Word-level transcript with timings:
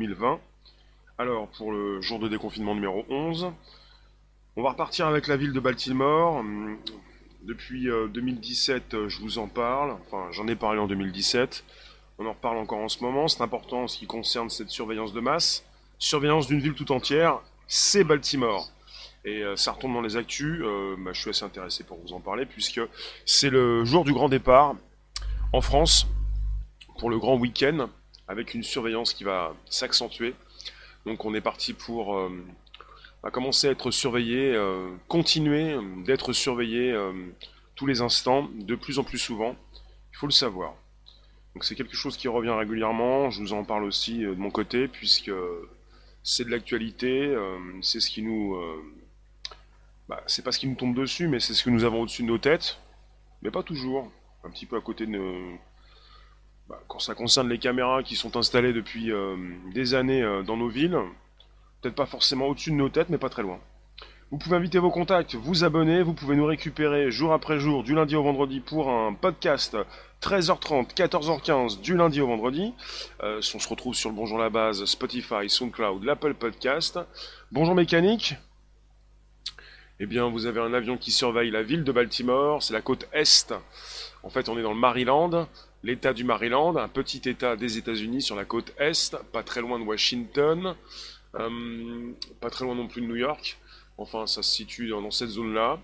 2020. 0.00 0.40
Alors, 1.18 1.48
pour 1.48 1.72
le 1.72 2.00
jour 2.00 2.18
de 2.18 2.28
déconfinement 2.28 2.74
numéro 2.74 3.04
11, 3.10 3.52
on 4.56 4.62
va 4.62 4.70
repartir 4.70 5.06
avec 5.06 5.26
la 5.26 5.36
ville 5.36 5.52
de 5.52 5.60
Baltimore. 5.60 6.36
Hum, 6.36 6.78
depuis 7.42 7.86
2017, 7.86 8.94
euh, 8.94 9.08
je 9.08 9.20
vous 9.20 9.38
en 9.38 9.46
parle. 9.46 9.96
Enfin, 10.06 10.28
j'en 10.30 10.46
ai 10.48 10.56
parlé 10.56 10.78
en 10.78 10.86
2017. 10.86 11.64
On 12.18 12.26
en 12.26 12.32
reparle 12.32 12.56
encore 12.56 12.78
en 12.78 12.88
ce 12.88 13.02
moment. 13.02 13.28
C'est 13.28 13.42
important 13.42 13.82
en 13.82 13.88
ce 13.88 13.98
qui 13.98 14.06
concerne 14.06 14.48
cette 14.48 14.70
surveillance 14.70 15.12
de 15.12 15.20
masse. 15.20 15.64
Surveillance 15.98 16.46
d'une 16.46 16.60
ville 16.60 16.74
tout 16.74 16.92
entière, 16.92 17.40
c'est 17.66 18.04
Baltimore. 18.04 18.70
Et 19.26 19.42
euh, 19.42 19.56
ça 19.56 19.72
retombe 19.72 19.92
dans 19.92 20.00
les 20.00 20.16
actus. 20.16 20.62
Euh, 20.62 20.96
bah, 20.98 21.10
je 21.12 21.20
suis 21.20 21.30
assez 21.30 21.44
intéressé 21.44 21.84
pour 21.84 21.98
vous 21.98 22.14
en 22.14 22.20
parler 22.20 22.46
puisque 22.46 22.80
c'est 23.26 23.50
le 23.50 23.84
jour 23.84 24.04
du 24.04 24.14
grand 24.14 24.30
départ 24.30 24.76
en 25.52 25.60
France 25.60 26.06
pour 26.98 27.10
le 27.10 27.18
grand 27.18 27.36
week-end 27.36 27.90
avec 28.30 28.54
une 28.54 28.62
surveillance 28.62 29.12
qui 29.12 29.24
va 29.24 29.56
s'accentuer. 29.68 30.34
Donc 31.04 31.24
on 31.24 31.34
est 31.34 31.40
parti 31.40 31.72
pour 31.72 32.16
euh, 32.16 32.30
commencer 33.32 33.66
à 33.66 33.72
être 33.72 33.90
surveillé, 33.90 34.54
euh, 34.54 34.88
continuer 35.08 35.76
d'être 36.06 36.32
surveillé 36.32 36.92
euh, 36.92 37.12
tous 37.74 37.86
les 37.86 38.02
instants, 38.02 38.48
de 38.54 38.76
plus 38.76 39.00
en 39.00 39.04
plus 39.04 39.18
souvent. 39.18 39.56
Il 40.12 40.16
faut 40.16 40.26
le 40.26 40.32
savoir. 40.32 40.76
Donc 41.54 41.64
c'est 41.64 41.74
quelque 41.74 41.96
chose 41.96 42.16
qui 42.16 42.28
revient 42.28 42.54
régulièrement. 42.56 43.30
Je 43.30 43.40
vous 43.40 43.52
en 43.52 43.64
parle 43.64 43.82
aussi 43.82 44.20
de 44.20 44.34
mon 44.34 44.52
côté 44.52 44.86
puisque 44.86 45.32
c'est 46.22 46.44
de 46.44 46.50
l'actualité, 46.50 47.34
c'est 47.82 47.98
ce 47.98 48.08
qui 48.08 48.22
nous, 48.22 48.56
bah, 50.08 50.22
c'est 50.28 50.44
pas 50.44 50.52
ce 50.52 50.60
qui 50.60 50.68
nous 50.68 50.76
tombe 50.76 50.94
dessus, 50.94 51.26
mais 51.26 51.40
c'est 51.40 51.54
ce 51.54 51.64
que 51.64 51.70
nous 51.70 51.82
avons 51.82 52.02
au-dessus 52.02 52.22
de 52.22 52.28
nos 52.28 52.38
têtes, 52.38 52.78
mais 53.42 53.50
pas 53.50 53.64
toujours. 53.64 54.12
Un 54.44 54.50
petit 54.50 54.66
peu 54.66 54.76
à 54.76 54.80
côté 54.80 55.06
de 55.06 55.10
nos, 55.10 55.58
bah, 56.70 56.80
quand 56.86 57.00
ça 57.00 57.16
concerne 57.16 57.48
les 57.48 57.58
caméras 57.58 58.04
qui 58.04 58.14
sont 58.14 58.36
installées 58.36 58.72
depuis 58.72 59.10
euh, 59.10 59.34
des 59.74 59.94
années 59.94 60.22
euh, 60.22 60.44
dans 60.44 60.56
nos 60.56 60.68
villes, 60.68 60.96
peut-être 61.80 61.96
pas 61.96 62.06
forcément 62.06 62.46
au-dessus 62.46 62.70
de 62.70 62.76
nos 62.76 62.88
têtes, 62.88 63.08
mais 63.08 63.18
pas 63.18 63.28
très 63.28 63.42
loin. 63.42 63.58
Vous 64.30 64.38
pouvez 64.38 64.54
inviter 64.54 64.78
vos 64.78 64.92
contacts, 64.92 65.34
vous 65.34 65.64
abonner, 65.64 66.04
vous 66.04 66.14
pouvez 66.14 66.36
nous 66.36 66.46
récupérer 66.46 67.10
jour 67.10 67.32
après 67.32 67.58
jour, 67.58 67.82
du 67.82 67.96
lundi 67.96 68.14
au 68.14 68.22
vendredi, 68.22 68.60
pour 68.60 68.88
un 68.88 69.14
podcast 69.14 69.76
13h30, 70.22 70.94
14h15, 70.94 71.80
du 71.80 71.96
lundi 71.96 72.20
au 72.20 72.28
vendredi. 72.28 72.72
Euh, 73.24 73.40
on 73.52 73.58
se 73.58 73.68
retrouve 73.68 73.96
sur 73.96 74.10
le 74.10 74.14
Bonjour 74.14 74.38
la 74.38 74.48
base, 74.48 74.84
Spotify, 74.84 75.48
SoundCloud, 75.48 76.04
l'Apple 76.04 76.34
Podcast. 76.34 77.00
Bonjour 77.50 77.74
mécanique. 77.74 78.36
Eh 79.98 80.06
bien, 80.06 80.28
vous 80.28 80.46
avez 80.46 80.60
un 80.60 80.72
avion 80.72 80.96
qui 80.96 81.10
surveille 81.10 81.50
la 81.50 81.64
ville 81.64 81.82
de 81.82 81.90
Baltimore, 81.90 82.62
c'est 82.62 82.74
la 82.74 82.80
côte 82.80 83.08
est. 83.12 83.52
En 84.22 84.30
fait, 84.30 84.48
on 84.48 84.56
est 84.56 84.62
dans 84.62 84.72
le 84.72 84.78
Maryland 84.78 85.48
l'État 85.82 86.12
du 86.12 86.24
Maryland, 86.24 86.76
un 86.76 86.88
petit 86.88 87.28
État 87.28 87.56
des 87.56 87.78
États-Unis 87.78 88.22
sur 88.22 88.36
la 88.36 88.44
côte 88.44 88.72
Est, 88.78 89.16
pas 89.32 89.42
très 89.42 89.60
loin 89.60 89.78
de 89.78 89.84
Washington, 89.84 90.74
euh, 91.34 92.12
pas 92.40 92.50
très 92.50 92.64
loin 92.64 92.74
non 92.74 92.86
plus 92.86 93.02
de 93.02 93.06
New 93.06 93.16
York. 93.16 93.58
Enfin, 93.98 94.26
ça 94.26 94.42
se 94.42 94.50
situe 94.50 94.88
dans, 94.88 95.10
cette 95.10 95.30
zone-là. 95.30 95.78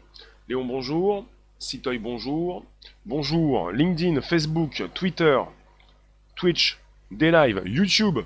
Léon, 0.48 0.64
bonjour. 0.64 1.26
Citoy, 1.58 1.98
bonjour. 1.98 2.64
Bonjour. 3.04 3.70
LinkedIn, 3.70 4.20
Facebook, 4.20 4.82
Twitter, 4.94 5.38
Twitch, 6.34 6.78
des 7.10 7.30
lives, 7.30 7.62
YouTube. 7.66 8.18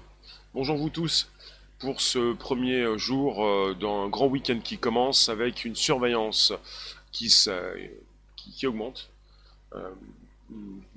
Bonjour 0.55 0.77
vous 0.77 0.91
tous 0.91 1.31
pour 1.79 2.01
ce 2.01 2.35
premier 2.35 2.99
jour 2.99 3.45
euh, 3.45 3.75
d'un 3.75 4.09
grand 4.09 4.27
week-end 4.27 4.61
qui 4.63 4.79
commence 4.79 5.29
avec 5.29 5.65
une 5.65 5.75
surveillance 5.75 6.53
qui, 7.11 7.33
augmente. 8.67 9.11
Euh, 9.75 9.91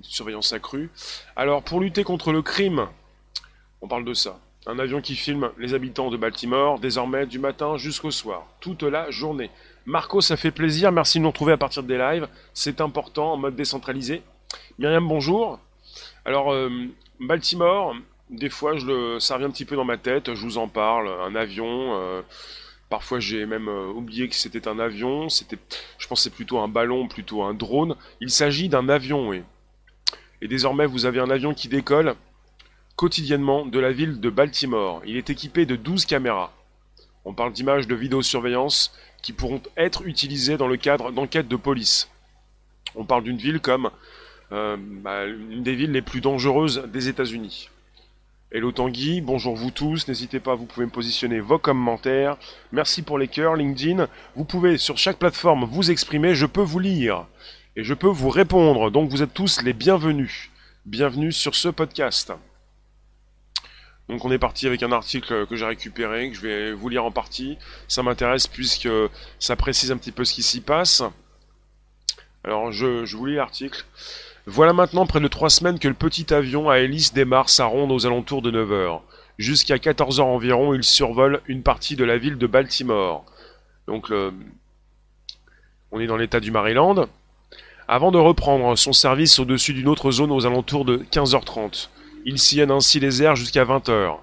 surveillance 0.02 0.54
accrue. 0.54 0.90
Alors, 1.36 1.64
pour 1.64 1.80
lutter 1.80 2.04
contre 2.04 2.32
le 2.32 2.42
crime, 2.42 2.88
on 3.82 3.88
parle 3.88 4.06
de 4.06 4.14
ça. 4.14 4.40
Un 4.66 4.80
avion 4.80 5.02
qui 5.02 5.16
filme 5.16 5.52
les 5.58 5.74
habitants 5.74 6.10
de 6.10 6.16
Baltimore, 6.16 6.80
désormais 6.80 7.26
du 7.26 7.38
matin 7.38 7.78
jusqu'au 7.78 8.12
soir, 8.12 8.48
toute 8.62 8.84
la 8.84 9.12
journée. 9.12 9.50
Marco, 9.86 10.22
ça 10.22 10.38
fait 10.38 10.52
plaisir, 10.52 10.92
merci 10.94 11.18
de 11.18 11.24
nous 11.24 11.30
retrouver 11.30 11.52
à 11.52 11.58
partir 11.58 11.84
des 11.84 11.98
lives. 11.98 12.28
C'est 12.54 12.80
important, 12.80 13.34
en 13.34 13.38
mode 13.38 13.56
décentralisé. 13.56 14.22
Myriam, 14.80 15.06
bonjour. 15.06 15.60
Alors, 16.24 16.54
euh, 16.54 16.70
Baltimore, 17.20 17.94
des 18.30 18.50
fois, 18.50 18.78
je 18.78 18.86
le, 18.86 19.20
ça 19.20 19.36
revient 19.36 19.46
un 19.46 19.52
petit 19.52 19.66
peu 19.66 19.76
dans 19.76 19.84
ma 19.84 19.98
tête, 19.98 20.34
je 20.34 20.42
vous 20.42 20.58
en 20.58 20.70
parle. 20.70 21.10
Un 21.10 21.36
avion, 21.36 21.96
euh, 21.96 22.22
Parfois, 22.94 23.20
j'ai 23.20 23.48
même 23.48 23.70
euh, 23.70 23.88
oublié 23.88 24.30
que 24.30 24.36
c'était 24.36 24.68
un 24.68 24.78
avion. 24.78 25.28
C'était, 25.28 25.58
je 25.98 26.06
pense, 26.06 26.22
c'est 26.22 26.30
plutôt 26.30 26.60
un 26.60 26.68
ballon, 26.68 27.08
plutôt 27.08 27.42
un 27.42 27.56
drone. 27.56 27.96
Il 28.22 28.30
s'agit 28.30 28.70
d'un 28.70 28.88
avion, 28.88 29.30
oui. 29.30 29.42
Et 30.44 30.48
désormais, 30.48 30.86
vous 30.86 31.08
avez 31.08 31.20
un 31.20 31.32
avion 31.32 31.56
qui 31.56 31.70
décolle 31.70 32.14
quotidiennement 32.96 33.66
de 33.66 33.80
la 33.80 33.92
ville 33.92 34.20
de 34.20 34.30
Baltimore. 34.30 35.02
Il 35.08 35.18
est 35.18 35.32
équipé 35.32 35.66
de 35.66 35.76
12 35.76 36.06
caméras. 36.06 36.54
On 37.26 37.34
parle 37.34 37.52
d'images 37.52 37.88
de 37.88 37.96
vidéosurveillance 37.96 38.96
qui 39.24 39.34
pourront 39.34 39.64
être 39.76 40.06
utilisées 40.06 40.58
dans 40.58 40.68
le 40.68 40.78
cadre 40.78 41.12
d'enquêtes 41.12 41.48
de 41.48 41.56
police. 41.56 42.12
On 42.94 43.06
parle 43.06 43.24
d'une 43.24 43.38
ville 43.38 43.60
comme 43.60 43.90
euh, 44.52 44.78
bah, 44.78 45.26
une 45.26 45.64
des 45.64 45.74
villes 45.74 45.94
les 45.94 46.04
plus 46.04 46.22
dangereuses 46.22 46.84
des 46.94 47.08
États-Unis. 47.08 47.72
Hello 48.56 48.72
Tanguy, 48.72 49.20
bonjour 49.20 49.56
vous 49.56 49.72
tous, 49.72 50.08
n'hésitez 50.08 50.40
pas, 50.40 50.54
vous 50.54 50.68
pouvez 50.68 50.86
me 50.86 50.92
positionner 50.92 51.40
vos 51.40 51.58
commentaires. 51.58 52.38
Merci 52.72 53.02
pour 53.02 53.18
les 53.18 53.28
cœurs, 53.28 53.56
LinkedIn. 53.56 54.08
Vous 54.36 54.46
pouvez 54.46 54.78
sur 54.78 54.96
chaque 55.00 55.18
plateforme 55.18 55.66
vous 55.66 55.90
exprimer, 55.90 56.36
je 56.36 56.46
peux 56.46 56.62
vous 56.62 56.78
lire 56.78 57.26
et 57.76 57.84
je 57.84 57.96
peux 57.96 58.10
vous 58.10 58.30
répondre. 58.30 58.92
Donc 58.92 59.10
vous 59.10 59.24
êtes 59.24 59.34
tous 59.34 59.64
les 59.64 59.74
bienvenus. 59.74 60.52
Bienvenue 60.86 61.32
sur 61.32 61.56
ce 61.56 61.68
podcast. 61.68 62.32
Donc 64.08 64.24
on 64.24 64.32
est 64.32 64.38
parti 64.38 64.68
avec 64.68 64.84
un 64.84 64.92
article 64.92 65.48
que 65.48 65.56
j'ai 65.56 65.66
récupéré, 65.66 66.30
que 66.30 66.36
je 66.36 66.42
vais 66.42 66.74
vous 66.74 66.90
lire 66.90 67.06
en 67.06 67.12
partie. 67.12 67.58
Ça 67.88 68.04
m'intéresse 68.04 68.46
puisque 68.46 68.90
ça 69.40 69.56
précise 69.56 69.92
un 69.92 69.98
petit 69.98 70.12
peu 70.12 70.26
ce 70.26 70.34
qui 70.36 70.44
s'y 70.44 70.62
passe. 70.62 71.02
Alors 72.44 72.72
je, 72.72 73.04
je 73.04 73.18
vous 73.18 73.26
lis 73.26 73.36
l'article. 73.38 73.84
Voilà 74.46 74.74
maintenant 74.74 75.06
près 75.06 75.22
de 75.22 75.28
trois 75.30 75.50
semaines 75.50 75.80
que 75.80 75.88
le 75.88 75.94
petit 75.94 76.34
avion 76.34 76.70
à 76.70 76.80
hélice 76.80 77.14
démarre 77.14 77.48
sa 77.50 77.66
ronde 77.66 77.92
aux 77.92 78.06
alentours 78.06 78.42
de 78.42 78.52
9 78.52 78.72
heures. 78.74 79.02
Jusqu'à 79.38 79.80
14 79.80 80.20
heures 80.20 80.28
environ, 80.28 80.74
il 80.74 80.84
survole 80.84 81.42
une 81.48 81.64
partie 81.64 81.96
de 81.96 82.04
la 82.04 82.18
ville 82.18 82.38
de 82.38 82.46
Baltimore. 82.46 83.24
Donc 83.88 84.12
on 85.92 86.00
est 86.00 86.08
dans 86.08 86.18
l'état 86.18 86.42
du 86.42 86.52
Maryland. 86.52 87.08
Avant 87.88 88.12
de 88.12 88.18
reprendre 88.18 88.78
son 88.78 88.94
service 88.94 89.40
au-dessus 89.40 89.74
d'une 89.74 89.88
autre 89.88 90.12
zone 90.12 90.32
aux 90.32 90.46
alentours 90.46 90.86
de 90.86 90.98
15h30. 91.12 91.90
Il 92.26 92.40
sillonne 92.40 92.72
ainsi 92.72 93.00
les 93.00 93.24
airs 93.24 93.36
jusqu'à 93.36 93.66
20h. 93.66 94.18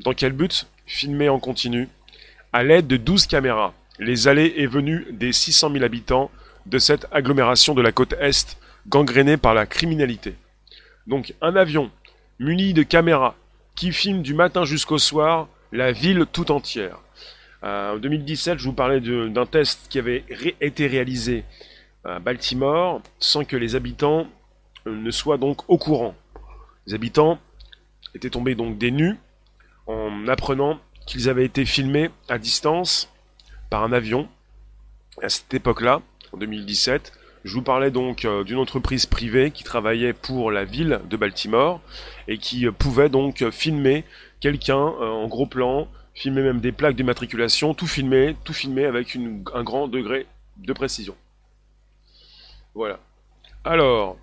Dans 0.00 0.14
quel 0.14 0.32
but? 0.32 0.66
Filmer 0.86 1.28
en 1.28 1.38
continu. 1.38 1.88
À 2.52 2.62
l'aide 2.62 2.86
de 2.86 2.96
12 2.96 3.26
caméras, 3.26 3.74
les 3.98 4.28
allées 4.28 4.54
et 4.56 4.66
venues 4.66 5.06
des 5.10 5.32
600 5.32 5.72
000 5.72 5.84
habitants 5.84 6.30
de 6.66 6.78
cette 6.78 7.06
agglomération 7.12 7.74
de 7.74 7.82
la 7.82 7.92
côte 7.92 8.14
Est 8.20 8.58
gangréné 8.86 9.36
par 9.36 9.54
la 9.54 9.66
criminalité. 9.66 10.34
Donc 11.06 11.34
un 11.40 11.56
avion 11.56 11.90
muni 12.38 12.72
de 12.72 12.82
caméras 12.82 13.34
qui 13.74 13.92
filme 13.92 14.22
du 14.22 14.34
matin 14.34 14.64
jusqu'au 14.64 14.98
soir 14.98 15.48
la 15.72 15.92
ville 15.92 16.26
tout 16.32 16.50
entière. 16.50 16.98
Euh, 17.62 17.94
en 17.94 17.98
2017, 17.98 18.58
je 18.58 18.64
vous 18.64 18.72
parlais 18.72 19.00
d'un 19.00 19.46
test 19.46 19.86
qui 19.88 19.98
avait 19.98 20.24
été 20.60 20.86
réalisé 20.86 21.44
à 22.04 22.18
Baltimore 22.18 23.02
sans 23.18 23.44
que 23.44 23.56
les 23.56 23.76
habitants 23.76 24.26
euh, 24.86 24.94
ne 24.94 25.10
soient 25.10 25.36
donc 25.36 25.68
au 25.68 25.78
courant. 25.78 26.14
Les 26.86 26.94
habitants 26.94 27.38
étaient 28.14 28.30
tombés 28.30 28.54
donc 28.54 28.78
des 28.78 28.90
nus 28.90 29.16
en 29.86 30.26
apprenant 30.28 30.80
qu'ils 31.06 31.28
avaient 31.28 31.44
été 31.44 31.64
filmés 31.64 32.10
à 32.28 32.38
distance 32.38 33.12
par 33.68 33.82
un 33.82 33.92
avion 33.92 34.28
à 35.22 35.28
cette 35.28 35.52
époque-là, 35.52 36.00
en 36.32 36.38
2017, 36.38 37.12
je 37.44 37.54
vous 37.54 37.62
parlais 37.62 37.90
donc 37.90 38.24
euh, 38.24 38.44
d'une 38.44 38.58
entreprise 38.58 39.06
privée 39.06 39.50
qui 39.50 39.64
travaillait 39.64 40.12
pour 40.12 40.50
la 40.50 40.64
ville 40.64 41.00
de 41.08 41.16
Baltimore 41.16 41.80
et 42.28 42.36
qui 42.36 42.66
euh, 42.66 42.72
pouvait 42.72 43.08
donc 43.08 43.48
filmer 43.50 44.04
quelqu'un 44.40 44.76
euh, 44.76 45.08
en 45.08 45.26
gros 45.26 45.46
plan, 45.46 45.88
filmer 46.14 46.42
même 46.42 46.60
des 46.60 46.72
plaques 46.72 46.96
d'immatriculation, 46.96 47.72
tout 47.72 47.86
filmer, 47.86 48.36
tout 48.44 48.52
filmer 48.52 48.84
avec 48.84 49.16
un 49.54 49.62
grand 49.62 49.88
degré 49.88 50.26
de 50.58 50.72
précision. 50.74 51.16
Voilà. 52.74 53.00
Alors, 53.64 54.18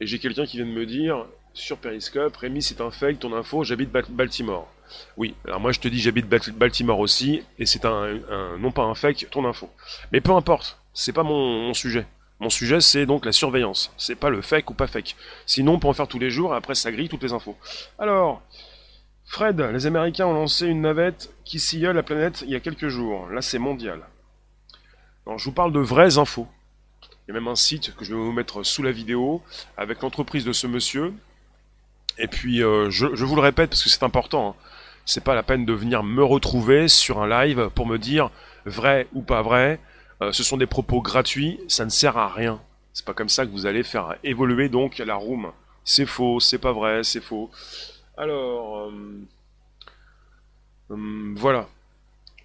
et 0.00 0.06
j'ai 0.06 0.18
quelqu'un 0.18 0.46
qui 0.46 0.58
vient 0.58 0.66
de 0.66 0.70
me 0.70 0.86
dire 0.86 1.26
sur 1.52 1.78
Periscope, 1.78 2.36
Rémi 2.36 2.62
c'est 2.62 2.80
un 2.80 2.90
fake, 2.90 3.18
ton 3.18 3.34
info, 3.34 3.64
j'habite 3.64 3.90
Baltimore. 3.90 4.72
Oui, 5.16 5.34
alors 5.46 5.58
moi 5.58 5.72
je 5.72 5.80
te 5.80 5.88
dis 5.88 5.98
j'habite 6.00 6.26
Baltimore 6.26 6.98
aussi, 6.98 7.42
et 7.58 7.66
c'est 7.66 7.84
un, 7.84 8.18
non 8.58 8.72
pas 8.72 8.82
un 8.82 8.94
fake, 8.94 9.28
ton 9.30 9.44
info. 9.44 9.70
Mais 10.12 10.20
peu 10.20 10.32
importe, 10.32 10.81
c'est 10.94 11.12
pas 11.12 11.22
mon, 11.22 11.72
sujet. 11.74 12.06
Mon 12.40 12.50
sujet, 12.50 12.80
c'est 12.80 13.06
donc 13.06 13.24
la 13.24 13.32
surveillance. 13.32 13.92
C'est 13.96 14.14
pas 14.14 14.30
le 14.30 14.42
fake 14.42 14.70
ou 14.70 14.74
pas 14.74 14.86
fake. 14.86 15.16
Sinon, 15.46 15.74
on 15.74 15.78
peut 15.78 15.88
en 15.88 15.92
faire 15.92 16.08
tous 16.08 16.18
les 16.18 16.30
jours 16.30 16.54
et 16.54 16.56
après, 16.56 16.74
ça 16.74 16.90
grille 16.90 17.08
toutes 17.08 17.22
les 17.22 17.32
infos. 17.32 17.56
Alors, 17.98 18.42
Fred, 19.26 19.60
les 19.60 19.86
Américains 19.86 20.26
ont 20.26 20.34
lancé 20.34 20.66
une 20.66 20.82
navette 20.82 21.32
qui 21.44 21.58
sillonne 21.58 21.96
la 21.96 22.02
planète 22.02 22.42
il 22.42 22.50
y 22.50 22.56
a 22.56 22.60
quelques 22.60 22.88
jours. 22.88 23.28
Là, 23.28 23.42
c'est 23.42 23.58
mondial. 23.58 24.00
Je 25.36 25.44
vous 25.44 25.52
parle 25.52 25.72
de 25.72 25.80
vraies 25.80 26.18
infos. 26.18 26.48
Il 27.02 27.28
y 27.28 27.30
a 27.30 27.34
même 27.34 27.48
un 27.48 27.56
site 27.56 27.94
que 27.94 28.04
je 28.04 28.14
vais 28.14 28.20
vous 28.20 28.32
mettre 28.32 28.64
sous 28.64 28.82
la 28.82 28.90
vidéo 28.90 29.40
avec 29.76 30.02
l'entreprise 30.02 30.44
de 30.44 30.52
ce 30.52 30.66
monsieur. 30.66 31.14
Et 32.18 32.26
puis, 32.26 32.58
je, 32.58 33.24
vous 33.24 33.36
le 33.36 33.40
répète 33.40 33.70
parce 33.70 33.82
que 33.82 33.88
c'est 33.88 34.02
important. 34.02 34.50
Hein. 34.50 34.62
C'est 35.04 35.24
pas 35.24 35.34
la 35.34 35.42
peine 35.42 35.64
de 35.64 35.72
venir 35.72 36.02
me 36.02 36.22
retrouver 36.22 36.88
sur 36.88 37.22
un 37.22 37.28
live 37.28 37.70
pour 37.74 37.86
me 37.86 37.98
dire 37.98 38.30
vrai 38.66 39.06
ou 39.12 39.22
pas 39.22 39.42
vrai. 39.42 39.80
Ce 40.30 40.42
sont 40.42 40.56
des 40.56 40.66
propos 40.66 41.00
gratuits, 41.00 41.58
ça 41.68 41.84
ne 41.84 41.90
sert 41.90 42.16
à 42.16 42.28
rien. 42.28 42.60
C'est 42.92 43.06
pas 43.06 43.14
comme 43.14 43.28
ça 43.28 43.46
que 43.46 43.50
vous 43.50 43.66
allez 43.66 43.82
faire 43.82 44.16
évoluer 44.22 44.68
donc 44.68 44.98
la 44.98 45.14
room. 45.14 45.50
C'est 45.84 46.06
faux, 46.06 46.38
c'est 46.38 46.58
pas 46.58 46.72
vrai, 46.72 47.02
c'est 47.02 47.22
faux. 47.22 47.50
Alors, 48.16 48.92
voilà. 50.88 51.68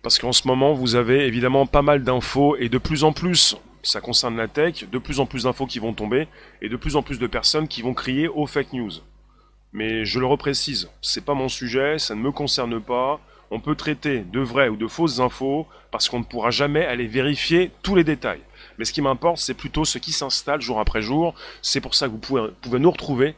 Parce 0.02 0.20
qu'en 0.20 0.32
ce 0.32 0.48
moment, 0.48 0.74
vous 0.74 0.96
avez 0.96 1.26
évidemment 1.26 1.66
pas 1.66 1.82
mal 1.82 2.04
d'infos 2.04 2.56
et 2.56 2.70
de 2.70 2.78
plus 2.78 3.04
en 3.04 3.12
plus, 3.12 3.58
ça 3.84 4.02
concerne 4.02 4.38
la 4.38 4.48
tech, 4.48 4.86
de 4.90 4.98
plus 4.98 5.20
en 5.20 5.26
plus 5.26 5.44
d'infos 5.44 5.66
qui 5.66 5.80
vont 5.80 5.94
tomber 5.94 6.28
et 6.62 6.70
de 6.70 6.76
plus 6.76 6.96
en 6.96 7.04
plus 7.04 7.20
de 7.20 7.28
personnes 7.28 7.68
qui 7.68 7.82
vont 7.82 7.94
crier 7.94 8.28
aux 8.28 8.48
fake 8.48 8.74
news. 8.74 8.92
Mais 9.74 10.06
je 10.06 10.20
le 10.20 10.26
reprécise, 10.26 10.90
c'est 11.02 11.26
pas 11.26 11.34
mon 11.34 11.50
sujet, 11.50 12.00
ça 12.00 12.16
ne 12.16 12.22
me 12.22 12.32
concerne 12.32 12.82
pas. 12.82 13.20
On 13.52 13.60
peut 13.60 13.76
traiter 13.76 14.20
de 14.20 14.40
vraies 14.40 14.70
ou 14.70 14.76
de 14.76 14.88
fausses 14.88 15.20
infos 15.20 15.68
parce 15.92 16.10
qu'on 16.10 16.20
ne 16.20 16.24
pourra 16.24 16.52
jamais 16.52 16.86
aller 16.86 17.08
vérifier 17.08 17.72
tous 17.82 17.96
les 17.96 18.04
détails. 18.04 18.42
Mais 18.78 18.86
ce 18.86 18.94
qui 18.94 19.02
m'importe, 19.02 19.38
c'est 19.38 19.54
plutôt 19.54 19.86
ce 19.86 19.98
qui 19.98 20.12
s'installe 20.12 20.62
jour 20.62 20.80
après 20.80 21.02
jour. 21.02 21.34
C'est 21.62 21.82
pour 21.82 21.96
ça 21.96 22.08
que 22.08 22.12
vous 22.12 22.18
pouvez, 22.18 22.80
nous 22.80 22.92
retrouver 22.92 23.36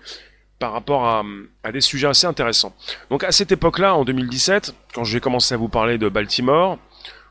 par 0.58 0.74
rapport 0.74 1.06
à, 1.06 1.72
des 1.72 1.82
sujets 1.82 2.08
assez 2.08 2.28
intéressants. 2.28 2.76
Donc 3.10 3.24
à 3.24 3.32
cette 3.32 3.52
époque-là, 3.52 3.96
en 3.96 4.04
2017, 4.04 4.76
quand 4.94 5.04
j'ai 5.04 5.20
commencé 5.20 5.54
à 5.54 5.58
vous 5.58 5.70
parler 5.70 5.98
de 5.98 6.10
Baltimore, 6.10 6.78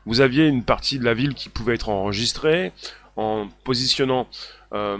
vous 0.05 0.21
aviez 0.21 0.47
une 0.47 0.63
partie 0.63 0.97
de 0.97 1.05
la 1.05 1.13
ville 1.13 1.35
qui 1.35 1.49
pouvait 1.49 1.75
être 1.75 1.89
enregistrée 1.89 2.71
en 3.17 3.49
positionnant 3.63 4.27
euh, 4.73 4.97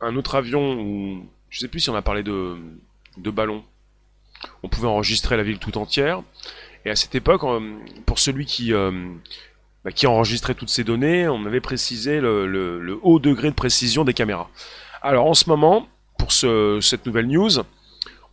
un 0.00 0.16
autre 0.16 0.36
avion 0.36 0.80
ou 0.80 1.26
je 1.50 1.60
sais 1.60 1.68
plus 1.68 1.80
si 1.80 1.90
on 1.90 1.96
a 1.96 2.02
parlé 2.02 2.22
de, 2.22 2.56
de 3.18 3.30
ballon. 3.30 3.64
On 4.62 4.68
pouvait 4.68 4.88
enregistrer 4.88 5.36
la 5.36 5.42
ville 5.42 5.58
tout 5.58 5.76
entière. 5.76 6.22
Et 6.84 6.90
à 6.90 6.96
cette 6.96 7.14
époque, 7.14 7.42
pour 8.06 8.18
celui 8.18 8.46
qui, 8.46 8.72
euh, 8.72 8.90
bah, 9.84 9.92
qui 9.92 10.06
enregistrait 10.06 10.54
toutes 10.54 10.70
ces 10.70 10.84
données, 10.84 11.28
on 11.28 11.44
avait 11.46 11.60
précisé 11.60 12.20
le, 12.20 12.46
le 12.46 12.98
haut 13.02 13.18
degré 13.18 13.50
de 13.50 13.54
précision 13.54 14.04
des 14.04 14.14
caméras. 14.14 14.48
Alors 15.02 15.26
en 15.26 15.34
ce 15.34 15.48
moment, 15.48 15.86
pour 16.18 16.32
cette 16.32 17.06
nouvelle 17.06 17.28
news, 17.28 17.50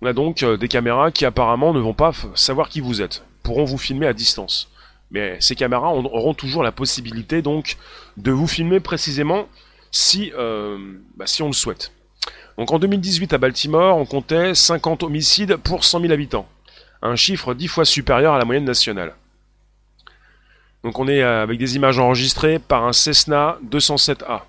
on 0.02 0.08
a 0.08 0.14
donc 0.14 0.44
euh, 0.44 0.58
des 0.58 0.68
caméras 0.68 1.12
qui 1.12 1.26
apparemment 1.26 1.74
ne 1.74 1.80
vont 1.80 1.94
pas 1.94 2.12
savoir 2.34 2.70
qui 2.70 2.82
vous 2.82 3.02
êtes, 3.02 3.24
pourront 3.44 3.64
vous 3.64 3.78
filmer 3.78 4.08
à 4.08 4.14
distance. 4.14 4.70
Mais 5.12 5.38
ces 5.40 5.56
caméras 5.56 5.94
auront 5.94 6.34
toujours 6.34 6.64
la 6.64 6.72
possibilité 6.72 7.42
donc 7.42 7.78
de 8.18 8.32
vous 8.32 8.48
filmer 8.48 8.80
précisément 8.80 9.48
si, 9.92 10.32
euh, 10.38 10.78
bah, 11.16 11.28
si 11.28 11.44
on 11.44 11.48
le 11.48 11.54
souhaite. 11.54 11.92
Donc 12.58 12.72
en 12.72 12.80
2018 12.80 13.34
à 13.34 13.38
Baltimore, 13.38 13.98
on 13.98 14.06
comptait 14.06 14.56
50 14.56 15.04
homicides 15.04 15.58
pour 15.58 15.84
100 15.84 16.02
000 16.02 16.14
habitants, 16.14 16.48
un 17.06 17.16
chiffre 17.16 17.54
10 17.54 17.68
fois 17.68 17.86
supérieur 17.86 18.34
à 18.34 18.40
la 18.40 18.46
moyenne 18.46 18.66
nationale. 18.66 19.16
Donc 20.84 21.00
on 21.00 21.08
est 21.08 21.24
euh, 21.24 21.44
avec 21.44 21.58
des 21.58 21.76
images 21.76 22.00
enregistrées 22.00 22.60
par 22.60 22.86
un 22.86 22.94
Cessna 22.94 23.58
207A. 23.70 24.42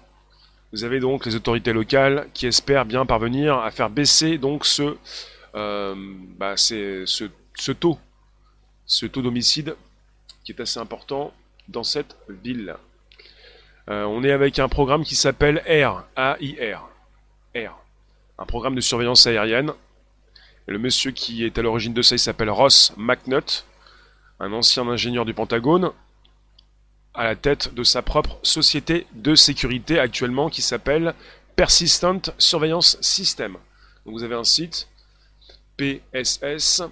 Vous 0.73 0.85
avez 0.85 1.01
donc 1.01 1.25
les 1.25 1.35
autorités 1.35 1.73
locales 1.73 2.29
qui 2.35 2.47
espèrent 2.47 2.85
bien 2.85 3.07
parvenir 3.07 3.59
à 3.59 3.71
faire 3.71 3.89
baisser 3.89 4.37
donc 4.37 4.67
ce, 4.67 4.97
euh, 5.55 5.95
bah, 6.39 6.55
taux, 7.81 7.99
ce 8.87 9.07
taux 9.07 9.23
d'homicide 9.23 9.77
qui 10.45 10.53
est 10.53 10.61
assez 10.61 10.79
important 10.79 11.33
dans 11.69 11.85
cette 11.85 12.17
ville. 12.29 12.77
Euh, 13.89 14.05
on 14.05 14.23
est 14.25 14.33
avec 14.33 14.59
un 14.59 14.69
programme 14.69 15.05
qui 15.05 15.15
s'appelle 15.15 15.63
AIR, 15.67 16.05
A-I-R, 16.17 16.89
AIR, 17.55 17.77
un 18.39 18.45
programme 18.45 18.75
de 18.75 18.81
surveillance 18.81 19.27
aérienne. 19.27 19.73
Le 20.67 20.79
monsieur 20.79 21.13
qui 21.13 21.45
est 21.45 21.59
à 21.59 21.63
l'origine 21.63 21.95
de 21.95 22.03
ça, 22.03 22.17
il 22.17 22.19
s'appelle 22.19 22.51
Ross 22.51 22.93
McNutt, 22.97 23.65
un 24.41 24.53
ancien 24.53 24.87
ingénieur 24.89 25.25
du 25.25 25.33
Pentagone, 25.33 25.93
à 27.15 27.25
la 27.25 27.37
tête 27.37 27.73
de 27.75 27.85
sa 27.85 28.03
propre 28.03 28.39
société 28.43 29.07
de 29.13 29.35
sécurité 29.35 29.99
actuellement 29.99 30.51
qui 30.51 30.63
s'appelle 30.63 31.15
Persistent 31.55 32.35
Surveillance 32.37 32.99
System. 33.01 33.57
Donc 34.05 34.15
vous 34.15 34.23
avez 34.23 34.35
un 34.35 34.45
site 34.45 34.89
PSS 35.77 36.83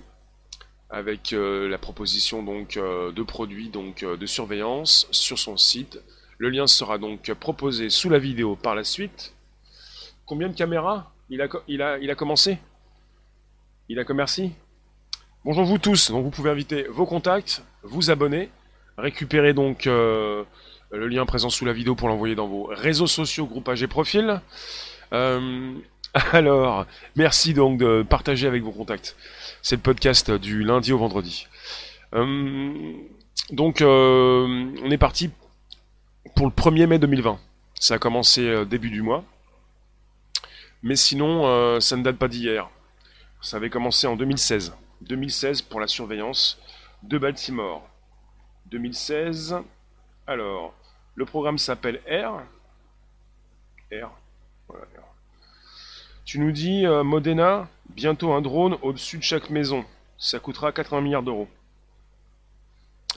avec 0.88 1.32
euh, 1.32 1.68
la 1.68 1.78
proposition 1.78 2.42
donc 2.42 2.76
euh, 2.76 3.10
de 3.12 3.22
produits 3.22 3.70
euh, 4.02 4.16
de 4.16 4.26
surveillance 4.26 5.08
sur 5.10 5.38
son 5.38 5.56
site. 5.56 6.00
Le 6.38 6.48
lien 6.48 6.66
sera 6.66 6.98
donc 6.98 7.32
proposé 7.34 7.90
sous 7.90 8.08
la 8.08 8.18
vidéo 8.18 8.56
par 8.56 8.74
la 8.74 8.84
suite. 8.84 9.34
Combien 10.26 10.48
de 10.48 10.54
caméras? 10.54 11.12
Il 11.28 11.40
a 11.42 12.14
commencé? 12.14 12.58
Il 13.90 13.98
a 13.98 14.04
commerci 14.04 14.52
Bonjour 15.44 15.64
vous 15.66 15.76
tous, 15.76 16.10
donc 16.10 16.24
vous 16.24 16.30
pouvez 16.30 16.48
inviter 16.48 16.84
vos 16.84 17.04
contacts, 17.04 17.62
vous 17.82 18.10
abonner 18.10 18.48
Récupérez 18.96 19.52
donc 19.52 19.86
euh, 19.86 20.42
le 20.90 21.06
lien 21.06 21.26
présent 21.26 21.50
sous 21.50 21.66
la 21.66 21.74
vidéo 21.74 21.94
pour 21.94 22.08
l'envoyer 22.08 22.34
dans 22.34 22.48
vos 22.48 22.64
réseaux 22.64 23.06
sociaux, 23.06 23.44
groupages 23.44 23.82
et 23.82 23.86
profils. 23.86 24.40
Euh, 25.12 25.74
alors, 26.32 26.86
merci 27.14 27.52
donc 27.52 27.78
de 27.78 28.02
partager 28.08 28.46
avec 28.46 28.62
vos 28.62 28.72
contacts. 28.72 29.16
C'est 29.60 29.76
le 29.76 29.82
podcast 29.82 30.30
du 30.30 30.62
lundi 30.62 30.90
au 30.94 30.98
vendredi. 30.98 31.46
Euh, 32.14 32.94
donc, 33.50 33.82
on 33.82 34.90
est 34.90 34.98
parti 34.98 35.30
pour 36.34 36.46
le 36.46 36.52
1er 36.52 36.86
mai 36.86 36.98
2020. 36.98 37.38
Ça 37.78 37.96
a 37.96 37.98
commencé 37.98 38.64
début 38.64 38.88
du 38.88 39.02
mois. 39.02 39.24
Mais 40.82 40.96
sinon, 40.96 41.80
ça 41.80 41.96
ne 41.98 42.02
date 42.02 42.16
pas 42.16 42.28
d'hier. 42.28 42.70
Ça 43.44 43.58
avait 43.58 43.68
commencé 43.68 44.06
en 44.06 44.16
2016. 44.16 44.74
2016 45.02 45.60
pour 45.60 45.78
la 45.78 45.86
surveillance 45.86 46.58
de 47.02 47.18
Baltimore. 47.18 47.86
2016. 48.70 49.56
Alors, 50.26 50.72
le 51.14 51.26
programme 51.26 51.58
s'appelle 51.58 52.00
R. 52.08 52.40
R. 53.92 54.10
Voilà. 54.66 54.86
Tu 56.24 56.38
nous 56.38 56.52
dis, 56.52 56.86
euh, 56.86 57.04
Modena, 57.04 57.68
bientôt 57.90 58.32
un 58.32 58.40
drone 58.40 58.78
au-dessus 58.80 59.18
de 59.18 59.22
chaque 59.22 59.50
maison. 59.50 59.84
Ça 60.16 60.38
coûtera 60.38 60.72
80 60.72 61.02
milliards 61.02 61.22
d'euros. 61.22 61.48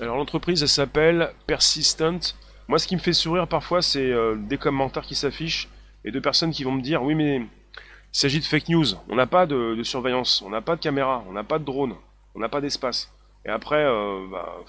Alors 0.01 0.17
l'entreprise, 0.17 0.61
elle 0.61 0.67
s'appelle 0.67 1.31
Persistent. 1.45 2.35
Moi, 2.67 2.79
ce 2.79 2.87
qui 2.87 2.97
me 2.97 3.01
fait 3.01 3.13
sourire 3.13 3.47
parfois, 3.47 3.81
c'est 3.81 4.11
euh, 4.11 4.35
des 4.35 4.57
commentaires 4.57 5.05
qui 5.05 5.15
s'affichent 5.15 5.69
et 6.03 6.11
de 6.11 6.19
personnes 6.19 6.51
qui 6.51 6.65
vont 6.65 6.73
me 6.73 6.81
dire, 6.81 7.01
oui, 7.01 7.15
mais 7.15 7.47
il 8.13 8.17
s'agit 8.17 8.39
de 8.39 8.45
fake 8.45 8.69
news. 8.69 8.85
On 9.09 9.15
n'a 9.15 9.27
pas 9.27 9.45
de, 9.45 9.81
surveillance, 9.83 10.41
on 10.41 10.49
n'a 10.49 10.61
pas 10.61 10.75
de 10.75 10.81
caméra, 10.81 11.23
on 11.27 11.33
n'a 11.33 11.43
pas 11.43 11.59
de 11.59 11.65
drone, 11.65 11.95
on 12.35 12.39
n'a 12.39 12.49
pas 12.49 12.61
d'espace. 12.61 13.11
Et 13.45 13.49
après, 13.49 13.83
euh, 13.83 14.25
bah, 14.31 14.63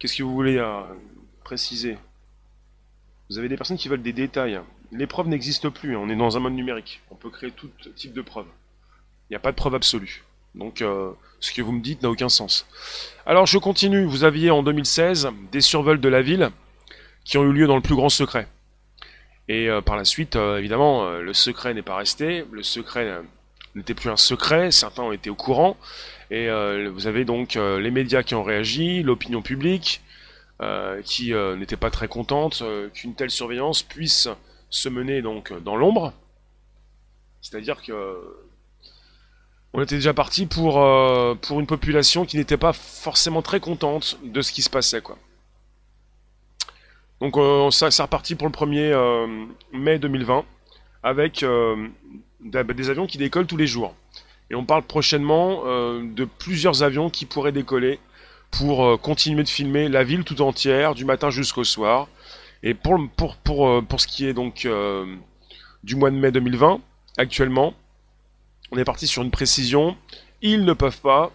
Qu'est-ce 0.00 0.16
que 0.16 0.22
vous 0.22 0.32
voulez 0.32 0.56
euh, 0.56 0.80
préciser? 1.44 1.98
Vous 3.28 3.38
avez 3.38 3.50
des 3.50 3.58
personnes 3.58 3.76
qui 3.76 3.88
veulent 3.88 4.02
des 4.02 4.14
détails. 4.14 4.58
Les 4.92 5.06
preuves 5.06 5.28
n'existent 5.28 5.70
plus, 5.70 5.94
on 5.94 6.08
est 6.08 6.16
dans 6.16 6.38
un 6.38 6.40
mode 6.40 6.54
numérique. 6.54 7.02
On 7.10 7.16
peut 7.16 7.28
créer 7.28 7.50
tout 7.50 7.68
type 7.94 8.14
de 8.14 8.22
preuves. 8.22 8.46
Il 9.28 9.34
n'y 9.34 9.36
a 9.36 9.40
pas 9.40 9.50
de 9.50 9.56
preuve 9.56 9.74
absolue. 9.74 10.24
Donc 10.54 10.80
euh, 10.80 11.12
ce 11.38 11.52
que 11.52 11.60
vous 11.60 11.72
me 11.72 11.82
dites 11.82 12.02
n'a 12.02 12.08
aucun 12.08 12.30
sens. 12.30 12.66
Alors 13.26 13.44
je 13.44 13.58
continue, 13.58 14.04
vous 14.06 14.24
aviez 14.24 14.50
en 14.50 14.62
2016 14.62 15.28
des 15.52 15.60
survols 15.60 16.00
de 16.00 16.08
la 16.08 16.22
ville 16.22 16.50
qui 17.24 17.36
ont 17.36 17.44
eu 17.44 17.52
lieu 17.52 17.66
dans 17.66 17.76
le 17.76 17.82
plus 17.82 17.94
grand 17.94 18.08
secret. 18.08 18.48
Et 19.50 19.68
euh, 19.68 19.80
par 19.80 19.96
la 19.96 20.04
suite, 20.04 20.36
évidemment, 20.36 21.10
le 21.10 21.34
secret 21.34 21.74
n'est 21.74 21.82
pas 21.82 21.96
resté, 21.96 22.44
le 22.52 22.62
secret 22.62 23.20
n'était 23.74 23.94
plus 23.94 24.08
un 24.08 24.16
secret, 24.16 24.70
certains 24.70 25.02
ont 25.02 25.12
été 25.12 25.28
au 25.28 25.34
courant, 25.34 25.76
et 26.30 26.48
euh, 26.48 26.88
vous 26.94 27.08
avez 27.08 27.24
donc 27.24 27.56
euh, 27.56 27.80
les 27.80 27.90
médias 27.90 28.22
qui 28.22 28.36
ont 28.36 28.44
réagi, 28.44 29.02
l'opinion 29.02 29.42
publique, 29.42 30.02
euh, 30.62 31.02
qui 31.02 31.32
n'était 31.58 31.76
pas 31.76 31.90
très 31.90 32.06
contente 32.06 32.62
qu'une 32.94 33.14
telle 33.14 33.30
surveillance 33.30 33.82
puisse 33.82 34.28
se 34.68 34.88
mener 34.88 35.20
donc 35.20 35.52
dans 35.64 35.74
l'ombre. 35.74 36.12
C'est-à-dire 37.40 37.82
que 37.82 38.36
on 39.72 39.82
était 39.82 39.96
déjà 39.96 40.14
parti 40.14 40.46
pour, 40.46 40.74
pour 41.40 41.60
une 41.60 41.66
population 41.66 42.24
qui 42.24 42.36
n'était 42.36 42.56
pas 42.56 42.72
forcément 42.72 43.42
très 43.42 43.58
contente 43.58 44.18
de 44.22 44.42
ce 44.42 44.52
qui 44.52 44.62
se 44.62 44.70
passait. 44.70 45.00
Quoi. 45.00 45.16
Donc 47.20 47.36
ça, 47.72 47.90
c'est 47.90 48.02
reparti 48.02 48.34
pour 48.34 48.48
le 48.48 48.52
1er 48.52 49.28
mai 49.72 49.98
2020 49.98 50.44
avec 51.02 51.44
des 52.42 52.90
avions 52.90 53.06
qui 53.06 53.18
décollent 53.18 53.46
tous 53.46 53.56
les 53.56 53.66
jours. 53.66 53.94
Et 54.50 54.56
on 54.56 54.64
parle 54.64 54.82
prochainement 54.82 55.62
euh, 55.64 56.02
de 56.02 56.24
plusieurs 56.24 56.82
avions 56.82 57.08
qui 57.08 57.24
pourraient 57.24 57.52
décoller 57.52 58.00
pour 58.50 58.84
euh, 58.84 58.96
continuer 58.96 59.44
de 59.44 59.48
filmer 59.48 59.88
la 59.88 60.02
ville 60.02 60.24
tout 60.24 60.42
entière, 60.42 60.94
du 60.94 61.04
matin 61.04 61.30
jusqu'au 61.30 61.62
soir. 61.62 62.08
Et 62.64 62.74
pour, 62.74 62.98
pour, 63.16 63.36
pour, 63.36 63.68
euh, 63.68 63.80
pour 63.80 64.00
ce 64.00 64.08
qui 64.08 64.26
est 64.26 64.34
donc 64.34 64.68
du 65.84 65.96
mois 65.96 66.10
de 66.10 66.16
mai 66.16 66.32
2020, 66.32 66.80
actuellement, 67.16 67.74
on 68.72 68.78
est 68.78 68.84
parti 68.84 69.06
sur 69.06 69.22
une 69.22 69.30
précision. 69.30 69.96
Ils 70.42 70.64
ne 70.64 70.72
peuvent 70.72 71.00
pas, 71.00 71.30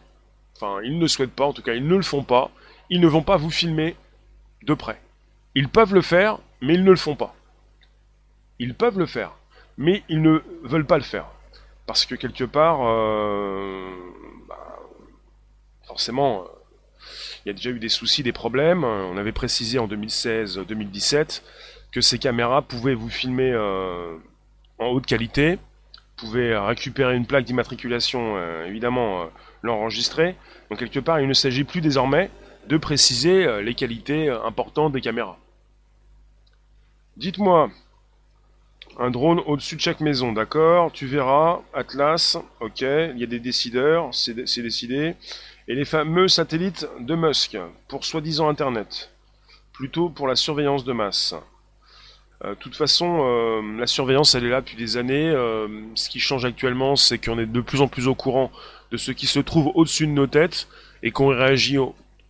enfin 0.55 0.81
ils 0.83 0.99
ne 0.99 1.07
souhaitent 1.07 1.31
pas, 1.31 1.45
en 1.45 1.53
tout 1.53 1.61
cas 1.61 1.73
ils 1.73 1.87
ne 1.87 1.95
le 1.95 2.03
font 2.03 2.23
pas, 2.23 2.51
ils 2.89 2.99
ne 2.99 3.07
vont 3.07 3.23
pas 3.23 3.37
vous 3.37 3.49
filmer 3.49 3.95
de 4.63 4.73
près. 4.73 4.99
Ils 5.55 5.69
peuvent 5.69 5.93
le 5.93 6.01
faire, 6.01 6.39
mais 6.61 6.73
ils 6.73 6.83
ne 6.83 6.91
le 6.91 6.97
font 6.97 7.15
pas. 7.15 7.33
Ils 8.59 8.75
peuvent 8.75 8.99
le 8.99 9.05
faire, 9.05 9.33
mais 9.77 10.03
ils 10.09 10.21
ne 10.21 10.39
veulent 10.63 10.85
pas 10.85 10.97
le 10.97 11.03
faire. 11.03 11.27
Parce 11.87 12.05
que 12.05 12.15
quelque 12.15 12.43
part, 12.43 12.79
bah, 14.47 14.79
forcément, 15.85 16.45
il 17.45 17.49
y 17.49 17.51
a 17.51 17.53
déjà 17.53 17.69
eu 17.69 17.79
des 17.79 17.89
soucis, 17.89 18.23
des 18.23 18.31
problèmes. 18.31 18.83
On 18.83 19.17
avait 19.17 19.31
précisé 19.31 19.77
en 19.77 19.87
2016-2017 19.87 21.41
que 21.91 22.01
ces 22.01 22.17
caméras 22.17 22.61
pouvaient 22.61 22.95
vous 22.95 23.09
filmer 23.09 23.55
en 24.79 24.87
haute 24.87 25.05
qualité, 25.05 25.59
pouvaient 26.17 26.57
récupérer 26.57 27.15
une 27.15 27.27
plaque 27.27 27.45
d'immatriculation, 27.45 28.63
évidemment 28.65 29.29
l'enregistrer. 29.65 30.35
Donc 30.69 30.79
quelque 30.79 30.99
part, 30.99 31.19
il 31.19 31.27
ne 31.27 31.33
s'agit 31.33 31.63
plus 31.63 31.81
désormais 31.81 32.29
de 32.67 32.77
préciser 32.77 33.45
euh, 33.45 33.61
les 33.61 33.75
qualités 33.75 34.29
euh, 34.29 34.43
importantes 34.43 34.93
des 34.93 35.01
caméras. 35.01 35.37
Dites-moi, 37.17 37.69
un 38.97 39.09
drone 39.09 39.39
au-dessus 39.45 39.75
de 39.75 39.81
chaque 39.81 40.01
maison, 40.01 40.33
d'accord? 40.33 40.91
Tu 40.91 41.05
verras, 41.05 41.61
Atlas, 41.73 42.37
ok, 42.59 42.81
il 42.81 43.17
y 43.17 43.23
a 43.23 43.27
des 43.27 43.39
décideurs, 43.39 44.09
c'est 44.13 44.33
décidé. 44.33 45.15
Et 45.67 45.75
les 45.75 45.85
fameux 45.85 46.27
satellites 46.27 46.87
de 46.99 47.15
Musk, 47.15 47.57
pour 47.87 48.03
soi-disant 48.03 48.49
Internet. 48.49 49.11
Plutôt 49.71 50.09
pour 50.09 50.27
la 50.27 50.35
surveillance 50.35 50.83
de 50.83 50.93
masse. 50.93 51.33
De 52.41 52.49
euh, 52.49 52.55
toute 52.55 52.75
façon, 52.75 53.61
la 53.77 53.87
surveillance, 53.87 54.35
elle 54.35 54.45
est 54.45 54.49
là 54.49 54.61
depuis 54.61 54.77
des 54.77 54.97
années. 54.97 55.31
ce 55.95 56.09
qui 56.09 56.19
change 56.19 56.43
actuellement, 56.43 56.95
c'est 56.95 57.17
qu'on 57.17 57.39
est 57.39 57.45
de 57.45 57.61
plus 57.61 57.81
en 57.81 57.87
plus 57.87 58.07
au 58.07 58.15
courant 58.15 58.51
de 58.91 58.97
ce 58.97 59.11
qui 59.11 59.25
se 59.25 59.39
trouve 59.39 59.71
au-dessus 59.75 60.05
de 60.05 60.11
nos 60.11 60.27
têtes 60.27 60.67
et 61.01 61.11
qu'on 61.11 61.27
réagit 61.27 61.77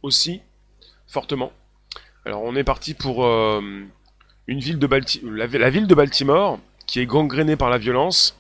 aussi 0.04 0.42
fortement. 1.08 1.51
Alors 2.25 2.44
on 2.44 2.56
est 2.56 2.63
parti 2.63 2.94
pour 2.94 3.25
euh, 3.25 3.62
une 4.47 4.59
ville 4.59 4.79
de 4.79 4.87
la, 5.23 5.69
ville 5.69 5.87
de 5.87 5.95
Baltimore 5.95 6.59
qui 6.85 6.99
est 6.99 7.05
gangrénée 7.05 7.55
par 7.55 7.69
la 7.69 7.77
violence 7.77 8.39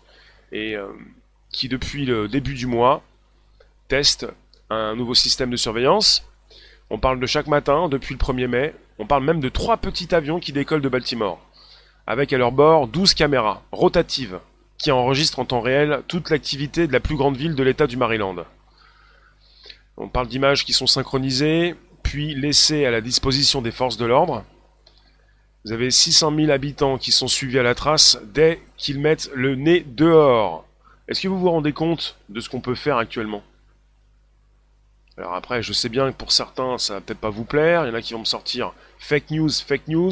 et 0.51 0.75
euh, 0.75 0.87
qui 1.51 1.67
depuis 1.67 2.05
le 2.05 2.27
début 2.27 2.53
du 2.53 2.67
mois 2.67 3.03
teste 3.87 4.27
un 4.69 4.95
nouveau 4.95 5.15
système 5.15 5.49
de 5.49 5.57
surveillance. 5.57 6.27
On 6.89 6.99
parle 6.99 7.19
de 7.19 7.25
chaque 7.25 7.47
matin 7.47 7.89
depuis 7.89 8.13
le 8.13 8.19
1er 8.19 8.47
mai. 8.47 8.73
On 8.99 9.07
parle 9.07 9.23
même 9.23 9.39
de 9.39 9.49
trois 9.49 9.77
petits 9.77 10.13
avions 10.13 10.39
qui 10.39 10.51
décollent 10.51 10.81
de 10.81 10.89
Baltimore 10.89 11.39
avec 12.07 12.33
à 12.33 12.37
leur 12.37 12.51
bord 12.51 12.87
12 12.87 13.13
caméras 13.13 13.63
rotatives 13.71 14.39
qui 14.77 14.91
enregistrent 14.91 15.39
en 15.39 15.45
temps 15.45 15.61
réel 15.61 16.01
toute 16.07 16.29
l'activité 16.29 16.87
de 16.87 16.93
la 16.93 16.99
plus 16.99 17.15
grande 17.15 17.37
ville 17.37 17.55
de 17.55 17.63
l'État 17.63 17.87
du 17.87 17.97
Maryland. 17.97 18.35
On 19.97 20.09
parle 20.09 20.27
d'images 20.27 20.65
qui 20.65 20.73
sont 20.73 20.87
synchronisées, 20.87 21.75
puis 22.03 22.35
laissées 22.35 22.85
à 22.85 22.91
la 22.91 23.01
disposition 23.01 23.61
des 23.61 23.71
forces 23.71 23.97
de 23.97 24.05
l'ordre. 24.05 24.43
Vous 25.65 25.71
avez 25.71 25.89
600 25.89 26.31
000 26.35 26.51
habitants 26.51 26.99
qui 26.99 27.11
sont 27.11 27.27
suivis 27.27 27.57
à 27.57 27.63
la 27.63 27.73
trace 27.73 28.19
dès 28.23 28.61
qu'ils 28.77 28.99
mettent 28.99 29.31
le 29.33 29.55
nez 29.55 29.83
dehors. 29.87 30.63
Est-ce 31.07 31.21
que 31.21 31.27
vous 31.27 31.39
vous 31.39 31.49
rendez 31.49 31.73
compte 31.73 32.17
de 32.29 32.39
ce 32.39 32.49
qu'on 32.49 32.61
peut 32.61 32.75
faire 32.75 32.97
actuellement? 32.97 33.41
Alors 35.17 35.33
après, 35.33 35.63
je 35.63 35.73
sais 35.73 35.89
bien 35.89 36.11
que 36.11 36.17
pour 36.17 36.31
certains, 36.31 36.77
ça 36.77 36.93
va 36.93 37.01
peut-être 37.01 37.19
pas 37.19 37.31
vous 37.31 37.45
plaire. 37.45 37.83
Il 37.83 37.89
y 37.89 37.91
en 37.91 37.95
a 37.95 38.01
qui 38.03 38.13
vont 38.13 38.19
me 38.19 38.25
sortir 38.25 38.73
fake 38.99 39.31
news, 39.31 39.49
fake 39.49 39.87
news. 39.87 40.11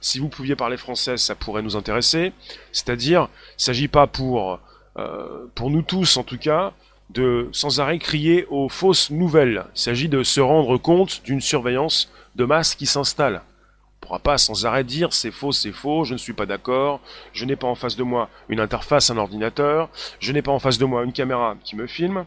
Si 0.00 0.20
vous 0.20 0.28
pouviez 0.30 0.56
parler 0.56 0.78
français, 0.78 1.18
ça 1.18 1.34
pourrait 1.34 1.60
nous 1.60 1.76
intéresser. 1.76 2.32
C'est-à-dire, 2.72 3.28
il 3.50 3.56
ne 3.58 3.62
s'agit 3.62 3.88
pas 3.88 4.06
pour, 4.06 4.58
euh, 4.96 5.46
pour 5.54 5.68
nous 5.68 5.82
tous, 5.82 6.16
en 6.16 6.22
tout 6.22 6.38
cas, 6.38 6.72
de 7.10 7.50
sans 7.52 7.78
arrêt 7.78 7.98
crier 7.98 8.46
aux 8.48 8.70
fausses 8.70 9.10
nouvelles. 9.10 9.66
Il 9.74 9.80
s'agit 9.80 10.08
de 10.08 10.22
se 10.22 10.40
rendre 10.40 10.78
compte 10.78 11.22
d'une 11.24 11.42
surveillance 11.42 12.10
de 12.36 12.46
masse 12.46 12.74
qui 12.74 12.86
s'installe. 12.86 13.42
Pourra 14.04 14.18
pas 14.18 14.36
sans 14.36 14.66
arrêt 14.66 14.84
dire 14.84 15.14
c'est 15.14 15.30
faux, 15.30 15.52
c'est 15.52 15.72
faux, 15.72 16.04
je 16.04 16.12
ne 16.12 16.18
suis 16.18 16.34
pas 16.34 16.44
d'accord, 16.44 17.00
je 17.32 17.46
n'ai 17.46 17.56
pas 17.56 17.68
en 17.68 17.74
face 17.74 17.96
de 17.96 18.02
moi 18.02 18.28
une 18.50 18.60
interface, 18.60 19.08
un 19.08 19.16
ordinateur, 19.16 19.88
je 20.20 20.30
n'ai 20.30 20.42
pas 20.42 20.52
en 20.52 20.58
face 20.58 20.76
de 20.76 20.84
moi 20.84 21.04
une 21.04 21.14
caméra 21.14 21.56
qui 21.64 21.74
me 21.74 21.86
filme. 21.86 22.26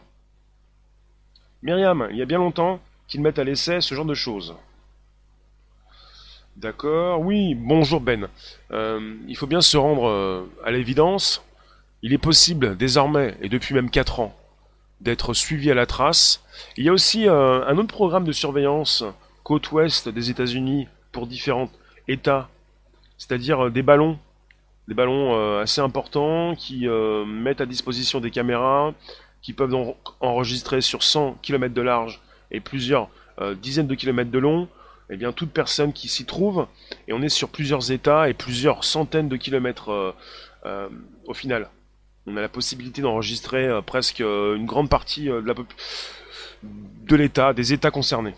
Myriam, 1.62 2.08
il 2.10 2.16
y 2.16 2.22
a 2.22 2.24
bien 2.24 2.38
longtemps 2.38 2.80
qu'ils 3.06 3.20
mettent 3.20 3.38
à 3.38 3.44
l'essai 3.44 3.80
ce 3.80 3.94
genre 3.94 4.06
de 4.06 4.14
choses. 4.14 4.56
D'accord, 6.56 7.20
oui, 7.20 7.54
bonjour 7.54 8.00
Ben. 8.00 8.26
Euh, 8.72 9.14
il 9.28 9.36
faut 9.36 9.46
bien 9.46 9.60
se 9.60 9.76
rendre 9.76 10.08
euh, 10.08 10.50
à 10.64 10.72
l'évidence. 10.72 11.44
Il 12.02 12.12
est 12.12 12.18
possible 12.18 12.76
désormais, 12.76 13.36
et 13.40 13.48
depuis 13.48 13.72
même 13.72 13.88
4 13.88 14.18
ans, 14.18 14.36
d'être 15.00 15.32
suivi 15.32 15.70
à 15.70 15.74
la 15.74 15.86
trace. 15.86 16.42
Il 16.76 16.84
y 16.84 16.88
a 16.88 16.92
aussi 16.92 17.28
euh, 17.28 17.64
un 17.68 17.78
autre 17.78 17.94
programme 17.94 18.24
de 18.24 18.32
surveillance 18.32 19.04
côte 19.44 19.70
ouest 19.70 20.08
des 20.08 20.30
États-Unis 20.30 20.88
pour 21.12 21.26
différents 21.26 21.70
États, 22.06 22.48
c'est-à-dire 23.16 23.66
euh, 23.66 23.70
des 23.70 23.82
ballons, 23.82 24.18
des 24.88 24.94
ballons 24.94 25.34
euh, 25.34 25.62
assez 25.62 25.80
importants 25.80 26.54
qui 26.54 26.86
mettent 27.26 27.60
à 27.60 27.66
disposition 27.66 28.20
des 28.20 28.30
caméras 28.30 28.94
qui 29.42 29.52
peuvent 29.52 29.70
donc 29.70 29.96
enregistrer 30.20 30.80
sur 30.80 31.02
100 31.02 31.38
km 31.42 31.72
de 31.74 31.82
large 31.82 32.20
et 32.50 32.60
plusieurs 32.60 33.08
dizaines 33.62 33.86
de 33.86 33.94
kilomètres 33.94 34.32
de 34.32 34.38
long, 34.38 34.66
eh 35.10 35.16
bien 35.16 35.30
toute 35.30 35.52
personne 35.52 35.92
qui 35.92 36.08
s'y 36.08 36.24
trouve, 36.24 36.66
et 37.06 37.12
on 37.12 37.22
est 37.22 37.28
sur 37.28 37.50
plusieurs 37.50 37.92
États 37.92 38.28
et 38.28 38.34
plusieurs 38.34 38.82
centaines 38.82 39.28
de 39.28 39.36
kilomètres 39.36 40.14
au 41.26 41.34
final 41.34 41.68
on 42.28 42.36
a 42.36 42.40
la 42.40 42.48
possibilité 42.48 43.02
d'enregistrer 43.02 43.66
euh, 43.66 43.80
presque 43.80 44.20
euh, 44.20 44.56
une 44.56 44.66
grande 44.66 44.90
partie 44.90 45.30
euh, 45.30 45.42
de 46.62 47.16
l'État, 47.16 47.52
des 47.52 47.72
États 47.72 47.90
concernés. 47.90 48.34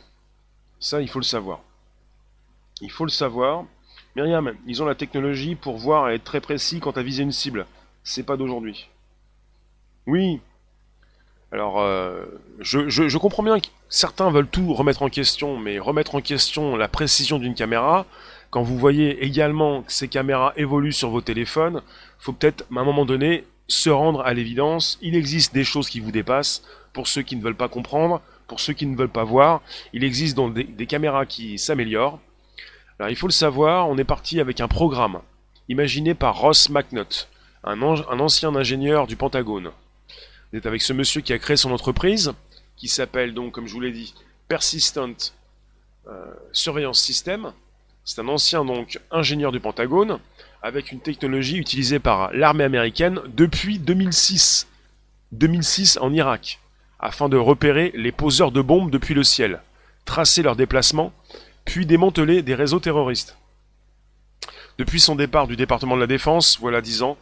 Ça, 0.78 1.00
il 1.00 1.08
faut 1.08 1.18
le 1.18 1.24
savoir. 1.24 1.60
Il 2.80 2.90
faut 2.90 3.04
le 3.04 3.10
savoir. 3.10 3.64
Myriam, 4.16 4.54
ils 4.66 4.82
ont 4.82 4.86
la 4.86 4.94
technologie 4.94 5.54
pour 5.54 5.76
voir 5.76 6.10
et 6.10 6.14
être 6.14 6.24
très 6.24 6.40
précis 6.40 6.80
quant 6.80 6.90
à 6.90 7.02
viser 7.02 7.22
une 7.22 7.32
cible. 7.32 7.66
C'est 8.02 8.24
pas 8.24 8.36
d'aujourd'hui. 8.36 8.88
Oui. 10.06 10.40
Alors, 11.52 11.84
je, 12.60 12.88
je, 12.88 13.18
comprends 13.18 13.42
bien 13.42 13.58
que 13.58 13.66
certains 13.88 14.30
veulent 14.30 14.46
tout 14.46 14.72
remettre 14.72 15.02
en 15.02 15.08
question, 15.08 15.56
mais 15.56 15.78
remettre 15.78 16.14
en 16.14 16.20
question 16.20 16.76
la 16.76 16.86
précision 16.86 17.38
d'une 17.38 17.54
caméra, 17.54 18.06
quand 18.50 18.62
vous 18.62 18.78
voyez 18.78 19.24
également 19.24 19.82
que 19.82 19.92
ces 19.92 20.08
caméras 20.08 20.52
évoluent 20.56 20.92
sur 20.92 21.10
vos 21.10 21.20
téléphones, 21.20 21.82
faut 22.18 22.32
peut-être 22.32 22.64
à 22.74 22.80
un 22.80 22.84
moment 22.84 23.04
donné 23.04 23.44
se 23.68 23.90
rendre 23.90 24.20
à 24.22 24.34
l'évidence. 24.34 24.98
Il 25.02 25.14
existe 25.14 25.54
des 25.54 25.64
choses 25.64 25.88
qui 25.88 26.00
vous 26.00 26.10
dépassent. 26.10 26.62
Pour 26.92 27.06
ceux 27.06 27.22
qui 27.22 27.36
ne 27.36 27.42
veulent 27.42 27.54
pas 27.54 27.68
comprendre, 27.68 28.20
pour 28.48 28.58
ceux 28.58 28.72
qui 28.72 28.86
ne 28.86 28.96
veulent 28.96 29.08
pas 29.08 29.22
voir, 29.22 29.62
il 29.92 30.02
existe 30.02 30.36
donc 30.36 30.54
des, 30.54 30.86
caméras 30.86 31.24
qui 31.24 31.56
s'améliorent. 31.56 32.18
Alors 33.00 33.08
il 33.08 33.16
faut 33.16 33.28
le 33.28 33.32
savoir, 33.32 33.88
on 33.88 33.96
est 33.96 34.04
parti 34.04 34.40
avec 34.40 34.60
un 34.60 34.68
programme 34.68 35.22
imaginé 35.70 36.12
par 36.12 36.38
Ross 36.38 36.68
McNutt, 36.68 37.30
un, 37.64 37.80
ancien 37.80 38.54
ingénieur 38.54 39.06
du 39.06 39.16
Pentagone. 39.16 39.70
Vous 40.52 40.58
êtes 40.58 40.66
avec 40.66 40.82
ce 40.82 40.92
monsieur 40.92 41.22
qui 41.22 41.32
a 41.32 41.38
créé 41.38 41.56
son 41.56 41.72
entreprise, 41.72 42.34
qui 42.76 42.88
s'appelle 42.88 43.32
donc, 43.32 43.52
comme 43.52 43.66
je 43.66 43.72
vous 43.72 43.80
l'ai 43.80 43.90
dit, 43.90 44.12
Persistent 44.48 45.32
euh, 46.08 46.26
Surveillance 46.52 47.00
System. 47.00 47.54
C'est 48.04 48.20
un 48.20 48.28
ancien 48.28 48.66
donc 48.66 49.00
ingénieur 49.10 49.50
du 49.50 49.60
Pentagone 49.60 50.18
avec 50.62 50.92
une 50.92 51.00
technologie 51.00 51.56
utilisée 51.56 52.00
par 52.00 52.30
l'armée 52.34 52.64
américaine 52.64 53.22
depuis 53.28 53.78
2006. 53.78 54.68
2006 55.32 55.96
en 56.02 56.12
Irak, 56.12 56.58
afin 56.98 57.30
de 57.30 57.38
repérer 57.38 57.92
les 57.94 58.12
poseurs 58.12 58.52
de 58.52 58.60
bombes 58.60 58.90
depuis 58.90 59.14
le 59.14 59.24
ciel, 59.24 59.62
tracer 60.04 60.42
leurs 60.42 60.56
déplacements, 60.56 61.14
puis 61.70 61.86
démanteler 61.86 62.42
des 62.42 62.56
réseaux 62.56 62.80
terroristes. 62.80 63.36
Depuis 64.76 64.98
son 64.98 65.14
départ 65.14 65.46
du 65.46 65.54
département 65.54 65.94
de 65.94 66.00
la 66.00 66.08
Défense, 66.08 66.58
voilà 66.58 66.80
dix 66.80 67.00
ans, 67.02 67.16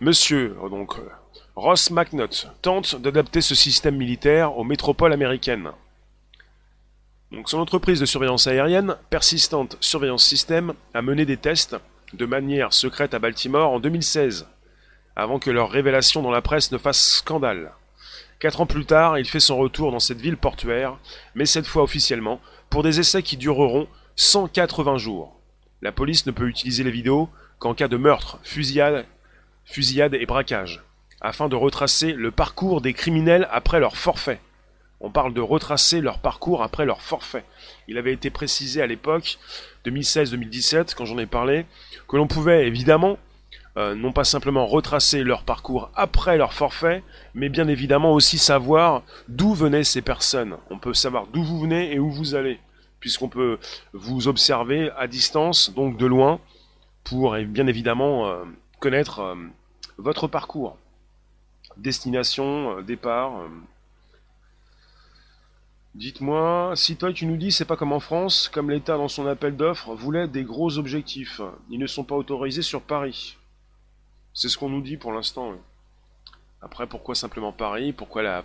Monsieur 0.00 0.56
donc 0.70 0.96
Ross 1.54 1.88
McNutt 1.92 2.48
tente 2.62 3.00
d'adapter 3.00 3.40
ce 3.40 3.54
système 3.54 3.96
militaire 3.96 4.58
aux 4.58 4.64
métropoles 4.64 5.12
américaines. 5.12 5.70
Son 7.46 7.60
entreprise 7.60 8.00
de 8.00 8.04
surveillance 8.04 8.48
aérienne, 8.48 8.96
Persistent 9.08 9.76
Surveillance 9.78 10.24
System, 10.24 10.74
a 10.94 11.00
mené 11.00 11.24
des 11.24 11.36
tests 11.36 11.76
de 12.12 12.26
manière 12.26 12.72
secrète 12.72 13.14
à 13.14 13.20
Baltimore 13.20 13.70
en 13.70 13.78
2016, 13.78 14.48
avant 15.14 15.38
que 15.38 15.50
leur 15.52 15.70
révélation 15.70 16.22
dans 16.22 16.32
la 16.32 16.42
presse 16.42 16.72
ne 16.72 16.78
fasse 16.78 17.18
scandale. 17.18 17.72
Quatre 18.40 18.60
ans 18.60 18.66
plus 18.66 18.84
tard, 18.84 19.16
il 19.20 19.28
fait 19.28 19.38
son 19.38 19.58
retour 19.58 19.92
dans 19.92 20.00
cette 20.00 20.20
ville 20.20 20.36
portuaire, 20.36 20.98
mais 21.36 21.46
cette 21.46 21.68
fois 21.68 21.84
officiellement, 21.84 22.40
pour 22.72 22.82
des 22.82 23.00
essais 23.00 23.22
qui 23.22 23.36
dureront 23.36 23.86
180 24.16 24.96
jours. 24.96 25.38
La 25.82 25.92
police 25.92 26.24
ne 26.24 26.30
peut 26.30 26.48
utiliser 26.48 26.82
les 26.82 26.90
vidéos 26.90 27.28
qu'en 27.58 27.74
cas 27.74 27.86
de 27.86 27.98
meurtre, 27.98 28.38
fusillade, 28.44 29.04
et 30.14 30.24
braquage, 30.24 30.82
afin 31.20 31.50
de 31.50 31.54
retracer 31.54 32.14
le 32.14 32.30
parcours 32.30 32.80
des 32.80 32.94
criminels 32.94 33.46
après 33.52 33.78
leur 33.78 33.98
forfait. 33.98 34.40
On 35.02 35.10
parle 35.10 35.34
de 35.34 35.42
retracer 35.42 36.00
leur 36.00 36.18
parcours 36.18 36.62
après 36.62 36.86
leur 36.86 37.02
forfait. 37.02 37.44
Il 37.88 37.98
avait 37.98 38.14
été 38.14 38.30
précisé 38.30 38.80
à 38.80 38.86
l'époque, 38.86 39.38
2016-2017, 39.84 40.94
quand 40.94 41.04
j'en 41.04 41.18
ai 41.18 41.26
parlé, 41.26 41.66
que 42.08 42.16
l'on 42.16 42.26
pouvait 42.26 42.66
évidemment 42.66 43.18
euh, 43.78 43.94
non 43.94 44.12
pas 44.12 44.24
simplement 44.24 44.66
retracer 44.66 45.24
leur 45.24 45.44
parcours 45.44 45.90
après 45.94 46.36
leur 46.36 46.52
forfait, 46.52 47.02
mais 47.34 47.48
bien 47.48 47.68
évidemment 47.68 48.12
aussi 48.12 48.36
savoir 48.36 49.02
d'où 49.28 49.54
venaient 49.54 49.84
ces 49.84 50.02
personnes. 50.02 50.58
On 50.68 50.78
peut 50.78 50.92
savoir 50.92 51.26
d'où 51.28 51.42
vous 51.42 51.60
venez 51.60 51.92
et 51.92 51.98
où 51.98 52.10
vous 52.10 52.34
allez, 52.34 52.60
puisqu'on 53.00 53.30
peut 53.30 53.58
vous 53.94 54.28
observer 54.28 54.90
à 54.98 55.06
distance, 55.06 55.72
donc 55.74 55.96
de 55.96 56.04
loin, 56.04 56.38
pour 57.02 57.34
bien 57.46 57.66
évidemment 57.66 58.26
euh, 58.26 58.44
connaître 58.78 59.20
euh, 59.20 59.36
votre 59.96 60.28
parcours. 60.28 60.76
destination, 61.78 62.82
départ. 62.82 63.32
Dites-moi, 65.94 66.72
si 66.74 66.96
toi 66.96 67.12
tu 67.12 67.24
nous 67.24 67.38
dis 67.38 67.52
c'est 67.52 67.64
pas 67.64 67.76
comme 67.76 67.92
en 67.92 68.00
France, 68.00 68.50
comme 68.52 68.70
l'État 68.70 68.98
dans 68.98 69.08
son 69.08 69.26
appel 69.26 69.56
d'offres 69.56 69.94
voulait 69.94 70.28
des 70.28 70.44
gros 70.44 70.76
objectifs. 70.76 71.40
Ils 71.70 71.78
ne 71.78 71.86
sont 71.86 72.04
pas 72.04 72.16
autorisés 72.16 72.62
sur 72.62 72.82
Paris. 72.82 73.38
C'est 74.34 74.48
ce 74.48 74.56
qu'on 74.56 74.70
nous 74.70 74.80
dit 74.80 74.96
pour 74.96 75.12
l'instant. 75.12 75.52
Après, 76.62 76.86
pourquoi 76.86 77.14
simplement 77.14 77.52
Paris? 77.52 77.92
Pourquoi 77.92 78.22
la 78.22 78.44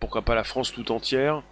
pourquoi 0.00 0.22
pas 0.22 0.34
la 0.34 0.44
France 0.44 0.72
tout 0.72 0.92
entière? 0.92 1.42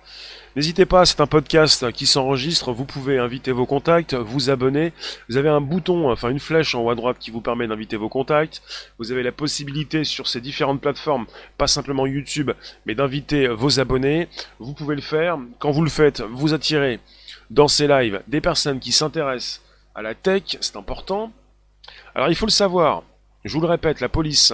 N'hésitez 0.56 0.87
pas, 0.87 1.04
c'est 1.04 1.20
un 1.20 1.26
podcast 1.26 1.92
qui 1.92 2.06
s'enregistre, 2.06 2.72
vous 2.72 2.87
pouvez 2.87 3.18
inviter 3.18 3.52
vos 3.52 3.66
contacts, 3.66 4.14
vous 4.14 4.48
abonner. 4.48 4.94
Vous 5.28 5.37
avez 5.37 5.50
un 5.50 5.60
bouton, 5.60 6.10
enfin 6.10 6.30
une 6.30 6.40
flèche 6.40 6.75
en 6.75 6.80
haut 6.80 6.88
à 6.88 6.94
droite 6.94 7.18
qui 7.20 7.30
vous 7.30 7.42
permet 7.42 7.68
d'inviter 7.68 7.98
vos 7.98 8.08
contacts. 8.08 8.62
Vous 8.98 9.12
avez 9.12 9.22
la 9.22 9.32
possibilité 9.32 10.02
sur 10.02 10.28
ces 10.28 10.40
différentes 10.40 10.80
plateformes, 10.80 11.26
pas 11.58 11.66
simplement 11.66 12.06
YouTube, 12.06 12.50
mais 12.87 12.94
d'inviter 12.94 13.48
vos 13.48 13.80
abonnés. 13.80 14.28
Vous 14.58 14.72
pouvez 14.72 14.96
le 14.96 15.02
faire. 15.02 15.38
Quand 15.58 15.70
vous 15.70 15.84
le 15.84 15.90
faites, 15.90 16.22
vous 16.22 16.54
attirez 16.54 17.00
dans 17.50 17.68
ces 17.68 17.87
lives 17.87 18.22
des 18.28 18.40
personnes 18.40 18.80
qui 18.80 18.92
s'intéressent 18.92 19.62
à 19.94 20.00
la 20.00 20.14
tech, 20.14 20.56
c'est 20.62 20.76
important. 20.76 21.32
Alors 22.14 22.30
il 22.30 22.34
faut 22.34 22.46
le 22.46 22.50
savoir, 22.50 23.02
je 23.45 23.52
vous 23.52 23.61
le 23.61 23.68
répète, 23.68 24.00
la 24.00 24.09
police 24.09 24.52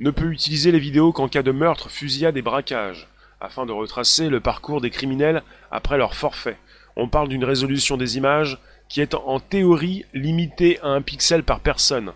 ne 0.00 0.10
peut 0.10 0.30
utiliser 0.30 0.72
les 0.72 0.78
vidéos 0.78 1.12
qu'en 1.12 1.28
cas 1.28 1.42
de 1.42 1.52
meurtre, 1.52 1.90
fusillade 1.90 2.36
et 2.36 2.42
braquage 2.42 3.08
afin 3.40 3.66
de 3.66 3.72
retracer 3.72 4.28
le 4.28 4.40
parcours 4.40 4.80
des 4.80 4.90
criminels 4.90 5.42
après 5.70 5.98
leur 5.98 6.14
forfait. 6.14 6.58
On 6.96 7.08
parle 7.08 7.28
d'une 7.28 7.44
résolution 7.44 7.96
des 7.96 8.16
images 8.16 8.58
qui 8.88 9.00
est 9.00 9.14
en 9.14 9.40
théorie 9.40 10.04
limitée 10.14 10.80
à 10.80 10.88
un 10.88 11.02
pixel 11.02 11.42
par 11.42 11.60
personne. 11.60 12.12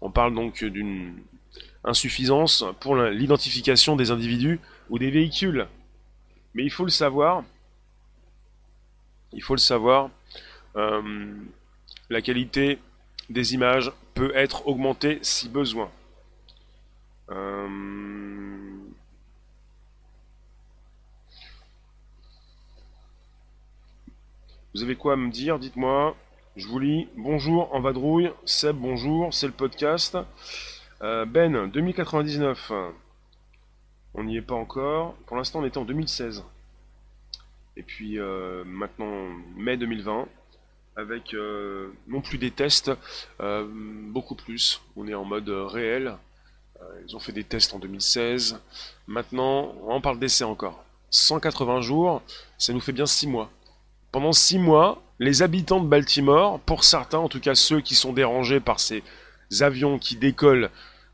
On 0.00 0.10
parle 0.10 0.34
donc 0.34 0.62
d'une 0.62 1.14
insuffisance 1.84 2.64
pour 2.80 2.96
l'identification 2.96 3.96
des 3.96 4.10
individus 4.10 4.60
ou 4.90 4.98
des 4.98 5.10
véhicules. 5.10 5.66
Mais 6.54 6.64
il 6.64 6.70
faut 6.70 6.84
le 6.84 6.90
savoir, 6.90 7.44
il 9.32 9.42
faut 9.42 9.54
le 9.54 9.60
savoir, 9.60 10.10
euh, 10.76 11.34
la 12.10 12.22
qualité 12.22 12.78
des 13.30 13.54
images 13.54 13.92
peut 14.14 14.32
être 14.34 14.66
augmentée 14.66 15.18
si 15.22 15.48
besoin. 15.48 15.90
Euh, 17.30 17.68
Vous 24.76 24.82
avez 24.82 24.94
quoi 24.94 25.14
à 25.14 25.16
me 25.16 25.30
dire? 25.30 25.58
Dites-moi. 25.58 26.14
Je 26.54 26.66
vous 26.68 26.78
lis. 26.78 27.08
Bonjour 27.16 27.74
en 27.74 27.80
vadrouille. 27.80 28.30
Seb, 28.44 28.76
bonjour. 28.76 29.32
C'est 29.32 29.46
le 29.46 29.54
podcast. 29.54 30.18
Euh, 31.00 31.24
ben, 31.24 31.66
2099. 31.68 32.72
On 34.12 34.24
n'y 34.24 34.36
est 34.36 34.42
pas 34.42 34.54
encore. 34.54 35.14
Pour 35.26 35.38
l'instant, 35.38 35.60
on 35.60 35.64
était 35.64 35.78
en 35.78 35.86
2016. 35.86 36.44
Et 37.78 37.82
puis 37.82 38.18
euh, 38.18 38.64
maintenant, 38.66 39.30
mai 39.56 39.78
2020. 39.78 40.28
Avec 40.96 41.34
euh, 41.34 41.92
non 42.08 42.20
plus 42.22 42.38
des 42.38 42.50
tests, 42.50 42.90
beaucoup 43.38 44.34
plus. 44.34 44.80
On 44.96 45.06
est 45.06 45.14
en 45.14 45.24
mode 45.24 45.48
réel. 45.48 46.16
ils 47.06 47.14
ont 47.14 47.20
fait 47.20 47.32
des 47.32 47.44
tests 47.44 47.74
en 47.74 47.78
2016. 47.78 48.58
Maintenant, 49.06 49.74
on 49.86 50.00
parle 50.00 50.18
d'essai 50.18 50.44
encore. 50.44 50.84
180 51.10 51.82
jours, 51.82 52.22
ça 52.58 52.72
nous 52.72 52.80
fait 52.80 52.92
bien 52.92 53.06
6 53.06 53.26
mois. 53.26 53.50
Pendant 54.16 54.32
six 54.32 54.58
mois, 54.58 55.02
les 55.18 55.42
habitants 55.42 55.80
de 55.80 55.86
Baltimore, 55.86 56.58
pour 56.60 56.84
certains, 56.84 57.18
en 57.18 57.28
tout 57.28 57.40
cas 57.40 57.54
ceux 57.54 57.82
qui 57.82 57.94
sont 57.94 58.14
dérangés 58.14 58.60
par 58.60 58.80
ces 58.80 59.02
avions 59.60 59.98
qui 59.98 60.16
décollent 60.16 60.70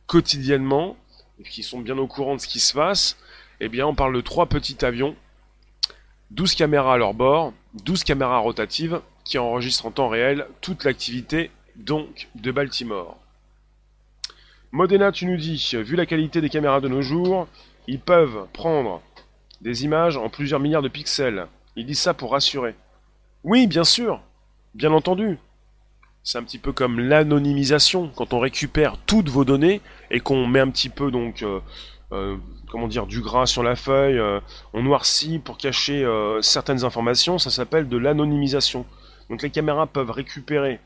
quotidiennement, 0.06 0.96
et 1.40 1.48
qui 1.48 1.62
sont 1.62 1.80
bien 1.80 1.98
au 1.98 2.06
courant 2.06 2.36
de 2.36 2.40
ce 2.40 2.46
qui 2.46 2.60
se 2.60 2.74
passe, 2.74 3.16
eh 3.60 3.68
bien 3.68 3.86
on 3.86 3.94
parle 3.94 4.14
de 4.14 4.20
trois 4.20 4.46
petits 4.46 4.84
avions, 4.84 5.16
12 6.30 6.54
caméras 6.54 6.94
à 6.94 6.96
leur 6.96 7.14
bord, 7.14 7.52
12 7.82 8.04
caméras 8.04 8.38
rotatives 8.38 9.00
qui 9.24 9.38
enregistrent 9.38 9.86
en 9.86 9.90
temps 9.90 10.08
réel 10.08 10.46
toute 10.60 10.84
l'activité 10.84 11.50
donc 11.76 12.28
de 12.34 12.50
Baltimore. 12.50 13.16
Modena, 14.72 15.12
tu 15.12 15.26
nous 15.26 15.36
dis, 15.36 15.74
vu 15.74 15.96
la 15.96 16.06
qualité 16.06 16.40
des 16.40 16.48
caméras 16.48 16.80
de 16.80 16.88
nos 16.88 17.02
jours, 17.02 17.46
ils 17.86 18.00
peuvent 18.00 18.46
prendre 18.52 19.02
des 19.60 19.84
images 19.84 20.16
en 20.16 20.28
plusieurs 20.28 20.60
milliards 20.60 20.82
de 20.82 20.88
pixels. 20.88 21.46
Ils 21.76 21.86
disent 21.86 22.00
ça 22.00 22.14
pour 22.14 22.32
rassurer. 22.32 22.74
Oui, 23.44 23.66
bien 23.66 23.84
sûr, 23.84 24.20
bien 24.74 24.92
entendu. 24.92 25.38
C'est 26.24 26.38
un 26.38 26.44
petit 26.44 26.58
peu 26.58 26.72
comme 26.72 27.00
l'anonymisation, 27.00 28.10
quand 28.14 28.32
on 28.32 28.38
récupère 28.38 28.96
toutes 29.06 29.28
vos 29.28 29.44
données 29.44 29.80
et 30.10 30.20
qu'on 30.20 30.46
met 30.46 30.60
un 30.60 30.70
petit 30.70 30.88
peu 30.88 31.10
donc 31.10 31.42
euh, 31.42 31.58
euh, 32.12 32.36
comment 32.70 32.86
dire 32.86 33.06
du 33.06 33.20
gras 33.20 33.46
sur 33.46 33.64
la 33.64 33.74
feuille, 33.74 34.18
euh, 34.18 34.38
on 34.72 34.82
noircit 34.82 35.40
pour 35.40 35.58
cacher 35.58 36.06
certaines 36.40 36.84
informations, 36.84 37.38
ça 37.38 37.50
s'appelle 37.50 37.88
de 37.88 37.96
l'anonymisation. 37.96 38.86
Donc 39.30 39.42
les 39.42 39.50
caméras 39.50 39.86
peuvent 39.86 40.10
récupérer 40.10 40.80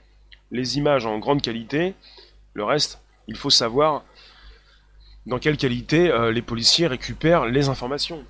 les 0.50 0.78
images 0.78 1.06
en 1.06 1.18
grande 1.18 1.42
qualité, 1.42 1.94
le 2.54 2.64
reste, 2.64 3.00
il 3.26 3.36
faut 3.36 3.50
savoir 3.50 4.04
dans 5.26 5.38
quelle 5.38 5.56
qualité 5.56 6.12
les 6.32 6.42
policiers 6.42 6.86
récupèrent 6.86 7.46
les 7.46 7.68
informations 7.68 8.24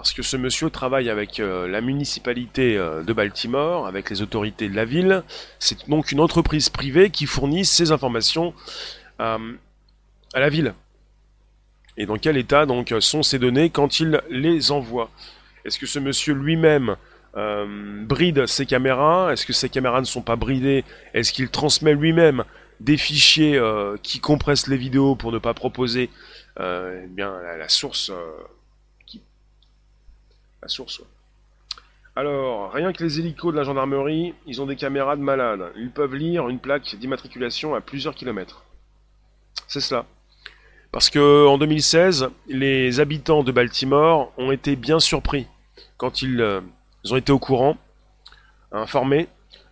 parce 0.00 0.14
que 0.14 0.22
ce 0.22 0.38
monsieur 0.38 0.70
travaille 0.70 1.10
avec 1.10 1.40
euh, 1.40 1.68
la 1.68 1.82
municipalité 1.82 2.74
euh, 2.78 3.02
de 3.02 3.12
Baltimore, 3.12 3.86
avec 3.86 4.08
les 4.08 4.22
autorités 4.22 4.70
de 4.70 4.74
la 4.74 4.86
ville. 4.86 5.24
C'est 5.58 5.90
donc 5.90 6.10
une 6.10 6.20
entreprise 6.20 6.70
privée 6.70 7.10
qui 7.10 7.26
fournit 7.26 7.66
ces 7.66 7.92
informations 7.92 8.54
euh, 9.20 9.52
à 10.32 10.40
la 10.40 10.48
ville. 10.48 10.72
Et 11.98 12.06
dans 12.06 12.16
quel 12.16 12.38
état 12.38 12.64
donc 12.64 12.94
sont 13.00 13.22
ces 13.22 13.38
données 13.38 13.68
quand 13.68 14.00
il 14.00 14.22
les 14.30 14.72
envoie? 14.72 15.10
Est-ce 15.66 15.78
que 15.78 15.84
ce 15.84 15.98
monsieur 15.98 16.32
lui-même 16.32 16.96
bride 17.34 18.46
ses 18.46 18.66
caméras 18.66 19.32
Est-ce 19.32 19.46
que 19.46 19.52
ces 19.52 19.68
caméras 19.68 20.00
ne 20.00 20.06
sont 20.06 20.22
pas 20.22 20.36
bridées? 20.36 20.84
Est-ce 21.14 21.32
qu'il 21.32 21.48
transmet 21.50 21.94
lui-même 21.94 22.44
des 22.80 22.96
fichiers 22.96 23.60
qui 24.02 24.20
compressent 24.20 24.66
les 24.66 24.76
vidéos 24.76 25.14
pour 25.14 25.32
ne 25.32 25.38
pas 25.38 25.54
proposer 25.54 26.10
eh 26.58 27.06
bien, 27.08 27.32
la 27.58 27.68
source 27.68 28.10
la 30.62 30.68
source. 30.68 31.02
Alors, 32.16 32.72
rien 32.72 32.92
que 32.92 33.02
les 33.02 33.18
hélicos 33.18 33.52
de 33.52 33.58
la 33.58 33.64
gendarmerie, 33.64 34.34
ils 34.46 34.60
ont 34.60 34.66
des 34.66 34.76
caméras 34.76 35.16
de 35.16 35.22
malades. 35.22 35.72
Ils 35.76 35.90
peuvent 35.90 36.14
lire 36.14 36.48
une 36.48 36.58
plaque 36.58 36.96
d'immatriculation 36.96 37.74
à 37.74 37.80
plusieurs 37.80 38.14
kilomètres. 38.14 38.64
C'est 39.68 39.80
cela. 39.80 40.06
Parce 40.92 41.08
que 41.08 41.46
en 41.46 41.56
2016, 41.56 42.28
les 42.48 42.98
habitants 42.98 43.44
de 43.44 43.52
Baltimore 43.52 44.32
ont 44.36 44.50
été 44.50 44.74
bien 44.74 44.98
surpris 44.98 45.46
quand 45.96 46.20
ils, 46.20 46.60
euh, 47.06 47.12
ont 47.12 47.16
été 47.16 47.32
au 47.32 47.38
courant, 47.38 47.76
informés 48.72 49.28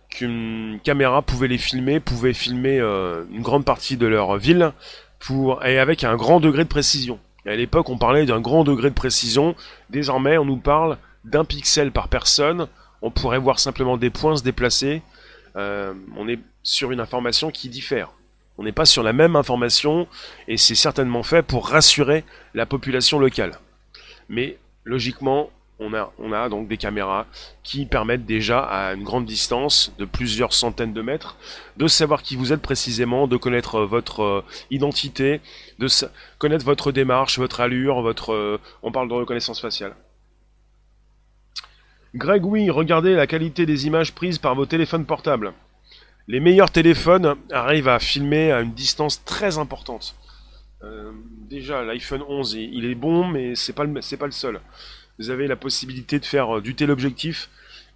qu'une 0.09 0.79
caméra 0.83 1.21
pouvait 1.21 1.47
les 1.47 1.59
filmer, 1.59 1.99
pouvait 1.99 2.33
filmer 2.33 2.79
euh, 2.79 3.25
une 3.31 3.43
grande 3.43 3.65
partie 3.65 3.97
de 3.97 4.07
leur 4.07 4.37
ville, 4.37 4.73
pour, 5.19 5.63
et 5.65 5.79
avec 5.79 6.03
un 6.03 6.15
grand 6.15 6.39
degré 6.39 6.63
de 6.63 6.69
précision 6.69 7.19
à 7.45 7.55
l'époque, 7.55 7.89
on 7.89 7.97
parlait 7.97 8.25
d'un 8.25 8.41
grand 8.41 8.63
degré 8.63 8.89
de 8.89 8.95
précision. 8.95 9.55
Désormais, 9.89 10.37
on 10.37 10.45
nous 10.45 10.57
parle 10.57 10.97
d'un 11.23 11.45
pixel 11.45 11.91
par 11.91 12.07
personne. 12.07 12.67
On 13.01 13.11
pourrait 13.11 13.39
voir 13.39 13.59
simplement 13.59 13.97
des 13.97 14.09
points 14.09 14.37
se 14.37 14.43
déplacer. 14.43 15.01
Euh, 15.55 15.93
on 16.15 16.27
est 16.27 16.39
sur 16.63 16.91
une 16.91 16.99
information 16.99 17.49
qui 17.49 17.69
diffère. 17.69 18.11
On 18.57 18.63
n'est 18.63 18.71
pas 18.73 18.85
sur 18.85 19.03
la 19.03 19.13
même 19.13 19.35
information 19.35 20.07
et 20.47 20.57
c'est 20.57 20.75
certainement 20.75 21.23
fait 21.23 21.41
pour 21.41 21.69
rassurer 21.69 22.25
la 22.53 22.65
population 22.65 23.17
locale. 23.17 23.53
Mais 24.27 24.57
logiquement, 24.83 25.49
on 25.79 25.93
a, 25.93 26.11
on 26.19 26.31
a 26.33 26.49
donc 26.49 26.67
des 26.67 26.77
caméras 26.77 27.25
qui 27.63 27.85
permettent 27.85 28.25
déjà 28.25 28.59
à 28.59 28.93
une 28.93 29.03
grande 29.03 29.25
distance 29.25 29.93
de 29.97 30.05
plusieurs 30.05 30.53
centaines 30.53 30.93
de 30.93 31.01
mètres 31.01 31.37
de 31.77 31.87
savoir 31.87 32.21
qui 32.21 32.35
vous 32.35 32.51
êtes 32.51 32.61
précisément, 32.61 33.27
de 33.27 33.37
connaître 33.37 33.79
euh, 33.79 33.85
votre 33.85 34.21
euh, 34.21 34.43
identité, 34.69 35.39
de 35.79 35.87
connaître 36.37 36.65
votre 36.65 36.91
démarche, 36.91 37.39
votre 37.39 37.61
allure, 37.61 38.01
votre. 38.01 38.33
Euh, 38.33 38.59
on 38.83 38.91
parle 38.91 39.07
de 39.07 39.13
reconnaissance 39.13 39.61
faciale. 39.61 39.95
Greg, 42.15 42.45
oui, 42.45 42.69
regardez 42.69 43.13
la 43.13 43.27
qualité 43.27 43.65
des 43.65 43.87
images 43.87 44.13
prises 44.13 44.39
par 44.39 44.55
vos 44.55 44.65
téléphones 44.65 45.05
portables. 45.05 45.53
Les 46.27 46.39
meilleurs 46.39 46.71
téléphones 46.71 47.35
arrivent 47.51 47.87
à 47.87 47.99
filmer 47.99 48.51
à 48.51 48.61
une 48.61 48.73
distance 48.73 49.23
très 49.23 49.57
importante. 49.57 50.15
déjà, 51.49 51.83
l'iPhone 51.83 52.23
11, 52.27 52.53
il 52.53 52.85
est 52.85 52.95
bon, 52.95 53.27
mais 53.27 53.55
c'est 53.55 53.73
pas 53.73 53.85
pas 53.85 54.25
le 54.25 54.31
seul 54.31 54.59
vous 55.19 55.29
avez 55.29 55.47
la 55.47 55.57
possibilité 55.57 56.17
de 56.17 56.25
faire 56.25 56.57
euh, 56.57 56.61
du 56.61 56.73
téléobjectif. 56.73 57.49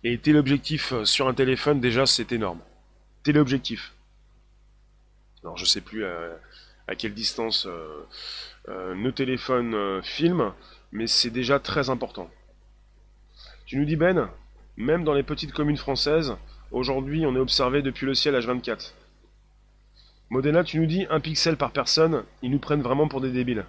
Et 0.04 0.18
téléobjectif 0.18 0.92
euh, 0.92 1.06
sur 1.06 1.28
un 1.28 1.34
téléphone, 1.34 1.80
déjà, 1.80 2.06
c'est 2.06 2.32
énorme. 2.34 2.60
Téléobjectif. 3.24 3.94
Alors, 5.42 5.58
je 5.58 5.66
sais 5.66 5.82
plus 5.82 6.06
à, 6.06 6.96
quelle 6.98 7.14
distance 7.14 7.66
euh, 7.66 8.96
nos 8.96 9.12
téléphones 9.12 10.02
filment, 10.04 10.54
mais 10.92 11.08
c'est 11.08 11.30
déjà 11.30 11.60
très 11.60 11.90
important. 11.90 12.30
Tu 13.66 13.78
nous 13.78 13.86
dis, 13.86 13.96
Ben, 13.96 14.30
même 14.78 15.04
dans 15.04 15.14
les 15.14 15.24
petites 15.24 15.54
communes 15.54 15.78
françaises, 15.78 16.36
aujourd'hui, 16.72 17.26
on 17.26 17.36
est 17.36 17.40
observé 17.40 17.82
depuis 17.82 18.06
le 18.06 18.14
ciel 18.14 18.36
H24. 18.36 18.94
Modena, 20.30 20.64
tu 20.64 20.80
nous 20.80 20.86
dis 20.86 21.06
un 21.10 21.20
pixel 21.20 21.58
par 21.58 21.72
personne, 21.72 22.24
ils 22.42 22.52
nous 22.52 22.60
prennent 22.60 22.82
vraiment 22.82 23.08
pour 23.08 23.22
des 23.22 23.32
débiles. 23.32 23.66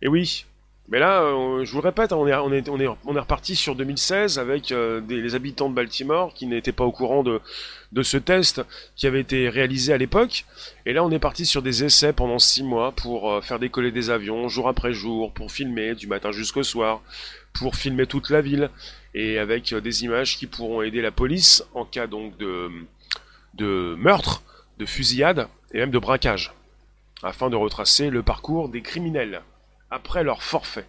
Et 0.00 0.08
oui, 0.08 0.46
mais 0.88 0.98
là, 0.98 1.22
euh, 1.22 1.64
je 1.64 1.70
vous 1.70 1.78
le 1.78 1.84
répète, 1.84 2.12
on 2.12 2.26
est, 2.26 2.34
on 2.34 2.80
est, 2.80 2.86
reparti 3.20 3.54
sur 3.54 3.76
2016 3.76 4.38
avec 4.38 4.72
euh, 4.72 5.00
les 5.08 5.34
habitants 5.34 5.70
de 5.70 5.74
Baltimore 5.74 6.34
qui 6.34 6.46
n'étaient 6.46 6.72
pas 6.72 6.84
au 6.84 6.90
courant 6.90 7.22
de, 7.22 7.40
ce 8.02 8.16
test 8.16 8.62
qui 8.96 9.06
avait 9.06 9.20
été 9.20 9.48
réalisé 9.48 9.92
à 9.92 9.96
l'époque. 9.96 10.44
Et 10.84 10.92
là, 10.92 11.04
on 11.04 11.10
est 11.10 11.20
parti 11.20 11.46
sur 11.46 11.62
des 11.62 11.84
essais 11.84 12.12
pendant 12.12 12.40
six 12.40 12.64
mois 12.64 12.90
pour 12.92 13.30
euh, 13.30 13.40
faire 13.40 13.60
décoller 13.60 13.92
des 13.92 14.10
avions 14.10 14.48
jour 14.48 14.68
après 14.68 14.92
jour, 14.92 15.32
pour 15.32 15.52
filmer 15.52 15.94
du 15.94 16.08
matin 16.08 16.32
jusqu'au 16.32 16.64
soir, 16.64 17.00
pour 17.52 17.76
filmer 17.76 18.06
toute 18.06 18.30
la 18.30 18.40
ville 18.40 18.68
et 19.14 19.38
avec 19.38 19.72
des 19.74 20.04
images 20.04 20.36
qui 20.36 20.46
pourront 20.46 20.82
aider 20.82 21.00
la 21.00 21.12
police 21.12 21.64
en 21.74 21.84
cas 21.84 22.08
de, 22.08 22.70
de 23.54 23.94
meurtre, 23.98 24.42
de 24.78 24.86
fusillade 24.86 25.48
et 25.72 25.78
même 25.78 25.90
de 25.90 25.98
braquage, 25.98 26.52
afin 27.22 27.50
de 27.50 27.56
retracer 27.56 28.10
le 28.10 28.22
parcours 28.22 28.68
des 28.68 28.82
criminels 28.82 29.42
après 29.92 30.24
leur 30.24 30.42
forfait. 30.42 30.86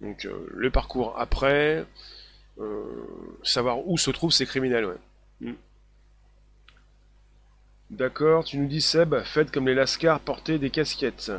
Donc 0.00 0.24
euh, 0.24 0.46
le 0.50 0.70
parcours 0.70 1.14
après, 1.18 1.84
euh, 2.58 2.84
savoir 3.42 3.86
où 3.86 3.98
se 3.98 4.10
trouvent 4.10 4.32
ces 4.32 4.46
criminels. 4.46 4.84
Ouais. 4.84 4.98
Mm. 5.40 5.54
D'accord, 7.90 8.44
tu 8.44 8.58
nous 8.58 8.68
dis 8.68 8.80
Seb, 8.80 9.14
faites 9.24 9.50
comme 9.50 9.66
les 9.66 9.74
Lascars, 9.74 10.20
portez 10.20 10.58
des 10.58 10.70
casquettes. 10.70 11.32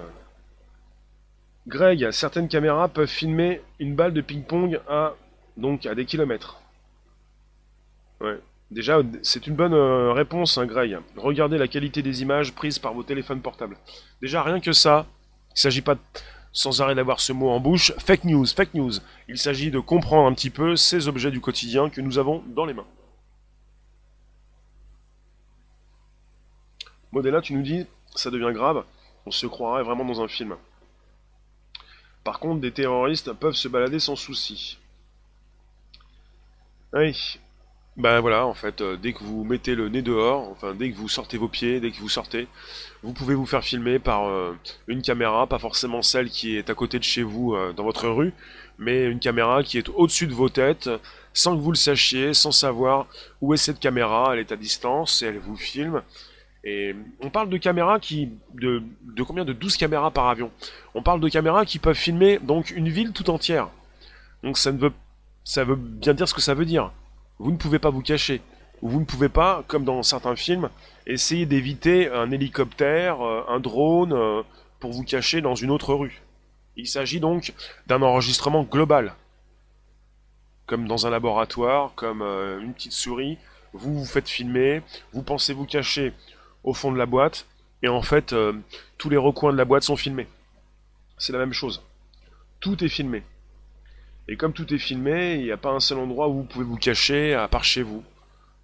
Greg, 1.68 2.12
certaines 2.12 2.50
caméras 2.50 2.90
peuvent 2.90 3.08
filmer 3.08 3.62
une 3.80 3.96
balle 3.96 4.14
de 4.14 4.22
ping-pong 4.22 4.80
à 4.88 5.16
donc 5.56 5.86
à 5.86 5.96
des 5.96 6.06
kilomètres. 6.06 6.62
Ouais. 8.20 8.40
Déjà, 8.72 9.02
c'est 9.22 9.46
une 9.46 9.56
bonne 9.56 9.74
euh, 9.74 10.14
réponse, 10.14 10.58
hein, 10.58 10.66
Greg. 10.66 10.98
Regardez 11.16 11.58
la 11.58 11.68
qualité 11.68 12.02
des 12.02 12.24
images 12.24 12.54
prises 12.54 12.80
par 12.80 12.94
vos 12.94 13.04
téléphones 13.04 13.42
portables. 13.42 13.78
Déjà, 14.22 14.42
rien 14.42 14.60
que 14.60 14.74
ça, 14.74 15.06
il 15.50 15.54
ne 15.54 15.60
s'agit 15.60 15.82
pas 15.82 15.96
sans 16.54 16.82
arrêt 16.82 16.96
d'avoir 16.96 17.20
ce 17.20 17.34
mot 17.34 17.50
en 17.50 17.60
bouche, 17.60 17.92
fake 17.98 18.26
news, 18.26 18.46
fake 18.46 18.76
news. 18.76 18.94
Il 19.28 19.38
s'agit 19.38 19.72
de 19.72 19.80
comprendre 19.80 20.28
un 20.28 20.34
petit 20.34 20.52
peu 20.52 20.76
ces 20.76 21.08
objets 21.08 21.32
du 21.32 21.42
quotidien 21.42 21.90
que 21.90 22.00
nous 22.00 22.20
avons 22.20 22.44
dans 22.48 22.66
les 22.66 22.74
mains. 22.74 22.86
Modella, 27.12 27.42
tu 27.42 27.54
nous 27.54 27.64
dis, 27.64 27.86
ça 28.16 28.32
devient 28.32 28.54
grave, 28.54 28.86
on 29.26 29.32
se 29.32 29.48
croirait 29.48 29.84
vraiment 29.84 30.06
dans 30.06 30.22
un 30.22 30.28
film. 30.28 30.56
Par 32.24 32.40
contre, 32.40 32.62
des 32.62 32.72
terroristes 32.72 33.34
peuvent 33.34 33.56
se 33.56 33.68
balader 33.68 34.00
sans 34.00 34.16
souci. 34.16 34.78
Oui, 36.94 37.40
ben 37.96 38.22
voilà, 38.22 38.48
en 38.48 38.56
fait, 38.56 38.82
euh, 38.82 38.98
dès 38.98 39.14
que 39.14 39.24
vous 39.24 39.44
mettez 39.44 39.76
le 39.76 39.88
nez 39.88 40.02
dehors, 40.02 40.50
enfin 40.50 40.74
dès 40.74 40.90
que 40.92 40.98
vous 40.98 41.08
sortez 41.10 41.38
vos 41.38 41.48
pieds, 41.48 41.80
dès 41.80 41.92
que 41.92 42.00
vous 42.00 42.10
sortez, 42.10 42.48
vous 43.04 43.14
pouvez 43.14 43.36
vous 43.36 43.46
faire 43.46 43.64
filmer 43.64 44.00
par 44.00 44.26
euh, 44.26 44.58
une 44.88 45.04
caméra, 45.04 45.46
pas 45.46 45.60
forcément 45.60 46.02
celle 46.02 46.30
qui 46.30 46.58
est 46.58 46.72
à 46.72 46.74
côté 46.74 46.98
de 46.98 47.04
chez 47.04 47.22
vous 47.22 47.54
euh, 47.54 47.72
dans 47.72 47.84
votre 47.84 48.08
rue, 48.10 48.34
mais 48.80 49.06
une 49.06 49.20
caméra 49.20 49.62
qui 49.64 49.78
est 49.78 49.90
au-dessus 49.90 50.26
de 50.26 50.34
vos 50.34 50.50
têtes, 50.50 50.90
sans 51.34 51.56
que 51.56 51.62
vous 51.62 51.70
le 51.72 51.78
sachiez, 51.78 52.34
sans 52.34 52.52
savoir 52.52 53.06
où 53.42 53.54
est 53.54 53.58
cette 53.58 53.80
caméra, 53.80 54.32
elle 54.34 54.40
est 54.40 54.52
à 54.52 54.56
distance 54.56 55.22
et 55.22 55.28
elle 55.28 55.38
vous 55.38 55.56
filme. 55.56 56.02
Et 56.64 56.96
on 57.22 57.30
parle 57.30 57.50
de 57.50 57.58
caméras 57.58 58.00
qui. 58.00 58.30
de, 58.56 58.82
de 59.04 59.24
combien 59.24 59.46
De 59.46 59.54
12 59.54 59.78
caméras 59.78 60.12
par 60.12 60.30
avion? 60.30 60.50
On 60.96 61.04
parle 61.04 61.20
de 61.20 61.30
caméras 61.30 61.66
qui 61.66 61.78
peuvent 61.78 61.96
filmer 61.96 62.40
donc 62.40 62.72
une 62.72 62.90
ville 62.90 63.12
tout 63.12 63.30
entière. 63.30 63.70
Donc 64.44 64.58
ça 64.58 64.72
ne 64.72 64.78
veut. 64.80 64.94
ça 65.44 65.64
veut 65.64 65.76
bien 65.76 66.14
dire 66.14 66.28
ce 66.28 66.34
que 66.34 66.42
ça 66.42 66.54
veut 66.54 66.66
dire 66.66 66.92
vous 67.40 67.52
ne 67.52 67.58
pouvez 67.58 67.80
pas 67.80 67.90
vous 67.90 68.02
cacher. 68.02 68.42
Vous 68.82 69.00
ne 69.00 69.06
pouvez 69.06 69.30
pas, 69.30 69.64
comme 69.68 69.86
dans 69.86 70.04
certains 70.04 70.36
films, 70.36 70.70
essayer 71.08 71.46
d'éviter 71.46 72.10
un 72.12 72.32
hélicoptère, 72.32 73.22
euh, 73.22 73.46
un 73.48 73.60
drone, 73.60 74.14
euh, 74.14 74.44
pour 74.80 74.92
vous 74.92 75.04
cacher 75.04 75.42
dans 75.42 75.56
une 75.56 75.72
autre 75.72 75.94
rue. 75.94 76.22
Il 76.76 76.88
s'agit 76.88 77.20
donc 77.20 77.54
d'un 77.88 78.02
enregistrement 78.02 78.64
global. 78.64 79.16
Comme 80.66 80.88
dans 80.88 81.08
un 81.08 81.10
laboratoire, 81.10 81.94
comme 81.96 82.22
euh, 82.22 82.60
une 82.60 82.74
petite 82.74 82.92
souris, 82.92 83.38
vous 83.72 84.00
vous 84.00 84.06
faites 84.06 84.28
filmer, 84.28 84.82
vous 85.14 85.24
pensez 85.24 85.54
vous 85.54 85.66
cacher 85.66 86.14
au 86.64 86.74
fond 86.74 86.92
de 86.92 86.98
la 86.98 87.06
boîte, 87.06 87.48
et 87.82 87.88
en 87.88 88.02
fait, 88.02 88.34
tous 88.98 89.10
les 89.10 89.18
recoins 89.18 89.52
de 89.52 89.58
la 89.58 89.66
boîte 89.66 89.84
sont 89.84 89.98
filmés. 89.98 90.28
C'est 91.18 91.34
la 91.34 91.40
même 91.40 91.52
chose. 91.52 91.84
Tout 92.62 92.82
est 92.82 92.90
filmé. 92.90 93.24
Et 94.28 94.38
comme 94.38 94.54
tout 94.54 94.74
est 94.74 94.78
filmé, 94.78 95.36
il 95.36 95.44
n'y 95.44 95.52
a 95.52 95.58
pas 95.58 95.72
un 95.72 95.80
seul 95.80 96.00
endroit 96.00 96.30
où 96.30 96.34
vous 96.34 96.44
pouvez 96.44 96.66
vous 96.66 96.78
cacher, 96.78 97.34
à 97.34 97.48
part 97.48 97.64
chez 97.64 97.84
vous. 97.84 98.04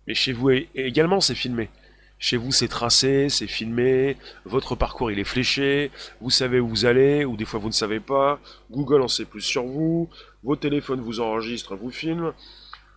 Mais 0.07 0.13
chez 0.13 0.33
vous 0.33 0.49
également, 0.73 1.21
c'est 1.21 1.35
filmé. 1.35 1.69
Chez 2.17 2.35
vous, 2.35 2.51
c'est 2.51 2.67
tracé, 2.67 3.29
c'est 3.29 3.47
filmé, 3.47 4.17
votre 4.43 4.75
parcours, 4.75 5.09
il 5.09 5.19
est 5.19 5.23
fléché, 5.23 5.89
vous 6.19 6.29
savez 6.29 6.59
où 6.59 6.67
vous 6.67 6.85
allez, 6.85 7.23
ou 7.23 7.37
des 7.37 7.45
fois 7.45 7.61
vous 7.61 7.69
ne 7.69 7.73
savez 7.73 8.01
pas, 8.01 8.39
Google 8.71 9.01
en 9.01 9.07
sait 9.07 9.23
plus 9.23 9.41
sur 9.41 9.63
vous, 9.63 10.09
vos 10.43 10.57
téléphones 10.57 10.99
vous 10.99 11.21
enregistrent, 11.21 11.77
vous 11.77 11.91
filment. 11.91 12.33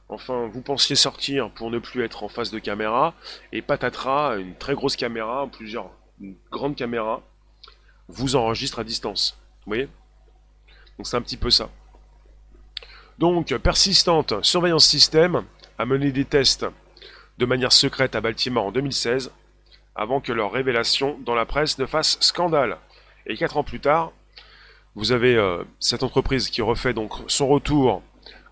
Enfin, 0.09 0.48
vous 0.53 0.61
pensiez 0.61 0.96
sortir 0.96 1.51
pour 1.51 1.70
ne 1.70 1.79
plus 1.79 2.03
être 2.03 2.25
en 2.25 2.29
face 2.29 2.51
de 2.51 2.59
caméra, 2.59 3.14
et 3.53 3.62
patatras, 3.62 4.38
une 4.38 4.57
très 4.57 4.75
grosse 4.75 4.96
caméra, 4.96 5.48
plusieurs, 5.53 5.90
une 6.20 6.35
grande 6.51 6.75
caméra, 6.75 7.22
vous 8.09 8.35
enregistre 8.35 8.81
à 8.81 8.85
distance. 8.85 9.38
Vous 9.64 9.70
voyez? 9.70 9.88
Donc 10.98 11.07
c'est 11.07 11.16
un 11.16 11.22
petit 11.22 11.37
peu 11.37 11.51
ça. 11.51 11.70
Donc, 13.18 13.55
persistante 13.59 14.35
surveillance 14.42 14.87
système 14.87 15.44
a 15.79 15.85
mené 15.85 16.12
des 16.12 16.25
tests 16.25 16.66
de 17.38 17.46
manière 17.46 17.72
secrète 17.72 18.14
à 18.14 18.20
Baltimore 18.20 18.66
en 18.66 18.72
2016, 18.72 19.33
avant 19.94 20.20
que 20.20 20.33
leur 20.33 20.53
révélation 20.53 21.18
dans 21.25 21.35
la 21.35 21.46
presse 21.46 21.79
ne 21.79 21.87
fasse 21.87 22.18
scandale. 22.20 22.79
Et 23.27 23.37
quatre 23.37 23.57
ans 23.57 23.64
plus 23.64 23.81
tard, 23.81 24.12
vous 24.94 25.12
avez 25.12 25.37
euh, 25.37 25.64
cette 25.81 26.03
entreprise 26.03 26.51
qui 26.51 26.62
refait 26.62 26.94
donc 26.94 27.12
son 27.27 27.48
retour 27.48 28.03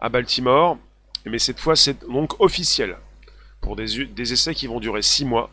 à 0.01 0.09
Baltimore, 0.09 0.79
mais 1.27 1.39
cette 1.39 1.61
fois 1.61 1.77
c'est 1.77 2.09
donc 2.09 2.41
officiel, 2.41 2.97
pour 3.61 3.77
des, 3.77 4.33
essais 4.33 4.55
qui 4.55 4.67
vont 4.67 4.81
durer 4.81 5.03
six 5.03 5.25
mois, 5.25 5.51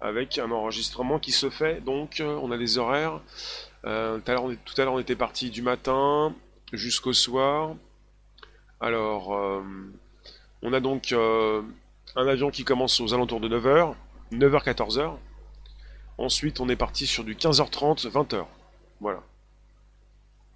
avec 0.00 0.38
un 0.38 0.50
enregistrement 0.50 1.18
qui 1.18 1.32
se 1.32 1.50
fait, 1.50 1.84
donc 1.84 2.20
euh, 2.20 2.38
on 2.42 2.50
a 2.50 2.58
des 2.58 2.78
horaires, 2.78 3.20
euh, 3.84 4.18
tout 4.18 4.80
à 4.80 4.84
l'heure 4.84 4.94
on 4.94 4.98
était 4.98 5.16
parti 5.16 5.50
du 5.50 5.62
matin 5.62 6.34
jusqu'au 6.72 7.12
soir, 7.12 7.74
alors, 8.80 9.34
euh, 9.34 9.62
on 10.62 10.72
a 10.72 10.80
donc 10.80 11.12
euh, 11.12 11.62
un 12.16 12.26
avion 12.26 12.50
qui 12.50 12.64
commence 12.64 12.98
aux 13.00 13.12
alentours 13.12 13.40
de 13.40 13.48
9h, 13.48 13.94
9h, 14.32 14.64
14h. 14.64 15.16
Ensuite, 16.16 16.60
on 16.60 16.68
est 16.68 16.76
parti 16.76 17.06
sur 17.06 17.24
du 17.24 17.34
15h30, 17.34 18.10
20h. 18.10 18.44
Voilà. 19.00 19.22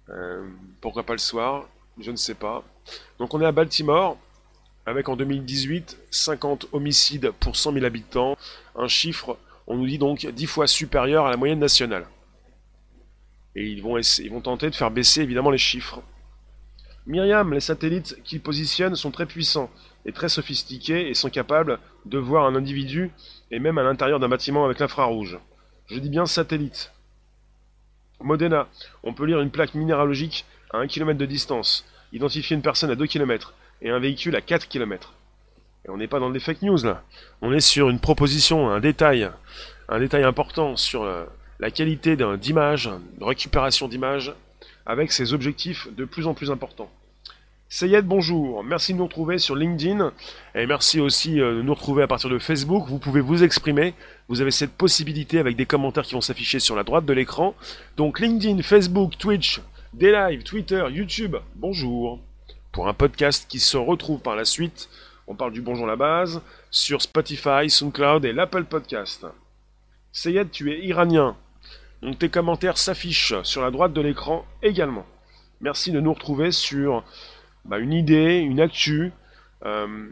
Euh, 0.09 0.47
pourquoi 0.81 1.03
pas 1.03 1.13
le 1.13 1.19
soir? 1.19 1.67
Je 1.99 2.11
ne 2.11 2.15
sais 2.15 2.33
pas. 2.33 2.63
Donc 3.19 3.33
on 3.33 3.41
est 3.41 3.45
à 3.45 3.51
Baltimore, 3.51 4.17
avec 4.85 5.07
en 5.07 5.15
2018 5.15 5.97
50 6.11 6.67
homicides 6.71 7.31
pour 7.39 7.55
100 7.55 7.73
000 7.73 7.85
habitants, 7.85 8.37
un 8.75 8.87
chiffre, 8.87 9.37
on 9.67 9.77
nous 9.77 9.87
dit 9.87 9.97
donc 9.97 10.25
10 10.25 10.45
fois 10.47 10.67
supérieur 10.67 11.25
à 11.25 11.29
la 11.29 11.37
moyenne 11.37 11.59
nationale. 11.59 12.07
Et 13.55 13.65
ils 13.67 13.81
vont, 13.81 13.97
ils 13.97 14.29
vont 14.29 14.41
tenter 14.41 14.69
de 14.69 14.75
faire 14.75 14.91
baisser 14.91 15.21
évidemment 15.21 15.51
les 15.51 15.57
chiffres. 15.57 16.01
Myriam, 17.07 17.53
les 17.53 17.59
satellites 17.59 18.17
qu'ils 18.23 18.41
positionnent 18.41 18.95
sont 18.95 19.11
très 19.11 19.27
puissants 19.27 19.69
et 20.05 20.11
très 20.11 20.29
sophistiqués 20.29 21.07
et 21.07 21.13
sont 21.13 21.29
capables 21.29 21.79
de 22.05 22.17
voir 22.17 22.45
un 22.45 22.55
individu 22.55 23.11
et 23.51 23.59
même 23.59 23.77
à 23.77 23.83
l'intérieur 23.83 24.19
d'un 24.19 24.29
bâtiment 24.29 24.65
avec 24.65 24.79
l'infrarouge. 24.79 25.37
Je 25.87 25.99
dis 25.99 26.09
bien 26.09 26.25
satellite. 26.25 26.91
Modena, 28.21 28.67
on 29.03 29.13
peut 29.13 29.25
lire 29.25 29.39
une 29.39 29.51
plaque 29.51 29.75
minéralogique 29.75 30.45
à 30.71 30.77
1 30.77 30.87
km 30.87 31.19
de 31.19 31.25
distance, 31.27 31.85
identifier 32.11 32.55
une 32.55 32.63
personne 32.63 32.89
à 32.89 32.95
2 32.95 33.05
km 33.05 33.53
et 33.83 33.91
un 33.91 33.99
véhicule 33.99 34.35
à 34.35 34.41
4 34.41 34.67
km. 34.67 35.13
Et 35.85 35.91
on 35.91 35.97
n'est 35.97 36.07
pas 36.07 36.19
dans 36.19 36.31
des 36.31 36.39
fake 36.39 36.63
news 36.63 36.83
là. 36.83 37.03
On 37.43 37.53
est 37.53 37.59
sur 37.59 37.89
une 37.89 37.99
proposition, 37.99 38.69
un 38.69 38.79
détail, 38.79 39.29
un 39.89 39.99
détail 39.99 40.23
important 40.23 40.75
sur 40.75 41.03
euh, 41.03 41.25
la 41.59 41.69
qualité 41.69 42.17
d'image, 42.37 42.89
de 43.19 43.23
récupération 43.23 43.87
d'images 43.87 44.33
avec 44.85 45.11
ses 45.11 45.33
objectifs 45.33 45.87
de 45.95 46.05
plus 46.05 46.27
en 46.27 46.33
plus 46.33 46.51
importants. 46.51 46.89
Sayed, 47.67 48.05
bonjour. 48.05 48.63
Merci 48.63 48.93
de 48.93 48.99
nous 48.99 49.05
retrouver 49.05 49.39
sur 49.39 49.55
LinkedIn 49.55 50.13
et 50.53 50.67
merci 50.67 50.99
aussi 50.99 51.41
euh, 51.41 51.57
de 51.57 51.61
nous 51.63 51.73
retrouver 51.73 52.03
à 52.03 52.07
partir 52.07 52.29
de 52.29 52.37
Facebook. 52.37 52.85
Vous 52.87 52.99
pouvez 52.99 53.21
vous 53.21 53.43
exprimer. 53.43 53.95
Vous 54.29 54.39
avez 54.39 54.51
cette 54.51 54.71
possibilité 54.71 55.39
avec 55.39 55.55
des 55.55 55.65
commentaires 55.65 56.03
qui 56.03 56.13
vont 56.13 56.21
s'afficher 56.21 56.59
sur 56.59 56.75
la 56.75 56.83
droite 56.83 57.05
de 57.05 57.13
l'écran. 57.13 57.55
Donc 57.97 58.19
LinkedIn, 58.19 58.61
Facebook, 58.61 59.17
Twitch, 59.17 59.61
des 59.93 60.39
Twitter, 60.45 60.85
YouTube. 60.91 61.37
Bonjour. 61.55 62.19
Pour 62.71 62.87
un 62.87 62.93
podcast 62.93 63.47
qui 63.49 63.59
se 63.59 63.77
retrouve 63.77 64.19
par 64.19 64.35
la 64.35 64.45
suite, 64.45 64.89
on 65.27 65.35
parle 65.35 65.51
du 65.51 65.61
bonjour 65.61 65.85
à 65.85 65.89
la 65.89 65.95
base 65.95 66.41
sur 66.69 67.01
Spotify, 67.01 67.69
SoundCloud 67.69 68.25
et 68.25 68.33
l'Apple 68.33 68.65
Podcast. 68.65 69.25
Sayed, 70.11 70.51
tu 70.51 70.71
es 70.71 70.85
iranien. 70.85 71.35
Donc 72.01 72.19
tes 72.19 72.29
commentaires 72.29 72.77
s'affichent 72.77 73.41
sur 73.43 73.61
la 73.61 73.71
droite 73.71 73.93
de 73.93 74.01
l'écran 74.01 74.45
également. 74.61 75.05
Merci 75.61 75.91
de 75.91 75.99
nous 75.99 76.13
retrouver 76.13 76.51
sur 76.51 77.03
bah, 77.65 77.79
une 77.79 77.93
idée, 77.93 78.37
une 78.37 78.59
actu. 78.59 79.11
Euh, 79.65 80.09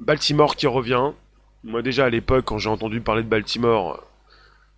Baltimore 0.00 0.56
qui 0.56 0.66
revient. 0.66 1.10
Moi 1.64 1.82
déjà 1.82 2.06
à 2.06 2.10
l'époque 2.10 2.46
quand 2.46 2.58
j'ai 2.58 2.70
entendu 2.70 3.00
parler 3.00 3.22
de 3.22 3.28
Baltimore, 3.28 4.02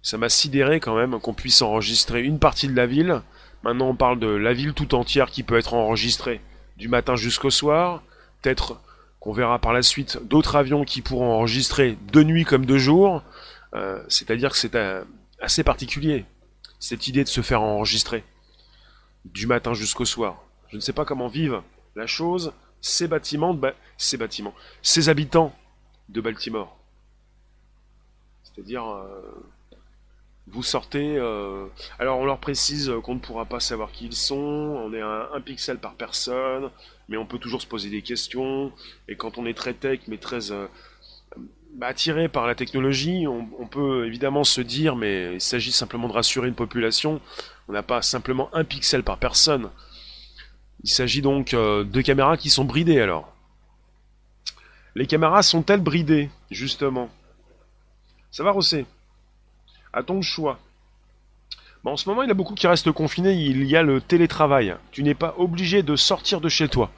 ça 0.03 0.19
m'a 0.19 0.29
sidéré 0.29 0.81
quand 0.81 0.97
même 0.97 1.19
qu'on 1.21 1.35
puisse 1.35 1.63
enregistrer 1.63 2.23
une 2.23 2.39
partie 2.39 2.69
de 2.69 2.75
la 2.75 2.87
ville, 2.87 3.23
Maintenant, 3.65 3.89
on 3.89 3.97
parle 3.97 4.19
de 4.19 4.29
la 4.29 4.53
ville 4.53 4.75
tout 4.75 4.95
entière 4.95 5.31
qui 5.31 5.43
peut 5.43 5.57
être 5.57 5.73
enregistrée 5.73 6.43
du 6.77 6.89
matin 6.89 7.17
jusqu'au 7.17 7.49
soir. 7.49 8.03
Peut-être 8.43 8.79
qu'on 9.21 9.33
verra 9.33 9.59
par 9.59 9.73
la 9.73 9.81
suite 9.81 10.19
d'autres 10.23 10.57
avions 10.57 10.85
qui 10.85 11.01
pourront 11.01 11.33
enregistrer 11.33 11.97
de 12.13 12.23
nuit 12.23 12.45
comme 12.45 12.67
de 12.67 12.77
jour. 12.77 13.23
Euh, 13.75 14.03
c'est-à-dire 14.09 14.51
que 14.51 14.59
c'est 14.59 14.75
euh, 14.75 15.03
assez 15.45 15.63
particulier, 15.63 16.25
cette 16.81 17.07
idée 17.07 17.23
de 17.23 17.29
se 17.29 17.41
faire 17.43 17.63
enregistrer 17.63 18.25
du 19.25 19.47
matin 19.47 19.75
jusqu'au 19.75 20.05
soir. 20.05 20.43
Je 20.71 20.77
ne 20.77 20.81
sais 20.81 20.93
pas 20.93 21.05
comment 21.05 21.29
vivent 21.29 21.63
la 21.95 22.07
chose 22.07 22.53
ces 22.81 23.09
bâtiments, 23.09 23.59
ces 23.97 24.19
bâtiments, 24.19 24.55
ces 24.83 25.09
habitants 25.09 25.55
de 26.11 26.21
Baltimore. 26.21 26.77
C'est-à-dire, 28.43 28.87
euh, 28.87 29.43
vous 30.49 30.63
sortez. 30.63 31.17
Euh, 31.17 31.67
alors 31.99 32.19
on 32.19 32.27
leur 32.27 32.39
précise 32.39 32.93
qu'on 33.03 33.15
ne 33.15 33.21
pourra 33.21 33.47
pas 33.47 33.59
savoir 33.59 33.91
qui 33.91 34.05
ils 34.05 34.15
sont, 34.15 34.37
on 34.37 34.93
est 34.93 35.01
un, 35.01 35.29
un, 35.33 35.41
pixel 35.41 35.79
par 35.79 35.95
personne, 35.95 36.71
mais 37.09 37.17
on 37.17 37.25
peut 37.25 37.39
toujours 37.39 37.63
se 37.63 37.67
poser 37.67 37.89
des 37.89 38.03
questions. 38.03 38.71
Et 39.09 39.17
quand 39.17 39.39
on 39.39 39.47
est 39.47 39.57
très 39.57 39.73
tech, 39.73 40.01
mais 40.07 40.19
très 40.19 40.53
euh, 40.53 40.67
bah, 41.75 41.89
attiré 41.89 42.29
par 42.29 42.47
la 42.47 42.55
technologie, 42.55 43.27
on, 43.27 43.67
peut 43.67 44.07
évidemment 44.07 44.45
se 44.45 44.61
dire, 44.61 44.97
mais 44.97 45.35
il 45.35 45.41
s'agit 45.41 45.73
simplement 45.73 46.09
de 46.09 46.13
rassurer 46.13 46.49
une 46.49 46.55
population. 46.55 47.21
On 47.69 47.73
n'a 47.73 47.83
pas 47.83 48.03
simplement 48.03 48.49
un 48.55 48.65
pixel 48.65 49.03
par 49.03 49.19
personne. 49.19 49.71
Il 50.83 50.91
s'agit 50.91 51.23
donc 51.23 51.55
euh, 51.55 51.85
de 51.85 52.01
caméras 52.01 52.37
qui 52.37 52.51
sont 52.51 52.65
bridées 52.65 53.01
alors. 53.01 53.35
Les 54.95 55.07
caméras 55.07 55.43
sont-elles 55.43 55.81
bridées, 55.81 56.31
justement? 56.51 57.11
Ça 58.31 58.45
va, 58.45 58.53
Rossé 58.53 58.87
à 59.95 60.03
ton 60.03 60.21
choix. 60.21 60.59
En 61.85 61.97
ce 61.97 62.09
moment, 62.09 62.23
il 62.23 62.29
y 62.29 62.31
a 62.31 62.35
beaucoup 62.35 62.55
qui 62.55 62.67
restent 62.67 62.93
confinés. 62.93 63.35
Il 63.35 63.65
y 63.65 63.77
a 63.77 63.83
le 63.83 64.01
télétravail. 64.01 64.75
Tu 64.91 65.03
n'es 65.03 65.15
pas 65.15 65.35
obligé 65.39 65.83
de 65.83 65.97
sortir 65.97 66.41
de 66.41 66.49
chez 66.49 66.69
toi. 66.69 66.91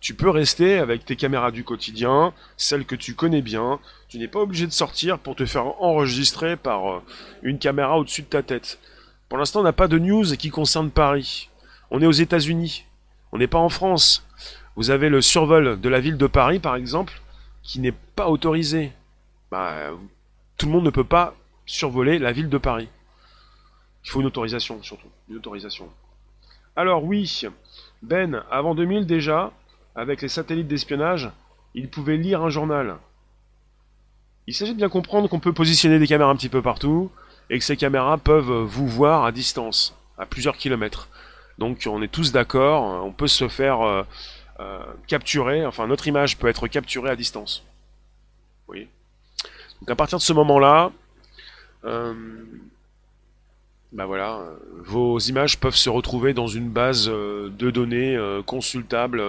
Tu 0.00 0.14
peux 0.14 0.30
rester 0.30 0.78
avec 0.78 1.04
tes 1.04 1.14
caméras 1.14 1.50
du 1.50 1.62
quotidien, 1.62 2.32
celles 2.56 2.86
que 2.86 2.94
tu 2.94 3.14
connais 3.14 3.42
bien. 3.42 3.78
Tu 4.08 4.18
n'es 4.18 4.28
pas 4.28 4.40
obligé 4.40 4.66
de 4.66 4.72
sortir 4.72 5.18
pour 5.18 5.36
te 5.36 5.44
faire 5.44 5.80
enregistrer 5.82 6.56
par 6.56 6.90
euh, 6.90 7.02
une 7.42 7.58
caméra 7.58 7.98
au-dessus 7.98 8.22
de 8.22 8.26
ta 8.26 8.42
tête. 8.42 8.78
Pour 9.28 9.36
l'instant, 9.36 9.60
on 9.60 9.64
n'a 9.64 9.74
pas 9.74 9.88
de 9.88 9.98
news 9.98 10.24
qui 10.36 10.48
concerne 10.48 10.90
Paris. 10.90 11.50
On 11.90 12.00
est 12.00 12.06
aux 12.06 12.12
États-Unis. 12.12 12.84
On 13.32 13.38
n'est 13.38 13.46
pas 13.46 13.58
en 13.58 13.68
France. 13.68 14.26
Vous 14.74 14.90
avez 14.90 15.10
le 15.10 15.20
survol 15.20 15.78
de 15.78 15.88
la 15.88 16.00
ville 16.00 16.16
de 16.16 16.26
Paris, 16.26 16.60
par 16.60 16.76
exemple, 16.76 17.20
qui 17.62 17.78
n'est 17.80 17.92
pas 17.92 18.28
autorisé. 18.28 18.92
Bah, 19.50 19.90
tout 20.56 20.66
le 20.66 20.72
monde 20.72 20.84
ne 20.84 20.90
peut 20.90 21.04
pas 21.04 21.34
survoler 21.66 22.18
la 22.18 22.32
ville 22.32 22.48
de 22.48 22.58
Paris. 22.58 22.88
Il 24.04 24.10
faut 24.10 24.20
une 24.20 24.26
autorisation, 24.26 24.82
surtout. 24.82 25.08
Une 25.28 25.36
autorisation. 25.36 25.88
Alors 26.74 27.04
oui, 27.04 27.42
Ben, 28.02 28.42
avant 28.50 28.74
2000 28.74 29.06
déjà, 29.06 29.52
avec 30.00 30.22
les 30.22 30.28
satellites 30.28 30.66
d'espionnage, 30.66 31.30
il 31.74 31.90
pouvait 31.90 32.16
lire 32.16 32.42
un 32.42 32.48
journal. 32.48 32.96
Il 34.46 34.54
s'agit 34.54 34.72
de 34.72 34.78
bien 34.78 34.88
comprendre 34.88 35.28
qu'on 35.28 35.40
peut 35.40 35.52
positionner 35.52 35.98
des 35.98 36.06
caméras 36.06 36.30
un 36.30 36.36
petit 36.36 36.48
peu 36.48 36.62
partout, 36.62 37.10
et 37.50 37.58
que 37.58 37.64
ces 37.64 37.76
caméras 37.76 38.16
peuvent 38.16 38.62
vous 38.62 38.88
voir 38.88 39.26
à 39.26 39.30
distance, 39.30 39.94
à 40.16 40.24
plusieurs 40.24 40.56
kilomètres. 40.56 41.08
Donc 41.58 41.86
on 41.86 42.00
est 42.00 42.08
tous 42.08 42.32
d'accord, 42.32 43.04
on 43.04 43.12
peut 43.12 43.26
se 43.26 43.46
faire 43.48 43.82
euh, 43.82 44.02
euh, 44.60 44.78
capturer, 45.06 45.66
enfin 45.66 45.86
notre 45.86 46.08
image 46.08 46.38
peut 46.38 46.48
être 46.48 46.66
capturée 46.66 47.10
à 47.10 47.16
distance. 47.16 47.62
Vous 48.60 48.72
voyez? 48.72 48.88
Donc 49.80 49.90
à 49.90 49.96
partir 49.96 50.16
de 50.16 50.22
ce 50.22 50.32
moment-là, 50.32 50.92
euh, 51.84 52.14
bah 53.92 54.06
voilà, 54.06 54.40
vos 54.78 55.18
images 55.18 55.58
peuvent 55.60 55.76
se 55.76 55.90
retrouver 55.90 56.32
dans 56.32 56.46
une 56.46 56.70
base 56.70 57.08
de 57.08 57.70
données 57.70 58.16
consultable 58.46 59.22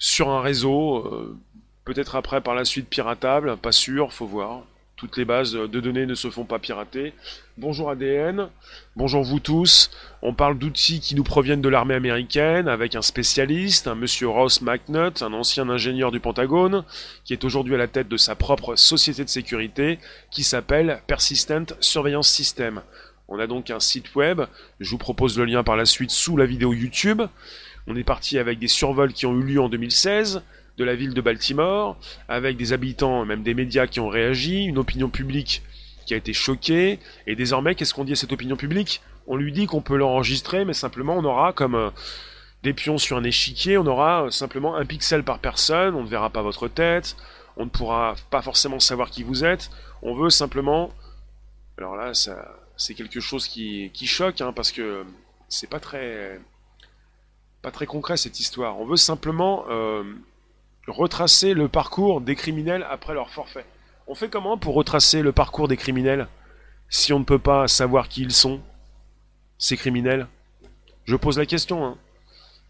sur 0.00 0.30
un 0.30 0.40
réseau, 0.40 1.36
peut-être 1.84 2.16
après 2.16 2.40
par 2.40 2.56
la 2.56 2.64
suite 2.64 2.88
piratable, 2.88 3.56
pas 3.58 3.70
sûr, 3.70 4.12
faut 4.12 4.26
voir. 4.26 4.62
Toutes 4.96 5.16
les 5.16 5.24
bases 5.24 5.52
de 5.52 5.80
données 5.80 6.04
ne 6.04 6.14
se 6.14 6.30
font 6.30 6.44
pas 6.44 6.58
pirater. 6.58 7.14
Bonjour 7.56 7.90
ADN, 7.90 8.48
bonjour 8.96 9.22
vous 9.22 9.40
tous. 9.40 9.90
On 10.22 10.34
parle 10.34 10.58
d'outils 10.58 11.00
qui 11.00 11.14
nous 11.14 11.22
proviennent 11.22 11.62
de 11.62 11.68
l'armée 11.68 11.94
américaine 11.94 12.68
avec 12.68 12.94
un 12.94 13.02
spécialiste, 13.02 13.88
un 13.88 13.94
monsieur 13.94 14.28
Ross 14.28 14.62
McNutt, 14.62 15.22
un 15.22 15.32
ancien 15.32 15.68
ingénieur 15.68 16.10
du 16.10 16.20
Pentagone, 16.20 16.84
qui 17.24 17.34
est 17.34 17.44
aujourd'hui 17.44 17.74
à 17.74 17.78
la 17.78 17.88
tête 17.88 18.08
de 18.08 18.16
sa 18.16 18.34
propre 18.34 18.76
société 18.76 19.24
de 19.24 19.30
sécurité 19.30 19.98
qui 20.30 20.44
s'appelle 20.44 21.02
Persistent 21.06 21.74
Surveillance 21.80 22.30
System. 22.30 22.82
On 23.28 23.38
a 23.38 23.46
donc 23.46 23.70
un 23.70 23.80
site 23.80 24.14
web, 24.14 24.42
je 24.80 24.90
vous 24.90 24.98
propose 24.98 25.38
le 25.38 25.44
lien 25.44 25.62
par 25.62 25.76
la 25.76 25.86
suite 25.86 26.10
sous 26.10 26.36
la 26.36 26.46
vidéo 26.46 26.74
YouTube. 26.74 27.22
On 27.86 27.96
est 27.96 28.04
parti 28.04 28.38
avec 28.38 28.58
des 28.58 28.68
survols 28.68 29.12
qui 29.12 29.26
ont 29.26 29.34
eu 29.34 29.42
lieu 29.42 29.60
en 29.60 29.68
2016, 29.68 30.42
de 30.76 30.84
la 30.84 30.94
ville 30.94 31.14
de 31.14 31.20
Baltimore, 31.20 31.98
avec 32.28 32.56
des 32.56 32.72
habitants, 32.72 33.24
même 33.24 33.42
des 33.42 33.54
médias 33.54 33.86
qui 33.86 34.00
ont 34.00 34.08
réagi, 34.08 34.64
une 34.64 34.78
opinion 34.78 35.10
publique 35.10 35.62
qui 36.06 36.14
a 36.14 36.16
été 36.16 36.32
choquée, 36.32 36.98
et 37.26 37.36
désormais, 37.36 37.74
qu'est-ce 37.74 37.94
qu'on 37.94 38.04
dit 38.04 38.12
à 38.12 38.16
cette 38.16 38.32
opinion 38.32 38.56
publique? 38.56 39.02
On 39.26 39.36
lui 39.36 39.52
dit 39.52 39.66
qu'on 39.66 39.82
peut 39.82 39.96
l'enregistrer, 39.96 40.64
mais 40.64 40.72
simplement 40.72 41.16
on 41.16 41.24
aura 41.24 41.52
comme 41.52 41.74
euh, 41.74 41.90
des 42.62 42.72
pions 42.72 42.98
sur 42.98 43.16
un 43.16 43.24
échiquier, 43.24 43.78
on 43.78 43.86
aura 43.86 44.24
euh, 44.24 44.30
simplement 44.30 44.74
un 44.74 44.84
pixel 44.86 45.22
par 45.22 45.38
personne, 45.38 45.94
on 45.94 46.02
ne 46.02 46.08
verra 46.08 46.30
pas 46.30 46.42
votre 46.42 46.66
tête, 46.66 47.16
on 47.56 47.64
ne 47.64 47.70
pourra 47.70 48.14
pas 48.30 48.42
forcément 48.42 48.80
savoir 48.80 49.10
qui 49.10 49.22
vous 49.22 49.44
êtes, 49.44 49.70
on 50.02 50.14
veut 50.14 50.30
simplement... 50.30 50.90
Alors 51.78 51.96
là, 51.96 52.12
c'est 52.76 52.94
quelque 52.94 53.20
chose 53.20 53.48
qui, 53.48 53.90
qui 53.94 54.06
choque, 54.06 54.40
hein, 54.40 54.52
parce 54.54 54.72
que 54.72 55.04
c'est 55.48 55.70
pas 55.70 55.80
très 55.80 56.38
pas 57.62 57.70
très 57.70 57.86
concret 57.86 58.16
cette 58.16 58.40
histoire. 58.40 58.78
On 58.78 58.86
veut 58.86 58.96
simplement 58.96 59.64
euh, 59.68 60.02
retracer 60.86 61.54
le 61.54 61.68
parcours 61.68 62.20
des 62.20 62.34
criminels 62.34 62.86
après 62.90 63.14
leur 63.14 63.30
forfait. 63.30 63.66
On 64.06 64.14
fait 64.14 64.28
comment 64.28 64.58
pour 64.58 64.74
retracer 64.74 65.22
le 65.22 65.32
parcours 65.32 65.68
des 65.68 65.76
criminels 65.76 66.28
si 66.88 67.12
on 67.12 67.20
ne 67.20 67.24
peut 67.24 67.38
pas 67.38 67.68
savoir 67.68 68.08
qui 68.08 68.22
ils 68.22 68.32
sont, 68.32 68.60
ces 69.58 69.76
criminels? 69.76 70.26
Je 71.04 71.16
pose 71.16 71.38
la 71.38 71.46
question. 71.46 71.84
Hein. 71.86 71.98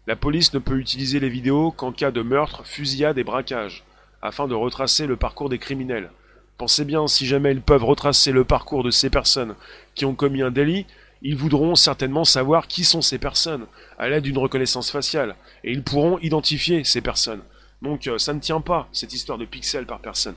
La 0.07 0.15
police 0.15 0.53
ne 0.53 0.59
peut 0.59 0.77
utiliser 0.77 1.19
les 1.19 1.29
vidéos 1.29 1.71
qu'en 1.71 1.91
cas 1.91 2.11
de 2.11 2.21
meurtre, 2.21 2.65
fusillade 2.65 3.17
et 3.17 3.23
braquage, 3.23 3.83
afin 4.21 4.47
de 4.47 4.53
retracer 4.53 5.07
le 5.07 5.15
parcours 5.15 5.49
des 5.49 5.57
criminels. 5.57 6.11
Pensez 6.57 6.85
bien, 6.85 7.07
si 7.07 7.25
jamais 7.25 7.51
ils 7.51 7.61
peuvent 7.61 7.83
retracer 7.83 8.31
le 8.31 8.43
parcours 8.43 8.83
de 8.83 8.91
ces 8.91 9.09
personnes 9.09 9.55
qui 9.95 10.05
ont 10.05 10.13
commis 10.13 10.43
un 10.43 10.51
délit, 10.51 10.85
ils 11.21 11.35
voudront 11.35 11.75
certainement 11.75 12.25
savoir 12.25 12.67
qui 12.67 12.83
sont 12.83 13.01
ces 13.01 13.19
personnes, 13.19 13.67
à 13.97 14.09
l'aide 14.09 14.23
d'une 14.23 14.37
reconnaissance 14.37 14.91
faciale, 14.91 15.35
et 15.63 15.71
ils 15.71 15.83
pourront 15.83 16.17
identifier 16.19 16.83
ces 16.83 17.01
personnes. 17.01 17.41
Donc 17.81 18.07
euh, 18.07 18.17
ça 18.17 18.33
ne 18.33 18.39
tient 18.39 18.61
pas, 18.61 18.87
cette 18.91 19.13
histoire 19.13 19.37
de 19.37 19.45
pixels 19.45 19.85
par 19.85 19.99
personne. 19.99 20.35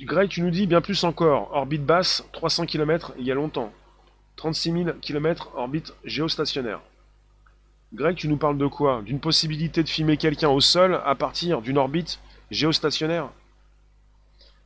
Greg, 0.00 0.30
tu 0.30 0.40
nous 0.42 0.50
dis 0.50 0.66
bien 0.66 0.80
plus 0.80 1.04
encore. 1.04 1.50
Orbite 1.52 1.84
basse, 1.84 2.24
300 2.32 2.66
km 2.66 3.12
il 3.18 3.26
y 3.26 3.30
a 3.30 3.34
longtemps. 3.34 3.72
36 4.36 4.72
000 4.72 4.90
km 5.02 5.50
orbite 5.54 5.92
géostationnaire. 6.04 6.80
Greg, 7.92 8.16
tu 8.16 8.28
nous 8.28 8.38
parles 8.38 8.56
de 8.56 8.66
quoi? 8.66 9.02
D'une 9.02 9.20
possibilité 9.20 9.82
de 9.82 9.88
filmer 9.88 10.16
quelqu'un 10.16 10.48
au 10.48 10.60
sol 10.60 11.02
à 11.04 11.14
partir 11.14 11.60
d'une 11.60 11.76
orbite 11.76 12.20
géostationnaire? 12.50 13.28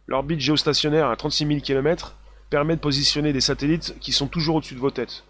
L'orbite 0.06 0.38
géostationnaire 0.38 1.08
à 1.08 1.16
36 1.16 1.46
000 1.46 1.60
km 1.60 2.14
permet 2.54 2.76
de 2.76 2.80
positionner 2.80 3.32
des 3.32 3.40
satellites 3.40 3.96
qui 3.98 4.12
sont 4.12 4.28
toujours 4.28 4.54
au-dessus 4.54 4.76
de 4.76 4.78
vos 4.78 4.92
têtes. 4.92 5.24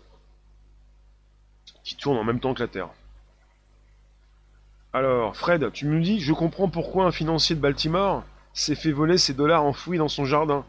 Qui 1.82 1.96
tournent 1.96 2.18
en 2.18 2.24
même 2.24 2.38
temps 2.38 2.52
que 2.52 2.60
la 2.60 2.68
Terre. 2.68 2.90
Alors, 4.92 5.34
Fred, 5.34 5.72
tu 5.72 5.86
me 5.86 6.02
dis, 6.02 6.20
je 6.20 6.34
comprends 6.34 6.68
pourquoi 6.68 7.06
un 7.06 7.12
financier 7.12 7.56
de 7.56 7.62
Baltimore 7.62 8.24
s'est 8.52 8.74
fait 8.74 8.92
voler 8.92 9.16
ses 9.16 9.32
dollars 9.32 9.64
enfouis 9.64 9.96
dans 9.96 10.08
son 10.08 10.26
jardin. 10.26 10.66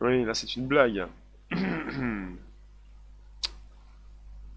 Oui, 0.00 0.24
là 0.24 0.34
c'est 0.34 0.56
une 0.56 0.66
blague. 0.66 1.06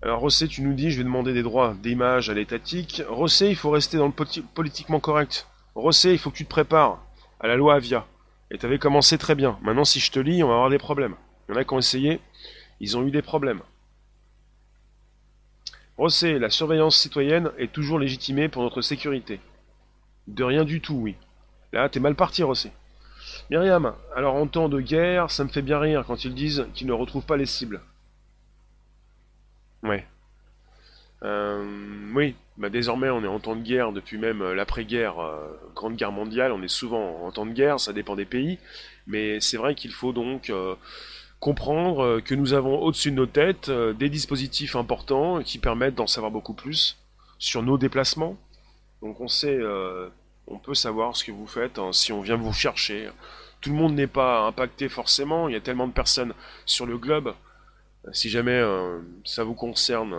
Alors 0.01 0.19
Rossé, 0.19 0.47
tu 0.47 0.63
nous 0.63 0.73
dis, 0.73 0.89
je 0.89 0.97
vais 0.97 1.03
demander 1.03 1.33
des 1.33 1.43
droits 1.43 1.75
d'image 1.75 2.31
à 2.31 2.33
l'étatique. 2.33 3.03
Rossé, 3.07 3.49
il 3.49 3.55
faut 3.55 3.69
rester 3.69 3.97
dans 3.97 4.07
le 4.07 4.41
politiquement 4.55 4.99
correct. 4.99 5.47
Rossé, 5.75 6.11
il 6.11 6.17
faut 6.17 6.31
que 6.31 6.37
tu 6.37 6.45
te 6.45 6.49
prépares 6.49 6.97
à 7.39 7.45
la 7.45 7.55
loi 7.55 7.75
Avia. 7.75 8.07
Et 8.53 8.59
tu 8.59 8.65
avais 8.67 8.77
commencé 8.77 9.17
très 9.17 9.33
bien. 9.33 9.57
Maintenant, 9.63 9.83
si 9.83 9.99
je 9.99 10.11
te 10.11 10.19
lis, 10.19 10.43
on 10.43 10.47
va 10.47 10.53
avoir 10.53 10.69
des 10.69 10.77
problèmes. 10.77 11.15
Il 11.49 11.53
y 11.53 11.57
en 11.57 11.59
a 11.59 11.65
qui 11.65 11.73
ont 11.73 11.79
essayé, 11.79 12.21
ils 12.79 12.95
ont 12.95 13.05
eu 13.05 13.09
des 13.09 13.23
problèmes. 13.23 13.61
Rossé, 15.97 16.37
la 16.37 16.51
surveillance 16.51 16.97
citoyenne 16.97 17.51
est 17.57 17.71
toujours 17.71 17.97
légitimée 17.97 18.49
pour 18.49 18.61
notre 18.61 18.81
sécurité. 18.81 19.39
De 20.27 20.43
rien 20.43 20.65
du 20.65 20.81
tout, 20.81 20.95
oui. 20.95 21.15
Là, 21.71 21.89
t'es 21.89 21.99
mal 21.99 22.15
parti, 22.15 22.43
Rossé. 22.43 22.71
Myriam, 23.49 23.95
alors 24.15 24.35
en 24.35 24.45
temps 24.47 24.69
de 24.69 24.79
guerre, 24.79 25.31
ça 25.31 25.43
me 25.43 25.49
fait 25.49 25.61
bien 25.63 25.79
rire 25.79 26.03
quand 26.05 26.23
ils 26.23 26.35
disent 26.35 26.67
qu'ils 26.75 26.87
ne 26.87 26.93
retrouvent 26.93 27.25
pas 27.25 27.37
les 27.37 27.47
cibles. 27.47 27.81
Ouais. 29.81 30.05
Euh, 31.23 32.11
oui, 32.13 32.35
bah 32.57 32.69
désormais 32.69 33.09
on 33.09 33.23
est 33.23 33.27
en 33.27 33.39
temps 33.39 33.55
de 33.55 33.63
guerre 33.63 33.91
depuis 33.91 34.17
même 34.17 34.41
euh, 34.41 34.53
l'après-guerre, 34.53 35.19
euh, 35.19 35.47
Grande 35.75 35.95
Guerre 35.95 36.11
mondiale, 36.11 36.51
on 36.51 36.61
est 36.61 36.67
souvent 36.67 37.23
en 37.23 37.31
temps 37.31 37.45
de 37.45 37.51
guerre, 37.51 37.79
ça 37.79 37.93
dépend 37.93 38.15
des 38.15 38.25
pays, 38.25 38.59
mais 39.07 39.39
c'est 39.41 39.57
vrai 39.57 39.73
qu'il 39.75 39.91
faut 39.91 40.13
donc 40.13 40.51
comprendre 41.39 42.21
que 42.21 42.35
nous 42.35 42.53
avons 42.53 42.79
au-dessus 42.81 43.11
de 43.11 43.15
nos 43.15 43.25
têtes 43.25 43.69
des 43.69 44.09
dispositifs 44.09 44.75
importants 44.75 45.41
qui 45.41 45.57
permettent 45.57 45.95
d'en 45.95 46.07
savoir 46.07 46.31
beaucoup 46.31 46.53
plus 46.53 46.97
sur 47.37 47.63
nos 47.63 47.77
déplacements. 47.77 48.37
Donc 49.01 49.19
on 49.19 49.27
sait, 49.27 49.59
on 50.47 50.57
peut 50.59 50.73
savoir 50.73 51.17
ce 51.17 51.25
que 51.25 51.33
vous 51.33 51.47
faites 51.47 51.79
hein, 51.79 51.91
si 51.91 52.13
on 52.13 52.21
vient 52.21 52.37
vous 52.37 52.53
chercher. 52.53 53.09
Tout 53.59 53.71
le 53.71 53.75
monde 53.75 53.93
n'est 53.93 54.07
pas 54.07 54.45
impacté 54.45 54.87
forcément, 54.87 55.49
il 55.49 55.53
y 55.53 55.57
a 55.57 55.61
tellement 55.61 55.87
de 55.87 55.93
personnes 55.93 56.33
sur 56.65 56.85
le 56.85 56.97
globe. 56.97 57.33
Si 58.13 58.29
jamais 58.29 58.63
ça 59.25 59.43
vous 59.43 59.55
concerne, 59.55 60.15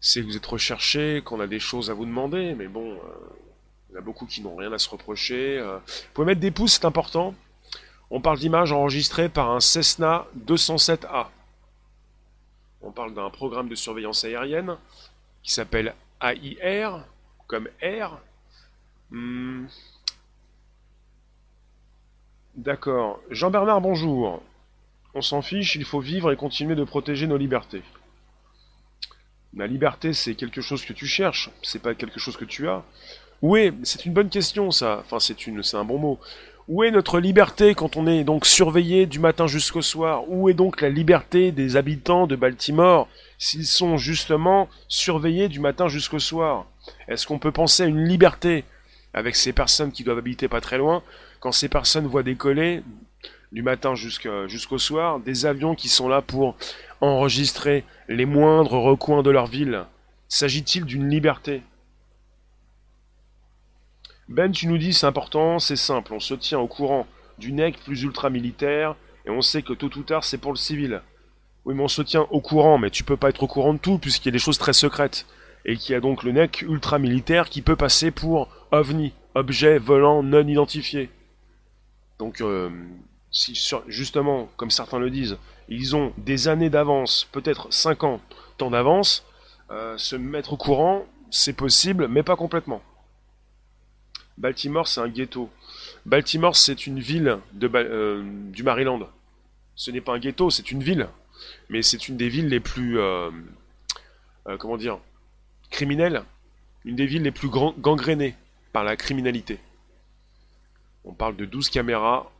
c'est 0.00 0.20
que 0.20 0.26
vous 0.26 0.36
êtes 0.36 0.46
recherché, 0.46 1.22
qu'on 1.24 1.40
a 1.40 1.46
des 1.46 1.60
choses 1.60 1.90
à 1.90 1.94
vous 1.94 2.04
demander, 2.04 2.54
mais 2.54 2.68
bon, 2.68 2.92
euh, 2.92 2.98
il 3.88 3.94
y 3.94 3.96
en 3.96 3.98
a 3.98 4.02
beaucoup 4.02 4.26
qui 4.26 4.40
n'ont 4.42 4.56
rien 4.56 4.72
à 4.72 4.78
se 4.78 4.88
reprocher. 4.88 5.58
Euh. 5.58 5.78
Vous 5.78 6.12
pouvez 6.14 6.26
mettre 6.26 6.40
des 6.40 6.50
pouces, 6.50 6.74
c'est 6.74 6.84
important. 6.84 7.34
On 8.10 8.20
parle 8.20 8.38
d'images 8.38 8.72
enregistrées 8.72 9.28
par 9.28 9.50
un 9.50 9.60
Cessna 9.60 10.26
207A. 10.46 11.26
On 12.82 12.92
parle 12.92 13.14
d'un 13.14 13.30
programme 13.30 13.68
de 13.68 13.74
surveillance 13.74 14.24
aérienne 14.24 14.76
qui 15.42 15.52
s'appelle 15.52 15.94
AIR, 16.20 17.04
comme 17.46 17.68
Air. 17.80 18.18
Hmm. 19.10 19.66
D'accord. 22.54 23.20
Jean-Bernard, 23.30 23.80
bonjour. 23.80 24.42
On 25.14 25.22
s'en 25.22 25.42
fiche, 25.42 25.74
il 25.76 25.84
faut 25.84 26.00
vivre 26.00 26.30
et 26.30 26.36
continuer 26.36 26.74
de 26.74 26.84
protéger 26.84 27.26
nos 27.26 27.36
libertés. 27.36 27.82
La 29.56 29.66
liberté, 29.66 30.12
c'est 30.12 30.34
quelque 30.34 30.60
chose 30.60 30.84
que 30.84 30.92
tu 30.92 31.06
cherches, 31.06 31.50
c'est 31.62 31.80
pas 31.80 31.94
quelque 31.94 32.20
chose 32.20 32.36
que 32.36 32.44
tu 32.44 32.68
as. 32.68 32.84
Où 33.40 33.56
est, 33.56 33.72
c'est 33.84 34.04
une 34.04 34.12
bonne 34.12 34.28
question 34.28 34.70
ça, 34.70 35.02
enfin 35.04 35.18
c'est 35.18 35.46
une, 35.46 35.62
c'est 35.62 35.78
un 35.78 35.84
bon 35.84 35.98
mot. 35.98 36.20
Où 36.68 36.84
est 36.84 36.90
notre 36.90 37.20
liberté 37.20 37.74
quand 37.74 37.96
on 37.96 38.06
est 38.06 38.22
donc 38.22 38.44
surveillé 38.44 39.06
du 39.06 39.18
matin 39.18 39.46
jusqu'au 39.46 39.80
soir? 39.80 40.28
Où 40.28 40.50
est 40.50 40.54
donc 40.54 40.82
la 40.82 40.90
liberté 40.90 41.52
des 41.52 41.76
habitants 41.76 42.26
de 42.26 42.36
Baltimore 42.36 43.08
s'ils 43.38 43.66
sont 43.66 43.96
justement 43.96 44.68
surveillés 44.88 45.48
du 45.48 45.60
matin 45.60 45.88
jusqu'au 45.88 46.18
soir? 46.18 46.66
Est-ce 47.08 47.26
qu'on 47.26 47.38
peut 47.38 47.52
penser 47.52 47.84
à 47.84 47.86
une 47.86 48.04
liberté 48.04 48.64
avec 49.14 49.36
ces 49.36 49.54
personnes 49.54 49.92
qui 49.92 50.04
doivent 50.04 50.18
habiter 50.18 50.48
pas 50.48 50.60
très 50.60 50.76
loin 50.76 51.02
quand 51.40 51.52
ces 51.52 51.68
personnes 51.70 52.06
voient 52.06 52.22
décoller 52.22 52.82
du 53.52 53.62
matin 53.62 53.94
jusqu'au 53.94 54.78
soir 54.78 55.20
des 55.20 55.46
avions 55.46 55.74
qui 55.74 55.88
sont 55.88 56.08
là 56.08 56.22
pour 56.22 56.56
enregistrer 57.00 57.84
les 58.08 58.26
moindres 58.26 58.72
recoins 58.72 59.22
de 59.22 59.30
leur 59.30 59.46
ville 59.46 59.84
S'agit-il 60.28 60.84
d'une 60.84 61.08
liberté? 61.08 61.62
Ben, 64.28 64.50
tu 64.50 64.66
nous 64.66 64.78
dis 64.78 64.92
c'est 64.92 65.06
important, 65.06 65.60
c'est 65.60 65.76
simple, 65.76 66.12
on 66.12 66.20
se 66.20 66.34
tient 66.34 66.58
au 66.58 66.66
courant 66.66 67.06
du 67.38 67.52
NEC 67.52 67.78
plus 67.84 68.02
ultra 68.02 68.28
militaire, 68.28 68.96
et 69.24 69.30
on 69.30 69.40
sait 69.40 69.62
que 69.62 69.72
tôt 69.72 69.90
ou 69.96 70.02
tard 70.02 70.24
c'est 70.24 70.38
pour 70.38 70.50
le 70.50 70.56
civil. 70.56 71.00
Oui, 71.64 71.74
mais 71.74 71.82
on 71.82 71.88
se 71.88 72.02
tient 72.02 72.26
au 72.30 72.40
courant, 72.40 72.78
mais 72.78 72.90
tu 72.90 73.04
peux 73.04 73.16
pas 73.16 73.28
être 73.28 73.42
au 73.42 73.46
courant 73.46 73.74
de 73.74 73.78
tout, 73.78 73.98
puisqu'il 73.98 74.28
y 74.28 74.30
a 74.30 74.32
des 74.32 74.38
choses 74.38 74.58
très 74.58 74.72
secrètes. 74.72 75.26
Et 75.64 75.76
qu'il 75.76 75.92
y 75.92 75.96
a 75.96 76.00
donc 76.00 76.22
le 76.22 76.30
NEC 76.30 76.62
ultra 76.62 77.00
militaire 77.00 77.50
qui 77.50 77.60
peut 77.60 77.74
passer 77.74 78.12
pour 78.12 78.48
OVNI, 78.70 79.12
objet 79.34 79.78
volant 79.78 80.22
non 80.22 80.46
identifié. 80.46 81.10
Donc, 82.20 82.40
euh, 82.40 82.70
si 83.36 83.70
justement, 83.86 84.48
comme 84.56 84.70
certains 84.70 84.98
le 84.98 85.10
disent, 85.10 85.36
ils 85.68 85.94
ont 85.94 86.14
des 86.16 86.48
années 86.48 86.70
d'avance, 86.70 87.28
peut-être 87.32 87.70
5 87.70 88.04
ans, 88.04 88.20
temps 88.56 88.70
d'avance, 88.70 89.26
euh, 89.70 89.98
se 89.98 90.16
mettre 90.16 90.54
au 90.54 90.56
courant, 90.56 91.06
c'est 91.30 91.52
possible, 91.52 92.08
mais 92.08 92.22
pas 92.22 92.36
complètement. 92.36 92.82
Baltimore, 94.38 94.88
c'est 94.88 95.00
un 95.00 95.08
ghetto. 95.08 95.50
Baltimore, 96.06 96.56
c'est 96.56 96.86
une 96.86 96.98
ville 96.98 97.38
euh, 97.62 98.22
du 98.24 98.62
Maryland. 98.62 99.00
Ce 99.74 99.90
n'est 99.90 100.00
pas 100.00 100.14
un 100.14 100.18
ghetto, 100.18 100.48
c'est 100.48 100.70
une 100.70 100.82
ville. 100.82 101.06
Mais 101.68 101.82
c'est 101.82 102.08
une 102.08 102.16
des 102.16 102.30
villes 102.30 102.48
les 102.48 102.60
plus... 102.60 102.98
Euh, 102.98 103.30
comment 104.58 104.78
dire 104.78 104.98
Criminelles. 105.68 106.22
Une 106.86 106.96
des 106.96 107.06
villes 107.06 107.22
les 107.22 107.32
plus 107.32 107.48
gangrénées 107.48 108.34
par 108.72 108.82
la 108.82 108.96
criminalité. 108.96 109.58
On 111.04 111.12
parle 111.12 111.36
de 111.36 111.44
12 111.44 111.68
caméras 111.68 112.30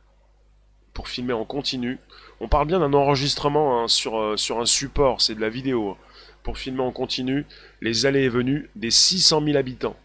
pour 0.96 1.08
filmer 1.08 1.34
en 1.34 1.44
continu. 1.44 1.98
On 2.40 2.48
parle 2.48 2.68
bien 2.68 2.80
d'un 2.80 2.94
enregistrement 2.94 3.82
hein, 3.82 3.86
sur, 3.86 4.18
euh, 4.18 4.38
sur 4.38 4.60
un 4.60 4.64
support, 4.64 5.20
c'est 5.20 5.34
de 5.34 5.42
la 5.42 5.50
vidéo. 5.50 5.98
Pour 6.42 6.56
filmer 6.56 6.80
en 6.80 6.90
continu 6.90 7.44
les 7.82 8.06
allées 8.06 8.22
et 8.22 8.28
venues 8.30 8.70
des 8.76 8.90
600 8.90 9.44
000 9.44 9.58
habitants. 9.58 9.96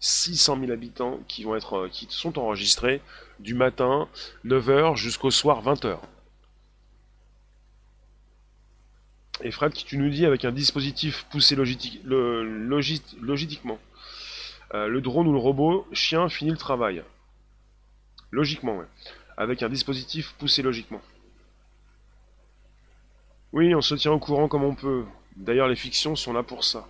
600 0.00 0.58
000 0.58 0.72
habitants 0.72 1.20
qui, 1.28 1.44
vont 1.44 1.54
être, 1.54 1.74
euh, 1.76 1.88
qui 1.88 2.08
sont 2.10 2.36
enregistrés 2.36 3.00
du 3.38 3.54
matin 3.54 4.08
9h 4.44 4.96
jusqu'au 4.96 5.30
soir 5.30 5.62
20h. 5.62 5.98
Et 9.44 9.52
Fred, 9.52 9.72
tu 9.72 9.98
nous 9.98 10.10
dis 10.10 10.26
avec 10.26 10.44
un 10.44 10.52
dispositif 10.52 11.26
poussé 11.30 11.54
le, 11.54 12.42
logiquement. 13.22 13.78
Euh, 14.74 14.88
le 14.88 15.00
drone 15.00 15.28
ou 15.28 15.32
le 15.32 15.38
robot, 15.38 15.86
chien 15.92 16.28
finit 16.28 16.50
le 16.50 16.56
travail. 16.56 17.04
Logiquement, 18.32 18.76
ouais 18.76 18.86
avec 19.40 19.62
un 19.62 19.70
dispositif 19.70 20.34
poussé 20.38 20.60
logiquement. 20.60 21.00
Oui, 23.54 23.74
on 23.74 23.80
se 23.80 23.94
tient 23.94 24.12
au 24.12 24.18
courant 24.18 24.48
comme 24.48 24.62
on 24.62 24.74
peut. 24.74 25.04
D'ailleurs, 25.34 25.66
les 25.66 25.76
fictions 25.76 26.14
sont 26.14 26.34
là 26.34 26.42
pour 26.42 26.62
ça. 26.62 26.86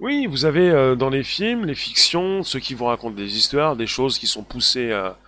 Oui, 0.00 0.26
vous 0.26 0.46
avez 0.46 0.70
euh, 0.70 0.94
dans 0.94 1.10
les 1.10 1.22
films, 1.22 1.66
les 1.66 1.74
fictions, 1.74 2.42
ceux 2.42 2.58
qui 2.58 2.72
vous 2.72 2.86
racontent 2.86 3.14
des 3.14 3.36
histoires, 3.36 3.76
des 3.76 3.86
choses 3.86 4.18
qui 4.18 4.26
sont 4.26 4.44
poussées 4.44 4.92
à, 4.92 5.18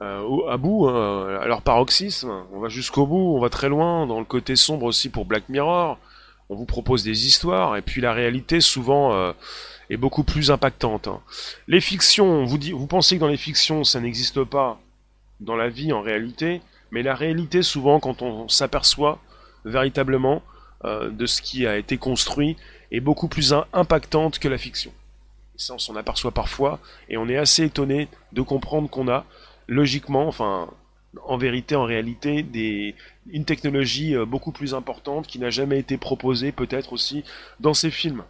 euh, 0.00 0.48
à 0.48 0.56
bout, 0.56 0.86
hein, 0.86 1.40
à 1.42 1.46
leur 1.48 1.62
paroxysme. 1.62 2.30
On 2.52 2.60
va 2.60 2.68
jusqu'au 2.68 3.04
bout, 3.04 3.34
on 3.36 3.40
va 3.40 3.48
très 3.48 3.68
loin, 3.68 4.06
dans 4.06 4.20
le 4.20 4.24
côté 4.24 4.54
sombre 4.54 4.84
aussi 4.84 5.08
pour 5.08 5.24
Black 5.24 5.48
Mirror. 5.48 5.98
On 6.48 6.54
vous 6.54 6.66
propose 6.66 7.02
des 7.02 7.26
histoires, 7.26 7.76
et 7.76 7.82
puis 7.82 8.00
la 8.00 8.12
réalité, 8.12 8.60
souvent, 8.60 9.14
euh, 9.14 9.32
est 9.90 9.96
beaucoup 9.96 10.22
plus 10.22 10.52
impactante. 10.52 11.08
Hein. 11.08 11.20
Les 11.66 11.80
fictions, 11.80 12.44
vous 12.44 12.86
pensez 12.86 13.16
que 13.16 13.20
dans 13.20 13.26
les 13.26 13.36
fictions, 13.36 13.82
ça 13.82 13.98
n'existe 13.98 14.44
pas? 14.44 14.78
Dans 15.40 15.56
la 15.56 15.68
vie 15.68 15.92
en 15.92 16.00
réalité, 16.00 16.62
mais 16.90 17.02
la 17.02 17.14
réalité 17.14 17.62
souvent 17.62 18.00
quand 18.00 18.22
on 18.22 18.48
s'aperçoit 18.48 19.18
véritablement 19.64 20.42
euh, 20.84 21.10
de 21.10 21.26
ce 21.26 21.42
qui 21.42 21.66
a 21.66 21.76
été 21.76 21.98
construit 21.98 22.56
est 22.92 23.00
beaucoup 23.00 23.28
plus 23.28 23.54
impactante 23.72 24.38
que 24.38 24.48
la 24.48 24.58
fiction. 24.58 24.92
ça 25.56 25.74
on 25.74 25.78
s'en 25.78 25.96
aperçoit 25.96 26.32
parfois 26.32 26.78
et 27.08 27.16
on 27.16 27.28
est 27.28 27.36
assez 27.36 27.64
étonné 27.64 28.08
de 28.32 28.42
comprendre 28.42 28.88
qu'on 28.88 29.08
a 29.08 29.24
logiquement, 29.68 30.28
enfin 30.28 30.68
en 31.24 31.38
vérité, 31.38 31.76
en 31.76 31.84
réalité, 31.84 32.42
des, 32.42 32.94
une 33.30 33.44
technologie 33.44 34.14
euh, 34.14 34.24
beaucoup 34.24 34.52
plus 34.52 34.74
importante 34.74 35.26
qui 35.26 35.38
n'a 35.38 35.50
jamais 35.50 35.78
été 35.78 35.96
proposée 35.96 36.52
peut-être 36.52 36.92
aussi 36.92 37.24
dans 37.60 37.74
ces 37.74 37.90
films. 37.90 38.24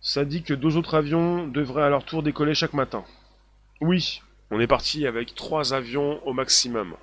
Ça 0.00 0.24
dit 0.24 0.42
que 0.42 0.54
deux 0.54 0.76
autres 0.76 0.94
avions 0.94 1.46
devraient 1.46 1.82
à 1.82 1.90
leur 1.90 2.04
tour 2.04 2.22
décoller 2.22 2.54
chaque 2.54 2.72
matin. 2.72 3.04
Oui, 3.80 4.22
on 4.50 4.60
est 4.60 4.66
parti 4.66 5.06
avec 5.06 5.34
trois 5.34 5.74
avions 5.74 6.20
au 6.26 6.32
maximum. 6.32 6.94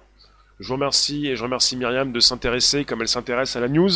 Je 0.59 0.67
vous 0.67 0.73
remercie 0.73 1.27
et 1.27 1.35
je 1.35 1.43
remercie 1.43 1.77
Myriam 1.77 2.11
de 2.11 2.19
s'intéresser 2.19 2.83
comme 2.83 3.01
elle 3.01 3.07
s'intéresse 3.07 3.55
à 3.55 3.59
la 3.59 3.67
news. 3.67 3.91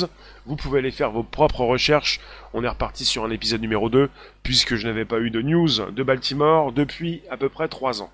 Vous 0.46 0.56
pouvez 0.56 0.80
aller 0.80 0.92
faire 0.92 1.12
vos 1.12 1.24
propres 1.24 1.66
recherches. 1.66 2.20
On 2.54 2.64
est 2.64 2.70
reparti 2.70 3.04
sur 3.04 3.26
un 3.26 3.32
épisode 3.32 3.62
numéro 3.62 3.90
2 3.90 4.10
puisque 4.44 4.76
je 4.76 4.88
n'avais 4.88 5.06
pas 5.06 5.20
eu 5.20 5.32
de 5.32 5.42
news 5.42 5.92
de 5.92 6.04
Baltimore 6.04 6.72
depuis 6.72 7.24
à 7.32 7.38
peu 7.38 7.50
près 7.50 7.68
trois 7.68 8.02
ans. 8.02 8.12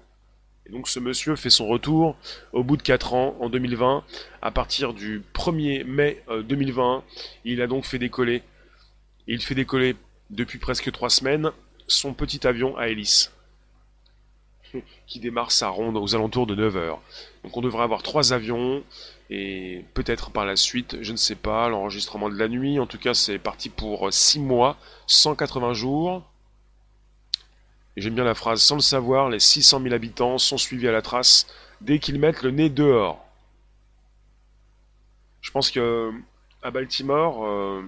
Et 0.66 0.72
donc 0.72 0.88
ce 0.88 1.00
monsieur 1.00 1.36
fait 1.36 1.50
son 1.50 1.68
retour 1.68 2.16
au 2.54 2.64
bout 2.64 2.78
de 2.78 2.82
4 2.82 3.14
ans, 3.14 3.36
en 3.40 3.50
2020. 3.50 4.04
À 4.42 4.52
partir 4.52 4.94
du 4.94 5.22
1er 5.34 5.84
mai 5.84 6.24
2020, 6.30 6.96
euh, 6.96 7.02
il 7.46 7.62
a 7.62 7.68
donc 7.68 7.86
fait 7.86 8.00
décoller, 8.00 8.44
il 9.28 9.42
fait 9.42 9.56
décoller 9.56 9.96
depuis 10.30 10.58
presque 10.58 10.92
3 10.92 11.10
semaines, 11.10 11.52
son 11.88 12.14
petit 12.14 12.48
avion 12.48 12.78
à 12.78 12.88
hélice 12.88 13.32
qui 15.08 15.20
démarre 15.20 15.52
sa 15.52 15.70
ronde 15.70 15.98
aux 15.98 16.16
alentours 16.16 16.48
de 16.48 16.56
9h. 16.56 16.98
Donc 17.44 17.56
on 17.56 17.62
devrait 17.62 17.84
avoir 17.84 18.04
trois 18.04 18.34
avions 18.34 18.84
et 19.30 19.84
peut-être 19.94 20.32
par 20.32 20.46
la 20.46 20.56
suite, 20.56 20.98
je 21.02 21.12
ne 21.12 21.18
sais 21.18 21.36
pas, 21.36 21.70
l'enregistrement 21.70 22.30
de 22.30 22.36
la 22.36 22.48
nuit. 22.48 22.80
En 22.80 22.88
tout 22.88 22.98
cas, 22.98 23.14
c'est 23.14 23.40
parti 23.40 23.70
pour 23.70 24.12
6 24.12 24.40
mois, 24.40 24.78
180 25.08 25.74
jours. 25.74 26.24
J'aime 27.98 28.16
bien 28.16 28.24
la 28.24 28.36
phrase, 28.36 28.62
sans 28.62 28.76
le 28.76 28.82
savoir, 28.82 29.30
les 29.30 29.40
600 29.40 29.82
000 29.82 29.94
habitants 29.94 30.38
sont 30.38 30.58
suivis 30.58 30.88
à 30.88 30.92
la 30.92 31.02
trace 31.02 31.48
dès 31.82 32.00
qu'ils 32.00 32.20
mettent 32.20 32.44
le 32.44 32.52
nez 32.52 32.70
dehors. 32.70 33.26
Je 35.42 35.52
pense 35.52 35.72
que 35.72 36.12
à 36.62 36.72
Baltimore, 36.72 37.46
euh, 37.46 37.82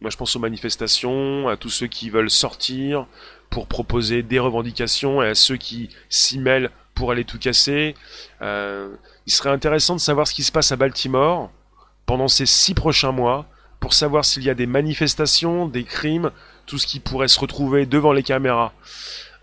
moi 0.00 0.10
je 0.10 0.16
pense 0.16 0.34
aux 0.34 0.40
manifestations, 0.40 1.48
à 1.48 1.56
tous 1.56 1.70
ceux 1.70 1.86
qui 1.86 2.10
veulent 2.10 2.30
sortir, 2.30 3.06
pour 3.52 3.66
proposer 3.66 4.22
des 4.22 4.38
revendications 4.38 5.22
et 5.22 5.28
à 5.28 5.34
ceux 5.34 5.58
qui 5.58 5.90
s'y 6.08 6.38
mêlent 6.38 6.70
pour 6.94 7.10
aller 7.12 7.24
tout 7.24 7.38
casser. 7.38 7.94
Euh, 8.40 8.88
il 9.26 9.32
serait 9.32 9.50
intéressant 9.50 9.94
de 9.94 10.00
savoir 10.00 10.26
ce 10.26 10.32
qui 10.32 10.42
se 10.42 10.50
passe 10.50 10.72
à 10.72 10.76
Baltimore 10.76 11.50
pendant 12.06 12.28
ces 12.28 12.46
six 12.46 12.72
prochains 12.72 13.12
mois 13.12 13.46
pour 13.78 13.92
savoir 13.92 14.24
s'il 14.24 14.42
y 14.42 14.48
a 14.48 14.54
des 14.54 14.66
manifestations, 14.66 15.68
des 15.68 15.84
crimes, 15.84 16.30
tout 16.64 16.78
ce 16.78 16.86
qui 16.86 16.98
pourrait 16.98 17.28
se 17.28 17.38
retrouver 17.38 17.84
devant 17.84 18.12
les 18.14 18.22
caméras 18.22 18.72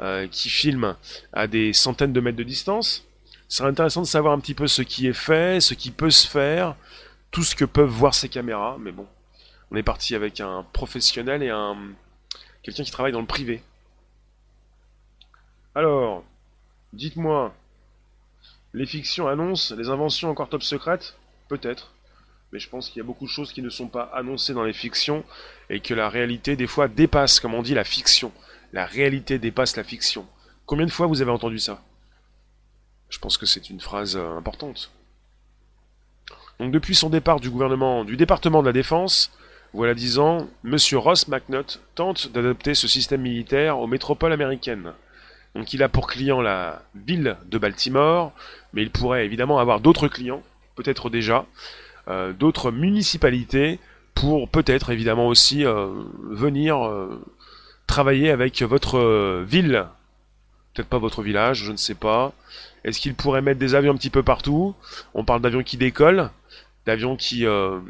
euh, 0.02 0.28
qui 0.28 0.50
filment 0.50 0.96
à 1.32 1.46
des 1.46 1.72
centaines 1.72 2.12
de 2.12 2.20
mètres 2.20 2.38
de 2.38 2.44
distance, 2.44 3.06
C'est 3.48 3.64
intéressant 3.64 4.02
de 4.02 4.08
savoir 4.08 4.34
un 4.34 4.40
petit 4.40 4.56
peu 4.56 4.66
ce 4.66 4.82
qui 4.82 5.06
est 5.06 5.14
fait, 5.14 5.62
ce 5.62 5.76
qui 5.76 5.92
peut 5.92 6.10
se 6.10 6.28
faire, 6.28 6.76
tout 7.30 7.44
ce 7.44 7.56
que 7.56 7.66
peuvent 7.66 7.90
voir 7.90 8.16
ces 8.16 8.28
caméras, 8.30 8.78
mais 8.80 8.92
bon, 8.92 9.06
on 9.70 9.76
est 9.76 9.84
parti 9.84 10.16
avec 10.16 10.40
un 10.40 10.66
professionnel 10.74 11.44
et 11.44 11.50
un 11.52 11.78
quelqu'un 12.64 12.84
qui 12.84 12.92
travaille 12.92 13.12
dans 13.12 13.22
le 13.22 13.28
privé. 13.28 13.62
Alors, 15.80 16.26
dites-moi, 16.92 17.54
les 18.74 18.86
fictions 18.86 19.30
annoncent 19.30 19.74
les 19.74 19.88
inventions 19.88 20.30
encore 20.30 20.50
top 20.50 20.62
secrètes? 20.62 21.16
Peut-être. 21.48 21.94
Mais 22.52 22.60
je 22.60 22.68
pense 22.68 22.90
qu'il 22.90 22.98
y 22.98 23.00
a 23.00 23.06
beaucoup 23.06 23.24
de 23.24 23.30
choses 23.30 23.54
qui 23.54 23.62
ne 23.62 23.70
sont 23.70 23.88
pas 23.88 24.12
annoncées 24.14 24.54
dans 24.54 24.66
les 24.66 24.74
fictions 24.74 25.24
et 25.70 25.80
que 25.80 25.94
la 25.94 26.10
réalité 26.10 26.58
des 26.58 26.68
fois 26.68 26.90
dépasse, 26.90 27.40
comme 27.40 27.54
on 27.54 27.62
dit, 27.62 27.76
la 27.76 27.86
fiction. 27.86 28.34
La 28.74 28.86
réalité 28.86 29.40
dépasse 29.40 29.78
la 29.78 29.86
fiction. 29.86 30.28
Combien 30.66 30.86
de 30.86 30.92
fois 30.92 31.08
vous 31.08 31.22
avez 31.22 31.32
entendu 31.32 31.60
ça? 31.60 31.82
Je 33.08 33.20
pense 33.20 33.38
que 33.38 33.46
c'est 33.46 33.70
une 33.70 33.80
phrase 33.80 34.18
euh, 34.18 34.36
importante. 34.36 34.92
Donc 36.60 36.74
depuis 36.74 36.94
son 36.94 37.10
départ 37.10 37.40
du 37.40 37.50
gouvernement, 37.50 38.04
du 38.04 38.18
département 38.18 38.60
de 38.62 38.68
la 38.68 38.74
défense, 38.74 39.32
voilà 39.72 39.94
dix 39.94 40.20
ans, 40.20 40.50
M. 40.66 40.76
Ross 40.96 41.30
McNutt 41.30 41.80
tente 41.96 42.34
d'adopter 42.34 42.76
ce 42.76 42.90
système 42.90 43.22
militaire 43.22 43.80
aux 43.80 43.88
métropoles 43.88 44.34
américaines. 44.34 44.94
Donc 45.60 45.74
il 45.74 45.84
a 45.84 45.90
pour 45.90 46.08
client 46.08 46.40
la 46.40 46.84
ville 46.96 47.36
de 47.48 47.58
Baltimore, 47.58 48.32
mais 48.72 48.82
il 48.82 48.92
pourrait 48.92 49.26
évidemment 49.26 49.60
avoir 49.60 49.82
d'autres 49.82 50.08
clients, 50.08 50.42
peut-être 50.78 51.10
déjà, 51.10 51.46
euh, 52.08 52.32
d'autres 52.32 52.72
municipalités, 52.72 53.78
pour 54.16 54.48
peut-être 54.48 54.90
évidemment 54.90 55.28
aussi 55.28 55.66
euh, 55.66 55.90
venir 56.30 56.88
euh, 56.88 57.22
travailler 57.88 58.32
avec 58.32 58.62
votre 58.62 59.44
ville. 59.44 59.86
Peut-être 60.74 60.88
pas 60.88 60.98
votre 60.98 61.24
village, 61.24 61.66
je 61.66 61.74
ne 61.74 61.78
sais 61.78 61.94
pas. 61.94 62.32
Est-ce 62.86 63.02
qu'il 63.02 63.14
pourrait 63.14 63.42
mettre 63.42 63.60
des 63.60 63.76
avions 63.76 63.92
un 63.92 63.98
petit 63.98 64.10
peu 64.10 64.24
partout? 64.24 64.76
On 65.14 65.26
parle 65.26 65.42
d'avions 65.42 65.64
qui 65.64 65.76
décollent, 65.76 66.30
d'avions 66.86 67.18
qui 67.18 67.40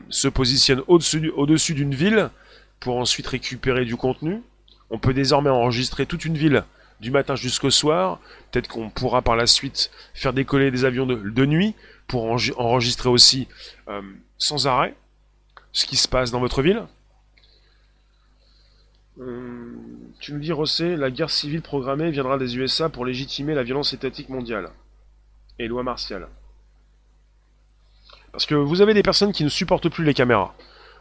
se 0.09 0.27
positionnent 0.27 0.81
au-dessus 0.87 1.31
au 1.35 1.45
d'une 1.45 1.93
ville 1.93 2.31
pour 2.79 2.97
ensuite 2.97 3.27
récupérer 3.27 3.85
du 3.85 3.95
contenu. 3.95 4.41
On 4.89 4.97
peut 4.97 5.13
désormais 5.13 5.51
enregistrer 5.51 6.07
toute 6.07 6.25
une 6.25 6.35
ville 6.35 6.63
du 6.99 7.11
matin 7.11 7.35
jusqu'au 7.35 7.69
soir. 7.69 8.19
Peut-être 8.51 8.67
qu'on 8.67 8.89
pourra 8.89 9.21
par 9.21 9.35
la 9.35 9.47
suite 9.47 9.91
faire 10.13 10.33
décoller 10.33 10.71
des 10.71 10.85
avions 10.85 11.05
de, 11.05 11.45
nuit 11.45 11.75
pour 12.07 12.25
enregistrer 12.25 13.09
aussi 13.09 13.47
euh, 13.87 14.01
sans 14.37 14.67
arrêt 14.67 14.95
ce 15.71 15.85
qui 15.85 15.97
se 15.97 16.07
passe 16.07 16.31
dans 16.31 16.39
votre 16.39 16.61
ville. 16.61 16.83
Euh, 19.19 19.75
tu 20.19 20.33
nous 20.33 20.39
dis, 20.39 20.51
Rossé, 20.51 20.95
la 20.95 21.11
guerre 21.11 21.29
civile 21.29 21.61
programmée 21.61 22.09
viendra 22.11 22.37
des 22.37 22.57
USA 22.57 22.89
pour 22.89 23.05
légitimer 23.05 23.53
la 23.53 23.63
violence 23.63 23.93
étatique 23.93 24.29
mondiale 24.29 24.71
et 25.59 25.67
loi 25.67 25.83
martiale. 25.83 26.27
Parce 28.31 28.45
que 28.45 28.55
vous 28.55 28.81
avez 28.81 28.93
des 28.93 29.03
personnes 29.03 29.33
qui 29.33 29.43
ne 29.43 29.49
supportent 29.49 29.89
plus 29.89 30.03
les 30.03 30.13
caméras. 30.13 30.55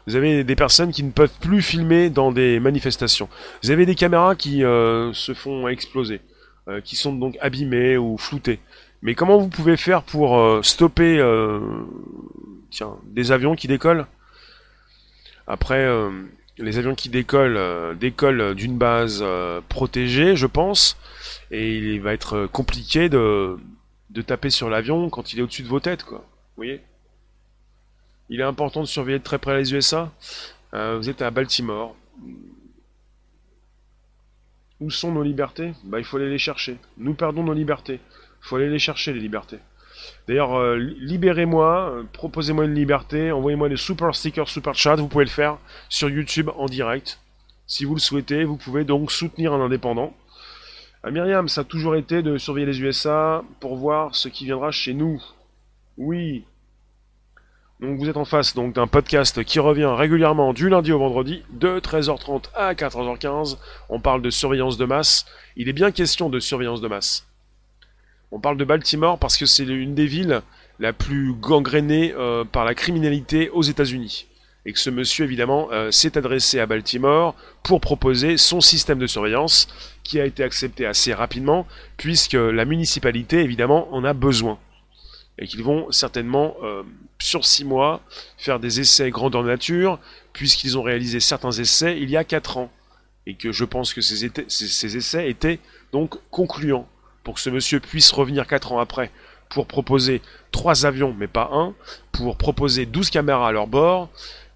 Vous 0.09 0.15
avez 0.15 0.43
des 0.43 0.55
personnes 0.55 0.91
qui 0.91 1.03
ne 1.03 1.11
peuvent 1.11 1.37
plus 1.39 1.61
filmer 1.61 2.09
dans 2.09 2.31
des 2.31 2.59
manifestations. 2.59 3.29
Vous 3.61 3.69
avez 3.69 3.85
des 3.85 3.93
caméras 3.93 4.35
qui 4.35 4.63
euh, 4.63 5.13
se 5.13 5.35
font 5.35 5.67
exploser, 5.67 6.19
euh, 6.67 6.81
qui 6.81 6.95
sont 6.95 7.13
donc 7.13 7.37
abîmées 7.41 7.95
ou 7.95 8.17
floutées. 8.17 8.59
Mais 9.03 9.13
comment 9.13 9.37
vous 9.37 9.49
pouvez 9.49 9.77
faire 9.77 10.01
pour 10.01 10.39
euh, 10.39 10.63
stopper 10.63 11.23
tiens, 12.71 12.95
des 13.05 13.31
avions 13.31 13.55
qui 13.55 13.67
décollent? 13.67 14.07
Après, 15.45 15.87
les 16.57 16.79
avions 16.79 16.95
qui 16.95 17.09
décollent 17.09 17.95
décollent 17.99 18.55
d'une 18.55 18.79
base 18.79 19.23
protégée, 19.69 20.35
je 20.35 20.47
pense, 20.47 20.97
et 21.51 21.77
il 21.77 22.01
va 22.01 22.13
être 22.13 22.47
compliqué 22.47 23.09
de, 23.09 23.57
de 24.09 24.21
taper 24.23 24.49
sur 24.49 24.71
l'avion 24.71 25.11
quand 25.11 25.33
il 25.33 25.39
est 25.39 25.43
au-dessus 25.43 25.61
de 25.61 25.67
vos 25.67 25.79
têtes, 25.79 26.03
quoi. 26.03 26.17
Vous 26.17 26.63
voyez? 26.63 26.81
Il 28.29 28.39
est 28.39 28.43
important 28.43 28.81
de 28.81 28.85
surveiller 28.85 29.19
de 29.19 29.23
très 29.23 29.39
près 29.39 29.57
les 29.57 29.73
USA. 29.73 30.11
Euh, 30.73 30.97
vous 30.97 31.09
êtes 31.09 31.21
à 31.21 31.31
Baltimore. 31.31 31.95
Où 34.79 34.89
sont 34.89 35.11
nos 35.11 35.23
libertés? 35.23 35.73
Bah 35.83 35.99
il 35.99 36.05
faut 36.05 36.17
aller 36.17 36.29
les 36.29 36.37
chercher. 36.37 36.77
Nous 36.97 37.13
perdons 37.13 37.43
nos 37.43 37.53
libertés. 37.53 37.99
Il 38.41 38.47
faut 38.47 38.55
aller 38.55 38.69
les 38.69 38.79
chercher 38.79 39.13
les 39.13 39.19
libertés. 39.19 39.59
D'ailleurs, 40.27 40.55
euh, 40.55 40.77
libérez-moi, 40.77 41.91
euh, 41.91 42.03
proposez-moi 42.13 42.65
une 42.65 42.75
liberté, 42.75 43.31
envoyez-moi 43.31 43.67
des 43.67 43.75
super 43.75 44.15
stickers, 44.15 44.47
super 44.47 44.75
chat, 44.75 44.95
vous 44.95 45.07
pouvez 45.07 45.25
le 45.25 45.29
faire 45.29 45.57
sur 45.89 46.09
YouTube 46.09 46.49
en 46.55 46.67
direct. 46.67 47.19
Si 47.67 47.83
vous 47.83 47.95
le 47.95 47.99
souhaitez, 47.99 48.45
vous 48.45 48.55
pouvez 48.55 48.85
donc 48.85 49.11
soutenir 49.11 49.53
un 49.53 49.59
indépendant. 49.59 50.15
Myriam, 51.03 51.47
ça 51.47 51.61
a 51.61 51.63
toujours 51.63 51.95
été 51.95 52.21
de 52.21 52.37
surveiller 52.37 52.67
les 52.67 52.81
USA 52.81 53.43
pour 53.59 53.75
voir 53.75 54.15
ce 54.15 54.27
qui 54.29 54.45
viendra 54.45 54.71
chez 54.71 54.93
nous. 54.93 55.21
Oui, 55.97 56.45
donc 57.79 57.97
vous 57.97 58.09
êtes 58.09 58.17
en 58.17 58.25
face 58.25 58.55
donc 58.55 58.75
d'un 58.75 58.87
podcast 58.87 59.41
qui 59.45 59.59
revient 59.59 59.89
régulièrement 59.95 60.51
du 60.51 60.67
lundi 60.67 60.91
au 60.91 60.99
vendredi 60.99 61.43
de 61.51 61.79
13h30 61.79 62.45
à 62.53 62.73
14h15. 62.73 63.57
On 63.87 64.01
parle 64.01 64.21
de 64.21 64.29
surveillance 64.29 64.77
de 64.77 64.83
masse. 64.83 65.25
Il 65.55 65.69
est 65.69 65.73
bien 65.73 65.91
question 65.91 66.29
de 66.29 66.41
surveillance 66.41 66.81
de 66.81 66.89
masse. 66.89 67.25
On 68.31 68.41
parle 68.41 68.57
de 68.57 68.65
Baltimore 68.65 69.17
parce 69.17 69.37
que 69.37 69.45
c'est 69.45 69.63
une 69.63 69.95
des 69.95 70.07
villes 70.07 70.41
la 70.79 70.91
plus 70.91 71.33
gangrénée 71.33 72.13
euh, 72.17 72.43
par 72.43 72.65
la 72.65 72.75
criminalité 72.75 73.49
aux 73.49 73.63
États-Unis. 73.63 74.27
Et 74.65 74.73
que 74.73 74.79
ce 74.79 74.89
monsieur, 74.89 75.23
évidemment, 75.23 75.69
euh, 75.71 75.89
s'est 75.89 76.17
adressé 76.17 76.59
à 76.59 76.65
Baltimore 76.65 77.33
pour 77.63 77.79
proposer 77.79 78.35
son 78.35 78.59
système 78.59 78.99
de 78.99 79.07
surveillance 79.07 79.69
qui 80.03 80.19
a 80.19 80.25
été 80.25 80.43
accepté 80.43 80.85
assez 80.85 81.13
rapidement 81.13 81.65
puisque 81.95 82.33
la 82.33 82.65
municipalité, 82.65 83.39
évidemment, 83.39 83.87
en 83.93 84.03
a 84.03 84.11
besoin 84.11 84.59
et 85.39 85.47
qu'ils 85.47 85.63
vont 85.63 85.91
certainement, 85.91 86.55
euh, 86.63 86.83
sur 87.17 87.45
six 87.45 87.65
mois, 87.65 88.01
faire 88.37 88.59
des 88.59 88.81
essais 88.81 89.09
grandeur 89.09 89.43
nature, 89.43 89.99
puisqu'ils 90.33 90.77
ont 90.77 90.83
réalisé 90.83 91.19
certains 91.19 91.51
essais 91.51 91.97
il 91.99 92.09
y 92.09 92.17
a 92.17 92.23
quatre 92.23 92.57
ans. 92.57 92.69
Et 93.25 93.35
que 93.35 93.51
je 93.51 93.63
pense 93.63 93.93
que 93.93 94.01
ces, 94.01 94.29
ces, 94.47 94.97
essais 94.97 95.29
étaient 95.29 95.59
donc 95.93 96.15
concluants, 96.29 96.87
pour 97.23 97.35
que 97.35 97.39
ce 97.39 97.49
monsieur 97.49 97.79
puisse 97.79 98.11
revenir 98.11 98.47
quatre 98.47 98.71
ans 98.71 98.79
après 98.79 99.11
pour 99.49 99.65
proposer 99.65 100.21
trois 100.51 100.85
avions, 100.85 101.15
mais 101.17 101.27
pas 101.27 101.49
un, 101.51 101.73
pour 102.11 102.37
proposer 102.37 102.85
12 102.85 103.09
caméras 103.09 103.47
à 103.47 103.51
leur 103.51 103.67
bord, 103.67 104.09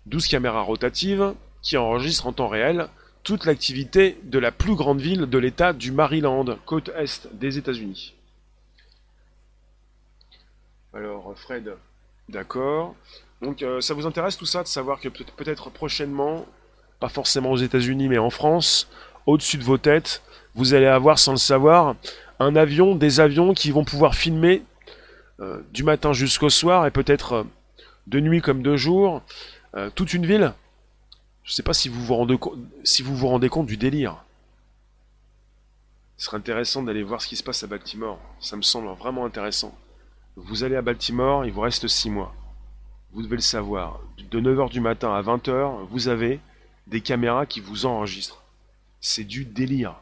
12 0.06 0.28
caméras 0.28 0.62
rotatives, 0.62 1.34
qui 1.64 1.78
enregistrent 1.78 2.28
en 2.28 2.34
temps 2.34 2.48
réel 2.48 2.88
toute 3.24 3.46
l'activité 3.46 4.18
de 4.24 4.38
la 4.38 4.52
plus 4.52 4.76
grande 4.76 5.02
ville 5.02 5.26
de 5.26 5.38
l'État 5.38 5.74
du 5.74 5.92
Maryland, 5.92 6.46
côte 6.66 6.92
est 6.96 7.28
des 7.34 7.58
États-Unis. 7.58 8.14
Alors, 10.94 11.34
Fred, 11.36 11.76
d'accord. 12.30 12.96
Donc, 13.42 13.64
euh, 13.64 13.82
ça 13.82 13.94
vous 13.94 14.06
intéresse 14.06 14.38
tout 14.38 14.46
ça 14.46 14.62
de 14.62 14.68
savoir 14.68 15.00
que 15.00 15.10
peut-être 15.10 15.72
prochainement, 15.72 16.46
pas 17.00 17.10
forcément 17.10 17.52
aux 17.52 17.58
États-Unis, 17.58 18.08
mais 18.08 18.20
en 18.20 18.30
France, 18.30 18.88
au-dessus 19.26 19.58
de 19.58 19.64
vos 19.64 19.80
têtes, 19.80 20.22
vous 20.54 20.76
allez 20.76 20.86
avoir, 20.86 21.18
sans 21.18 21.32
le 21.32 21.38
savoir, 21.38 21.96
un 22.40 22.56
avion, 22.56 22.96
des 22.96 23.20
avions 23.20 23.54
qui 23.54 23.72
vont 23.72 23.84
pouvoir 23.84 24.14
filmer 24.14 24.64
euh, 25.40 25.62
du 25.74 25.84
matin 25.84 26.14
jusqu'au 26.14 26.50
soir 26.50 26.86
et 26.86 26.92
peut-être 26.92 27.34
euh, 27.34 27.44
de 28.08 28.20
nuit 28.20 28.42
comme 28.42 28.62
de 28.62 28.76
jour 28.76 29.22
toute 29.96 30.14
une 30.14 30.28
ville. 30.28 30.54
Je 31.44 31.52
ne 31.52 31.56
sais 31.56 31.64
pas 31.64 31.74
si 31.74 31.90
vous 31.90 32.00
vous 32.00 32.14
rendez, 32.14 32.38
si 32.84 33.02
vous 33.02 33.16
vous 33.16 33.28
rendez 33.28 33.50
compte 33.50 33.66
du 33.66 33.76
délire. 33.76 34.24
Ce 36.18 36.26
serait 36.26 36.38
intéressant 36.38 36.84
d'aller 36.84 37.02
voir 37.02 37.22
ce 37.22 37.28
qui 37.28 37.36
se 37.36 37.44
passe 37.44 37.64
à 37.64 37.68
Baltimore. 37.68 38.20
Ça 38.40 38.56
me 38.56 38.62
semble 38.62 38.88
vraiment 38.90 39.26
intéressant. 39.26 39.76
Vous 40.36 40.64
allez 40.64 40.76
à 40.76 40.82
Baltimore, 40.82 41.46
il 41.46 41.52
vous 41.52 41.62
reste 41.62 41.88
6 41.88 42.10
mois. 42.10 42.34
Vous 43.12 43.22
devez 43.22 43.36
le 43.36 43.42
savoir. 43.42 44.00
De 44.32 44.42
9h 44.42 44.72
du 44.72 44.80
matin 44.80 45.14
à 45.14 45.22
20h, 45.22 45.86
vous 45.92 46.08
avez 46.08 46.40
des 46.88 47.02
caméras 47.02 47.46
qui 47.46 47.60
vous 47.60 47.86
enregistrent. 47.86 48.44
C'est 49.00 49.26
du 49.26 49.46
délire. 49.46 49.96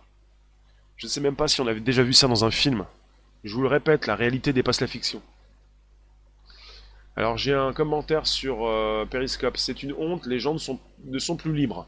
Je 0.96 1.08
ne 1.08 1.10
sais 1.10 1.20
même 1.20 1.36
pas 1.36 1.50
si 1.50 1.60
on 1.60 1.68
avait 1.68 1.82
déjà 1.82 2.04
vu 2.04 2.14
ça 2.14 2.30
dans 2.30 2.46
un 2.46 2.52
film. 2.52 2.86
Je 3.44 3.54
vous 3.54 3.62
le 3.62 3.68
répète, 3.68 4.08
la 4.08 4.16
réalité 4.16 4.54
dépasse 4.54 4.80
la 4.80 4.88
fiction. 4.88 5.22
Alors 7.18 7.38
j'ai 7.38 7.54
un 7.54 7.74
commentaire 7.74 8.26
sur 8.26 8.66
euh, 8.66 9.06
Periscope. 9.06 9.58
C'est 9.58 9.84
une 9.84 9.94
honte, 9.98 10.26
les 10.28 10.40
gens 10.40 10.54
ne 10.54 10.60
sont, 10.60 10.80
ne 11.04 11.20
sont 11.20 11.36
plus 11.36 11.54
libres. 11.54 11.88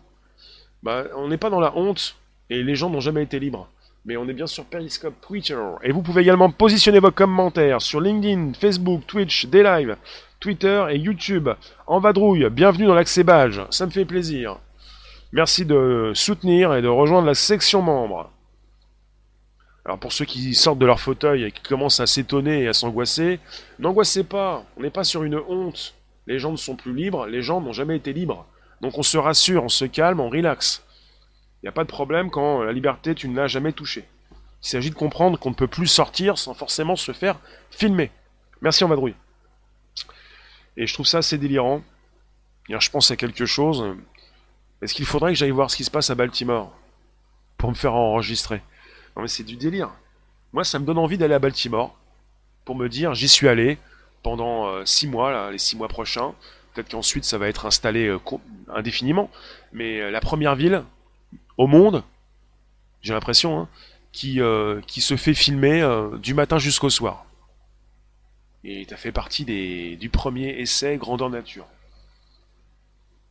Bah, 0.81 1.05
on 1.15 1.29
n'est 1.29 1.37
pas 1.37 1.49
dans 1.49 1.61
la 1.61 1.77
honte, 1.77 2.17
et 2.49 2.61
les 2.61 2.75
gens 2.75 2.89
n'ont 2.89 2.99
jamais 2.99 3.23
été 3.23 3.39
libres 3.39 3.69
mais 4.05 4.17
on 4.17 4.27
est 4.27 4.33
bien 4.33 4.47
sur 4.47 4.65
Periscope, 4.65 5.15
Twitter. 5.21 5.59
Et 5.83 5.91
vous 5.91 6.01
pouvez 6.01 6.21
également 6.21 6.51
positionner 6.51 6.99
vos 6.99 7.11
commentaires 7.11 7.81
sur 7.81 8.01
LinkedIn, 8.01 8.53
Facebook, 8.53 9.05
Twitch, 9.07 9.45
des 9.45 9.63
Twitter 10.39 10.85
et 10.89 10.97
YouTube. 10.97 11.49
En 11.87 11.99
vadrouille, 11.99 12.49
bienvenue 12.49 12.85
dans 12.85 12.95
l'accès 12.95 13.23
badge, 13.23 13.61
ça 13.69 13.85
me 13.85 13.91
fait 13.91 14.03
plaisir. 14.03 14.57
Merci 15.31 15.65
de 15.65 16.11
soutenir 16.13 16.73
et 16.73 16.81
de 16.81 16.87
rejoindre 16.87 17.27
la 17.27 17.33
section 17.33 17.81
membres. 17.81 18.29
Alors 19.85 19.99
pour 19.99 20.11
ceux 20.11 20.25
qui 20.25 20.53
sortent 20.53 20.79
de 20.79 20.85
leur 20.85 20.99
fauteuil 20.99 21.45
et 21.45 21.51
qui 21.51 21.63
commencent 21.63 21.99
à 21.99 22.07
s'étonner 22.07 22.63
et 22.63 22.67
à 22.67 22.73
s'angoisser, 22.73 23.39
n'angoissez 23.79 24.23
pas, 24.23 24.65
on 24.77 24.81
n'est 24.81 24.89
pas 24.89 25.03
sur 25.03 25.23
une 25.23 25.39
honte. 25.47 25.95
Les 26.27 26.39
gens 26.39 26.51
ne 26.51 26.57
sont 26.57 26.75
plus 26.75 26.93
libres, 26.93 27.25
les 27.25 27.41
gens 27.41 27.61
n'ont 27.61 27.73
jamais 27.73 27.97
été 27.97 28.13
libres. 28.13 28.45
Donc 28.81 28.97
on 28.97 29.03
se 29.03 29.17
rassure, 29.17 29.63
on 29.63 29.69
se 29.69 29.85
calme, 29.85 30.19
on 30.19 30.29
relaxe. 30.29 30.83
Il 31.63 31.67
n'y 31.67 31.69
a 31.69 31.73
pas 31.73 31.85
de 31.85 31.89
problème 31.89 32.29
quand 32.29 32.61
la 32.61 32.73
liberté, 32.73 33.15
tu 33.15 33.29
ne 33.29 33.35
l'as 33.37 33.47
jamais 33.47 33.71
touchée. 33.71 34.05
Il 34.63 34.67
s'agit 34.67 34.89
de 34.89 34.95
comprendre 34.95 35.39
qu'on 35.39 35.49
ne 35.49 35.55
peut 35.55 35.67
plus 35.67 35.87
sortir 35.87 36.37
sans 36.37 36.53
forcément 36.53 36.97
se 36.97 37.13
faire 37.13 37.39
filmer. 37.71 38.11
Merci 38.61 38.83
en 38.83 38.89
vadrouille. 38.89 39.15
Et 40.75 40.87
je 40.87 40.93
trouve 40.93 41.05
ça 41.05 41.19
assez 41.19 41.37
délirant. 41.37 41.81
je 42.67 42.89
pense 42.89 43.11
à 43.11 43.15
quelque 43.15 43.45
chose. 43.45 43.95
Est-ce 44.81 44.93
qu'il 44.93 45.05
faudrait 45.05 45.31
que 45.31 45.37
j'aille 45.39 45.51
voir 45.51 45.71
ce 45.71 45.77
qui 45.77 45.85
se 45.85 45.91
passe 45.91 46.09
à 46.09 46.15
Baltimore 46.15 46.77
pour 47.57 47.69
me 47.69 47.75
faire 47.75 47.93
enregistrer? 47.93 48.61
Non 49.15 49.21
mais 49.21 49.29
c'est 49.29 49.43
du 49.43 49.55
délire. 49.55 49.91
Moi, 50.51 50.63
ça 50.63 50.79
me 50.79 50.85
donne 50.85 50.97
envie 50.97 51.17
d'aller 51.17 51.33
à 51.33 51.39
Baltimore 51.39 51.97
pour 52.65 52.75
me 52.75 52.87
dire 52.89 53.13
j'y 53.13 53.27
suis 53.27 53.47
allé 53.47 53.77
pendant 54.21 54.85
6 54.85 55.05
euh, 55.05 55.09
mois, 55.09 55.51
les 55.51 55.57
6 55.57 55.77
mois 55.77 55.87
prochains. 55.87 56.33
Peut-être 56.73 56.89
qu'ensuite 56.89 57.25
ça 57.25 57.37
va 57.37 57.47
être 57.47 57.65
installé 57.65 58.07
euh, 58.07 58.19
indéfiniment. 58.73 59.29
Mais 59.71 60.01
euh, 60.01 60.11
la 60.11 60.21
première 60.21 60.55
ville 60.55 60.83
au 61.57 61.67
monde, 61.67 62.03
j'ai 63.01 63.13
l'impression, 63.13 63.59
hein, 63.59 63.69
qui, 64.11 64.39
qui 64.87 65.01
se 65.01 65.17
fait 65.17 65.33
filmer 65.33 65.83
du 66.21 66.33
matin 66.33 66.59
jusqu'au 66.59 66.89
soir. 66.89 67.25
Et 68.63 68.85
tu 68.85 68.93
as 68.93 68.97
fait 68.97 69.11
partie 69.11 69.45
du 69.97 70.09
premier 70.09 70.61
essai 70.61 70.97
grandeur 70.97 71.29
nature. 71.29 71.65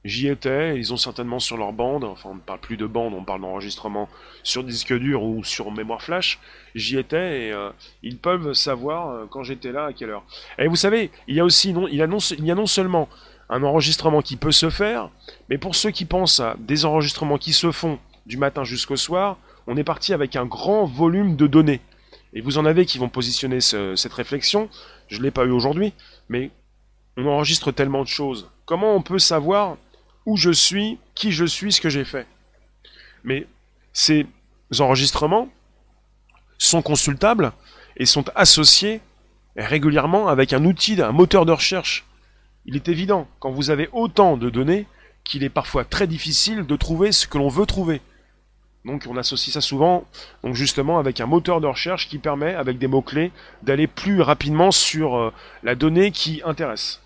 J'y 0.05 0.27
étais, 0.27 0.77
ils 0.77 0.93
ont 0.93 0.97
certainement 0.97 1.39
sur 1.39 1.57
leur 1.57 1.73
bande, 1.73 2.03
enfin 2.03 2.31
on 2.31 2.35
ne 2.35 2.41
parle 2.41 2.59
plus 2.59 2.77
de 2.77 2.87
bande, 2.87 3.15
on 3.15 3.23
parle 3.23 3.41
d'enregistrement 3.41 4.09
sur 4.43 4.65
disque 4.65 4.93
dur 4.93 5.23
ou 5.23 5.45
sur 5.45 5.71
mémoire 5.71 6.03
flash, 6.03 6.41
j'y 6.75 6.99
étais 6.99 7.47
et 7.47 7.53
euh, 7.53 7.71
ils 8.03 8.19
peuvent 8.19 8.53
savoir 8.53 9.11
euh, 9.11 9.27
quand 9.31 9.45
j'étais 9.45 9.71
là 9.71 9.87
à 9.87 9.93
quelle 9.93 10.11
heure. 10.11 10.25
Et 10.59 10.67
vous 10.67 10.75
savez, 10.75 11.13
il 11.29 11.37
y 11.37 11.41
a 11.41 11.45
aussi 11.45 11.73
il 11.89 11.95
y 11.95 12.03
a 12.03 12.55
non 12.57 12.67
seulement 12.67 13.09
un 13.49 13.63
enregistrement 13.63 14.23
qui 14.23 14.35
peut 14.35 14.51
se 14.51 14.71
faire, 14.71 15.09
mais 15.49 15.57
pour 15.57 15.77
ceux 15.77 15.93
qui 15.93 16.05
pensent 16.05 16.41
à 16.41 16.57
des 16.59 16.85
enregistrements 16.85 17.39
qui 17.39 17.53
se 17.53 17.71
font 17.71 18.01
du 18.27 18.37
matin 18.37 18.65
jusqu'au 18.65 18.97
soir, 18.97 19.39
on 19.67 19.77
est 19.77 19.85
parti 19.85 20.13
avec 20.13 20.37
un 20.37 20.47
grand 20.47 20.85
volume 20.85 21.37
de 21.37 21.47
données. 21.47 21.81
Et 22.35 22.41
vous 22.41 22.59
en 22.59 22.65
avez 22.65 22.87
qui 22.87 22.99
vont 22.99 23.09
positionner 23.09 23.61
cette 23.61 24.13
réflexion, 24.13 24.69
je 25.09 25.19
ne 25.19 25.23
l'ai 25.23 25.31
pas 25.31 25.45
eu 25.45 25.51
aujourd'hui, 25.51 25.93
mais 26.29 26.51
on 27.17 27.27
enregistre 27.27 27.73
tellement 27.73 28.03
de 28.03 28.09
choses. 28.09 28.49
Comment 28.65 28.95
on 28.95 29.03
peut 29.03 29.19
savoir 29.19 29.77
où 30.25 30.37
je 30.37 30.51
suis, 30.51 30.99
qui 31.15 31.33
je 31.33 31.45
suis, 31.45 31.73
ce 31.73 31.81
que 31.81 31.91
j'ai 31.91 32.05
fait? 32.05 32.27
Mais 33.23 33.47
ces 33.93 34.27
enregistrements 34.79 35.49
sont 36.59 36.81
consultables 36.81 37.53
et 37.97 38.07
sont 38.07 38.25
associés 38.35 39.01
régulièrement 39.57 40.29
avec 40.29 40.55
un 40.55 40.65
outil, 40.65 41.03
un 41.03 41.13
moteur 41.13 41.45
de 41.45 41.53
recherche. 41.53 42.07
Il 42.65 42.77
est 42.77 42.89
évident, 42.89 43.29
quand 43.41 43.51
vous 43.51 43.71
avez 43.71 43.91
autant 43.93 44.37
de 44.39 44.49
données, 44.49 44.87
qu'il 45.25 45.45
est 45.45 45.51
parfois 45.51 45.85
très 45.85 46.07
difficile 46.07 46.65
de 46.65 46.77
trouver 46.77 47.13
ce 47.13 47.27
que 47.27 47.37
l'on 47.37 47.49
veut 47.49 47.67
trouver. 47.67 48.01
Donc 48.85 49.07
on 49.09 49.17
associe 49.17 49.55
ça 49.55 49.61
souvent, 49.61 50.05
donc 50.43 50.55
justement 50.55 50.99
avec 50.99 51.21
un 51.21 51.27
moteur 51.27 51.61
de 51.61 51.69
recherche 51.69 52.09
qui 52.09 52.19
permet, 52.19 52.55
avec 52.55 52.79
des 52.79 52.89
mots-clés, 52.89 53.31
d'aller 53.63 53.87
plus 53.87 54.21
rapidement 54.21 54.73
sur 54.73 55.17
euh, 55.17 55.33
la 55.63 55.77
donnée 55.77 56.11
qui 56.11 56.43
intéresse. 56.45 57.01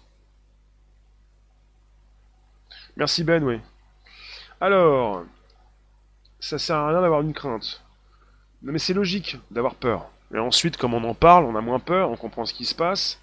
Merci 2.97 3.25
Ben, 3.25 3.45
oui. 3.45 3.61
Alors, 4.59 5.25
ça 6.41 6.59
sert 6.59 6.77
à 6.77 6.89
rien 6.89 7.03
d'avoir 7.03 7.21
une 7.21 7.35
crainte. 7.35 7.83
Non 8.63 8.73
mais 8.73 8.79
c'est 8.79 8.95
logique 8.95 9.37
d'avoir 9.51 9.75
peur. 9.75 10.07
Et 10.35 10.39
ensuite, 10.39 10.79
comme 10.79 10.95
on 10.95 11.05
en 11.05 11.15
parle, 11.15 11.45
on 11.45 11.57
a 11.57 11.61
moins 11.61 11.79
peur, 11.79 12.11
on 12.11 12.17
comprend 12.17 12.47
ce 12.47 12.55
qui 12.55 12.65
se 12.65 12.75
passe. 12.75 13.21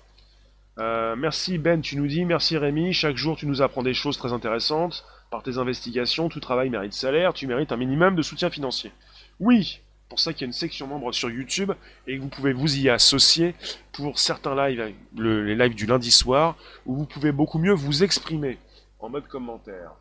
Euh, 0.77 1.15
merci 1.15 1.57
Ben, 1.57 1.81
tu 1.81 1.97
nous 1.97 2.07
dis, 2.07 2.23
merci 2.23 2.55
Rémi, 2.55 2.93
chaque 2.93 3.17
jour 3.17 3.35
tu 3.35 3.47
nous 3.47 3.63
apprends 3.63 3.81
des 3.81 3.95
choses 3.95 4.17
très 4.19 4.31
intéressantes. 4.31 5.03
Par 5.33 5.41
tes 5.41 5.57
investigations, 5.57 6.29
tout 6.29 6.39
travail 6.39 6.69
mérite 6.69 6.93
salaire, 6.93 7.33
tu 7.33 7.47
mérites 7.47 7.71
un 7.71 7.75
minimum 7.75 8.15
de 8.15 8.21
soutien 8.21 8.51
financier. 8.51 8.91
Oui, 9.39 9.81
pour 10.07 10.19
ça 10.19 10.31
qu'il 10.31 10.41
y 10.41 10.43
a 10.43 10.45
une 10.45 10.53
section 10.53 10.85
membre 10.85 11.11
sur 11.11 11.31
YouTube 11.31 11.71
et 12.05 12.17
que 12.17 12.21
vous 12.21 12.27
pouvez 12.27 12.53
vous 12.53 12.77
y 12.77 12.87
associer 12.87 13.55
pour 13.93 14.19
certains 14.19 14.55
lives, 14.55 14.93
les 15.17 15.55
lives 15.55 15.73
du 15.73 15.87
lundi 15.87 16.11
soir, 16.11 16.55
où 16.85 16.95
vous 16.95 17.07
pouvez 17.07 17.31
beaucoup 17.31 17.57
mieux 17.57 17.73
vous 17.73 18.03
exprimer 18.03 18.59
en 18.99 19.09
mode 19.09 19.27
commentaire. 19.27 19.93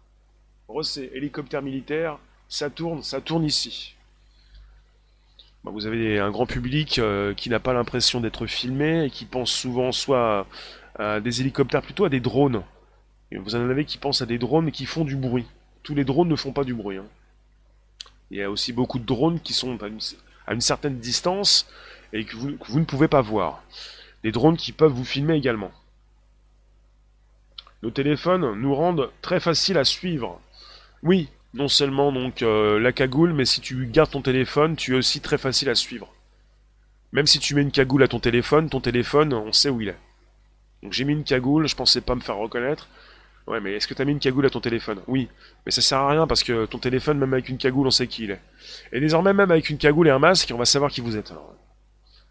Rosset, 0.68 1.10
hélicoptère 1.14 1.62
militaire, 1.62 2.18
ça 2.50 2.68
tourne, 2.68 3.02
ça 3.02 3.22
tourne 3.22 3.46
ici. 3.46 3.94
Bah, 5.64 5.70
vous 5.72 5.86
avez 5.86 6.18
un 6.18 6.30
grand 6.30 6.44
public 6.44 6.98
euh, 6.98 7.32
qui 7.32 7.48
n'a 7.48 7.58
pas 7.58 7.72
l'impression 7.72 8.20
d'être 8.20 8.44
filmé 8.44 9.06
et 9.06 9.10
qui 9.10 9.24
pense 9.24 9.50
souvent 9.50 9.92
soit 9.92 10.46
à, 10.98 11.20
des 11.20 11.40
hélicoptères, 11.40 11.80
plutôt 11.80 12.04
à 12.04 12.10
des 12.10 12.20
drones. 12.20 12.62
Vous 13.38 13.54
en 13.54 13.68
avez 13.68 13.84
qui 13.84 13.98
pensent 13.98 14.22
à 14.22 14.26
des 14.26 14.38
drones 14.38 14.70
qui 14.70 14.86
font 14.86 15.04
du 15.04 15.16
bruit. 15.16 15.46
Tous 15.82 15.94
les 15.94 16.04
drones 16.04 16.28
ne 16.28 16.36
font 16.36 16.52
pas 16.52 16.64
du 16.64 16.74
bruit. 16.74 16.98
Hein. 16.98 17.06
Il 18.30 18.38
y 18.38 18.42
a 18.42 18.50
aussi 18.50 18.72
beaucoup 18.72 18.98
de 18.98 19.04
drones 19.04 19.40
qui 19.40 19.52
sont 19.52 19.78
à 19.82 19.88
une, 20.52 20.60
certaine 20.60 20.98
distance 20.98 21.68
et 22.12 22.24
que 22.24 22.36
vous 22.36 22.78
ne 22.80 22.84
pouvez 22.84 23.08
pas 23.08 23.20
voir. 23.20 23.62
Des 24.22 24.32
drones 24.32 24.56
qui 24.56 24.72
peuvent 24.72 24.92
vous 24.92 25.04
filmer 25.04 25.34
également. 25.34 25.72
Nos 27.82 27.90
téléphones 27.90 28.54
nous 28.60 28.74
rendent 28.74 29.10
très 29.22 29.40
faciles 29.40 29.78
à 29.78 29.84
suivre. 29.84 30.40
Oui, 31.02 31.28
non 31.54 31.68
seulement 31.68 32.12
donc 32.12 32.42
euh, 32.42 32.78
la 32.78 32.92
cagoule, 32.92 33.32
mais 33.32 33.44
si 33.44 33.60
tu 33.60 33.86
gardes 33.86 34.10
ton 34.10 34.22
téléphone, 34.22 34.76
tu 34.76 34.94
es 34.94 34.98
aussi 34.98 35.20
très 35.20 35.38
facile 35.38 35.68
à 35.68 35.74
suivre. 35.74 36.14
Même 37.12 37.26
si 37.26 37.40
tu 37.40 37.54
mets 37.54 37.62
une 37.62 37.72
cagoule 37.72 38.04
à 38.04 38.08
ton 38.08 38.20
téléphone, 38.20 38.70
ton 38.70 38.80
téléphone, 38.80 39.34
on 39.34 39.52
sait 39.52 39.68
où 39.68 39.80
il 39.80 39.88
est. 39.88 39.98
Donc 40.82 40.92
j'ai 40.92 41.04
mis 41.04 41.12
une 41.12 41.24
cagoule, 41.24 41.66
je 41.66 41.76
pensais 41.76 42.00
pas 42.00 42.14
me 42.14 42.20
faire 42.20 42.36
reconnaître. 42.36 42.88
Ouais, 43.46 43.60
mais 43.60 43.72
est-ce 43.74 43.88
que 43.88 43.94
t'as 43.94 44.04
mis 44.04 44.12
une 44.12 44.20
cagoule 44.20 44.46
à 44.46 44.50
ton 44.50 44.60
téléphone? 44.60 45.00
Oui, 45.08 45.28
mais 45.66 45.72
ça 45.72 45.80
sert 45.82 45.98
à 45.98 46.10
rien 46.10 46.26
parce 46.26 46.44
que 46.44 46.64
ton 46.66 46.78
téléphone, 46.78 47.18
même 47.18 47.32
avec 47.32 47.48
une 47.48 47.58
cagoule, 47.58 47.86
on 47.86 47.90
sait 47.90 48.06
qui 48.06 48.24
il 48.24 48.30
est. 48.30 48.40
Et 48.92 49.00
désormais, 49.00 49.32
même 49.32 49.50
avec 49.50 49.68
une 49.68 49.78
cagoule 49.78 50.06
et 50.08 50.10
un 50.10 50.20
masque, 50.20 50.52
on 50.54 50.58
va 50.58 50.64
savoir 50.64 50.90
qui 50.90 51.00
vous 51.00 51.16
êtes. 51.16 51.32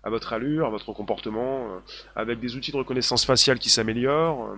à 0.04 0.10
votre 0.10 0.34
allure, 0.34 0.66
à 0.66 0.70
votre 0.70 0.94
comportement, 0.94 1.68
euh, 1.68 1.80
avec 2.16 2.40
des 2.40 2.56
outils 2.56 2.72
de 2.72 2.78
reconnaissance 2.78 3.26
faciale 3.26 3.60
qui 3.60 3.70
s'améliorent. 3.70 4.48
Euh, 4.48 4.56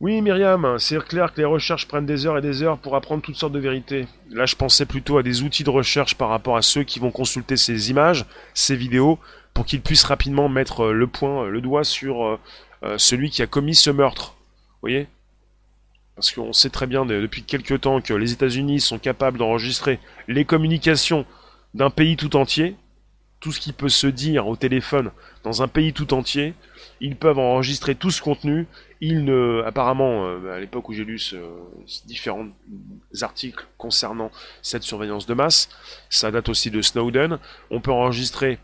oui, 0.00 0.22
Myriam, 0.22 0.78
c'est 0.78 1.02
clair 1.04 1.34
que 1.34 1.40
les 1.40 1.44
recherches 1.44 1.88
prennent 1.88 2.06
des 2.06 2.24
heures 2.24 2.38
et 2.38 2.40
des 2.40 2.62
heures 2.62 2.78
pour 2.78 2.94
apprendre 2.94 3.20
toutes 3.20 3.34
sortes 3.34 3.52
de 3.52 3.58
vérités. 3.58 4.06
Là, 4.30 4.46
je 4.46 4.54
pensais 4.54 4.86
plutôt 4.86 5.18
à 5.18 5.24
des 5.24 5.42
outils 5.42 5.64
de 5.64 5.70
recherche 5.70 6.14
par 6.14 6.28
rapport 6.28 6.56
à 6.56 6.62
ceux 6.62 6.84
qui 6.84 7.00
vont 7.00 7.10
consulter 7.10 7.56
ces 7.56 7.90
images, 7.90 8.24
ces 8.54 8.76
vidéos, 8.76 9.18
pour 9.52 9.66
qu'ils 9.66 9.82
puissent 9.82 10.04
rapidement 10.04 10.48
mettre 10.48 10.84
euh, 10.84 10.92
le 10.92 11.08
point, 11.08 11.48
le 11.48 11.60
doigt 11.60 11.82
sur 11.82 12.38
celui 12.96 13.30
qui 13.30 13.42
a 13.42 13.46
commis 13.46 13.74
ce 13.74 13.90
meurtre. 13.90 14.34
Vous 14.38 14.88
voyez? 14.88 15.08
Parce 16.14 16.32
qu'on 16.32 16.52
sait 16.52 16.70
très 16.70 16.86
bien 16.86 17.06
depuis 17.06 17.42
quelques 17.42 17.80
temps 17.82 18.00
que 18.00 18.14
les 18.14 18.32
États-Unis 18.32 18.80
sont 18.80 18.98
capables 18.98 19.38
d'enregistrer 19.38 20.00
les 20.26 20.44
communications 20.44 21.26
d'un 21.74 21.90
pays 21.90 22.16
tout 22.16 22.36
entier, 22.36 22.76
tout 23.40 23.52
ce 23.52 23.60
qui 23.60 23.72
peut 23.72 23.88
se 23.88 24.06
dire 24.06 24.48
au 24.48 24.56
téléphone 24.56 25.12
dans 25.44 25.62
un 25.62 25.68
pays 25.68 25.92
tout 25.92 26.12
entier, 26.14 26.54
ils 27.00 27.16
peuvent 27.16 27.38
enregistrer 27.38 27.94
tout 27.94 28.10
ce 28.10 28.20
contenu. 28.20 28.66
Ils 29.00 29.24
ne, 29.24 29.62
apparemment, 29.64 30.26
euh, 30.26 30.56
à 30.56 30.58
l'époque 30.58 30.88
où 30.88 30.92
j'ai 30.92 31.04
lu 31.04 31.20
différents 32.06 32.48
articles 33.20 33.66
concernant 33.76 34.32
cette 34.62 34.82
surveillance 34.82 35.26
de 35.26 35.34
masse, 35.34 35.68
ça 36.10 36.32
date 36.32 36.48
aussi 36.48 36.70
de 36.70 36.82
Snowden. 36.82 37.38
On 37.70 37.80
peut 37.80 37.92
enregistrer 37.92 38.58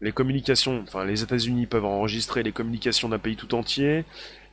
les 0.00 0.12
communications, 0.12 0.82
enfin 0.82 1.04
les 1.04 1.22
États-Unis 1.22 1.66
peuvent 1.66 1.84
enregistrer 1.84 2.42
les 2.42 2.52
communications 2.52 3.08
d'un 3.08 3.18
pays 3.18 3.36
tout 3.36 3.54
entier. 3.54 4.04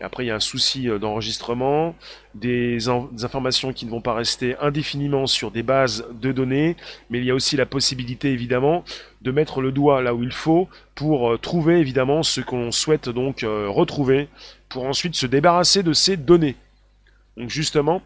Après, 0.03 0.23
il 0.23 0.27
y 0.27 0.31
a 0.31 0.35
un 0.35 0.39
souci 0.39 0.89
euh, 0.89 0.97
d'enregistrement, 0.97 1.95
des, 2.33 2.89
informations 2.89 3.71
qui 3.71 3.85
ne 3.85 3.91
vont 3.91 4.01
pas 4.01 4.13
rester 4.13 4.55
indéfiniment 4.59 5.27
sur 5.27 5.51
des 5.51 5.63
bases 5.63 6.05
de 6.11 6.31
données, 6.31 6.75
mais 7.09 7.19
il 7.19 7.25
y 7.25 7.31
a 7.31 7.35
aussi 7.35 7.55
la 7.55 7.65
possibilité, 7.65 8.31
évidemment, 8.31 8.83
de 9.21 9.31
mettre 9.31 9.61
le 9.61 9.71
doigt 9.71 10.01
là 10.01 10.15
où 10.15 10.23
il 10.23 10.31
faut 10.31 10.67
pour 10.95 11.31
euh, 11.31 11.37
trouver, 11.37 11.79
évidemment, 11.79 12.23
ce 12.23 12.41
qu'on 12.41 12.71
souhaite 12.71 13.09
donc 13.09 13.43
euh, 13.43 13.67
retrouver, 13.69 14.27
pour 14.69 14.85
ensuite 14.85 15.15
se 15.15 15.27
débarrasser 15.27 15.83
de 15.83 15.93
ces 15.93 16.17
données. 16.17 16.55
Donc 17.37 17.49
justement, 17.49 18.01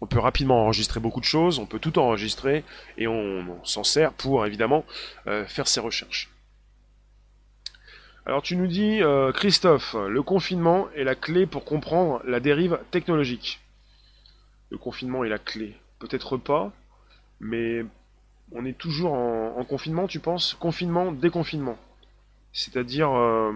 on 0.00 0.06
peut 0.06 0.18
rapidement 0.18 0.62
enregistrer 0.62 0.98
beaucoup 0.98 1.20
de 1.20 1.26
choses, 1.26 1.58
on 1.58 1.66
peut 1.66 1.78
tout 1.78 1.98
enregistrer, 1.98 2.64
et 2.96 3.06
on, 3.06 3.44
s'en 3.64 3.84
sert 3.84 4.12
pour, 4.12 4.44
évidemment, 4.46 4.84
faire 5.46 5.68
ses 5.68 5.78
recherches. 5.78 6.31
Alors 8.24 8.42
tu 8.42 8.56
nous 8.56 8.68
dis, 8.68 9.02
euh, 9.02 9.32
Christophe, 9.32 9.94
le 9.94 10.22
confinement 10.22 10.88
est 10.94 11.02
la 11.02 11.16
clé 11.16 11.44
pour 11.44 11.64
comprendre 11.64 12.22
la 12.24 12.38
dérive 12.38 12.78
technologique. 12.92 13.60
Le 14.70 14.78
confinement 14.78 15.24
est 15.24 15.28
la 15.28 15.38
clé. 15.38 15.76
Peut-être 15.98 16.36
pas, 16.36 16.72
mais 17.40 17.84
on 18.52 18.64
est 18.64 18.78
toujours 18.78 19.12
en, 19.12 19.64
confinement, 19.64 20.06
tu 20.06 20.20
penses? 20.20 20.54
Confinement, 20.54 21.10
déconfinement. 21.10 21.76
C'est-à-dire, 22.52 23.10
euh, 23.10 23.52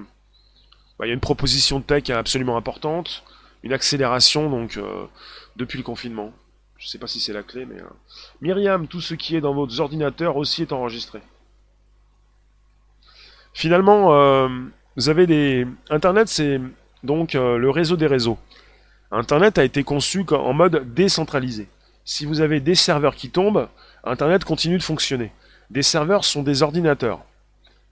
bah, 0.98 1.06
il 1.06 1.08
y 1.08 1.12
a 1.12 1.14
une 1.14 1.20
proposition 1.20 1.78
de 1.78 1.84
tech 1.84 2.10
absolument 2.10 2.56
importante, 2.56 3.22
une 3.62 3.72
accélération 3.72 4.50
donc 4.50 4.78
euh, 4.78 5.06
depuis 5.54 5.78
le 5.78 5.84
confinement. 5.84 6.32
Je 6.76 6.86
ne 6.86 6.88
sais 6.88 6.98
pas 6.98 7.06
si 7.06 7.20
c'est 7.20 7.32
la 7.32 7.42
clé, 7.44 7.66
mais... 7.66 7.76
Myriam, 8.40 8.88
tout 8.88 9.00
ce 9.00 9.14
qui 9.14 9.36
est 9.36 9.40
dans 9.40 9.54
vos 9.54 9.80
ordinateurs 9.80 10.36
aussi 10.36 10.62
est 10.62 10.72
enregistré. 10.72 11.20
Finalement, 13.56 14.12
euh, 14.12 14.48
vous 14.96 15.08
avez 15.08 15.26
des... 15.26 15.66
Internet, 15.88 16.28
c'est 16.28 16.60
donc 17.02 17.34
euh, 17.34 17.56
le 17.56 17.70
réseau 17.70 17.96
des 17.96 18.06
réseaux. 18.06 18.36
Internet 19.10 19.56
a 19.56 19.64
été 19.64 19.82
conçu 19.82 20.26
en 20.30 20.52
mode 20.52 20.92
décentralisé. 20.92 21.66
Si 22.04 22.26
vous 22.26 22.42
avez 22.42 22.60
des 22.60 22.74
serveurs 22.74 23.14
qui 23.14 23.30
tombent, 23.30 23.70
Internet 24.04 24.44
continue 24.44 24.76
de 24.76 24.82
fonctionner. 24.82 25.32
Des 25.70 25.80
serveurs 25.80 26.26
sont 26.26 26.42
des 26.42 26.62
ordinateurs. 26.62 27.24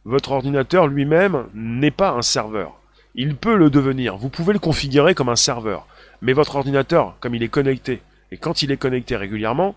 Votre 0.04 0.32
ordinateur 0.32 0.86
lui-même 0.86 1.46
n'est 1.54 1.90
pas 1.90 2.10
un 2.10 2.20
serveur. 2.20 2.78
Il 3.14 3.34
peut 3.34 3.56
le 3.56 3.70
devenir. 3.70 4.18
Vous 4.18 4.28
pouvez 4.28 4.52
le 4.52 4.58
configurer 4.58 5.14
comme 5.14 5.30
un 5.30 5.34
serveur. 5.34 5.86
Mais 6.20 6.34
votre 6.34 6.56
ordinateur, 6.56 7.16
comme 7.20 7.34
il 7.34 7.42
est 7.42 7.48
connecté, 7.48 8.02
et 8.30 8.36
quand 8.36 8.60
il 8.60 8.70
est 8.70 8.76
connecté 8.76 9.16
régulièrement, 9.16 9.76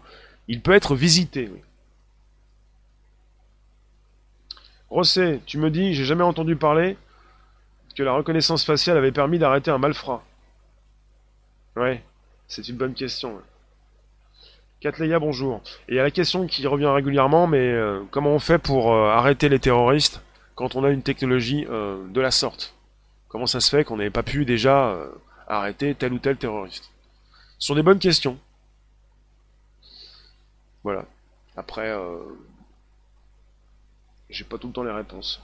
il 0.49 0.59
peut 0.59 0.73
être 0.73 0.95
visité. 0.95 1.49
Rosset, 4.89 5.41
tu 5.45 5.57
me 5.57 5.69
dis, 5.69 5.93
j'ai 5.93 6.05
jamais 6.05 6.23
entendu 6.23 6.55
parler 6.55 6.97
que 7.95 8.03
la 8.03 8.13
reconnaissance 8.13 8.63
faciale 8.63 8.97
avait 8.97 9.11
permis 9.11 9.39
d'arrêter 9.39 9.71
un 9.71 9.77
malfrat. 9.77 10.23
Ouais, 11.75 12.03
c'est 12.47 12.67
une 12.69 12.77
bonne 12.77 12.93
question. 12.93 13.41
Catleya, 14.79 15.19
bonjour. 15.19 15.61
Et 15.89 15.93
il 15.93 15.95
y 15.95 15.99
a 15.99 16.03
la 16.03 16.11
question 16.11 16.45
qui 16.47 16.65
revient 16.67 16.87
régulièrement, 16.87 17.47
mais 17.47 17.71
euh, 17.71 18.03
comment 18.11 18.31
on 18.31 18.39
fait 18.39 18.59
pour 18.59 18.93
euh, 18.93 19.09
arrêter 19.09 19.49
les 19.49 19.59
terroristes 19.59 20.21
quand 20.55 20.75
on 20.75 20.83
a 20.83 20.89
une 20.89 21.01
technologie 21.01 21.65
euh, 21.69 22.07
de 22.09 22.21
la 22.21 22.31
sorte? 22.31 22.75
Comment 23.27 23.47
ça 23.47 23.59
se 23.59 23.69
fait 23.69 23.83
qu'on 23.83 23.97
n'ait 23.97 24.11
pas 24.11 24.23
pu 24.23 24.45
déjà 24.45 24.95
arrêter 25.47 25.93
tel 25.95 26.13
ou 26.13 26.19
tel 26.19 26.37
terroriste? 26.37 26.91
Ce 27.59 27.67
sont 27.67 27.75
des 27.75 27.83
bonnes 27.83 27.99
questions. 27.99 28.37
Voilà. 30.83 31.05
Après, 31.57 31.93
j'ai 34.29 34.43
pas 34.43 34.57
tout 34.57 34.67
le 34.67 34.73
temps 34.73 34.83
les 34.83 34.91
réponses. 34.91 35.41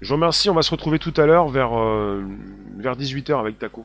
Je 0.00 0.08
vous 0.08 0.14
remercie, 0.14 0.48
on 0.48 0.54
va 0.54 0.62
se 0.62 0.70
retrouver 0.70 0.98
tout 0.98 1.14
à 1.16 1.26
l'heure 1.26 1.48
vers, 1.48 1.76
euh, 1.76 2.24
vers 2.76 2.96
18h 2.96 3.38
avec 3.38 3.58
Taco. 3.58 3.84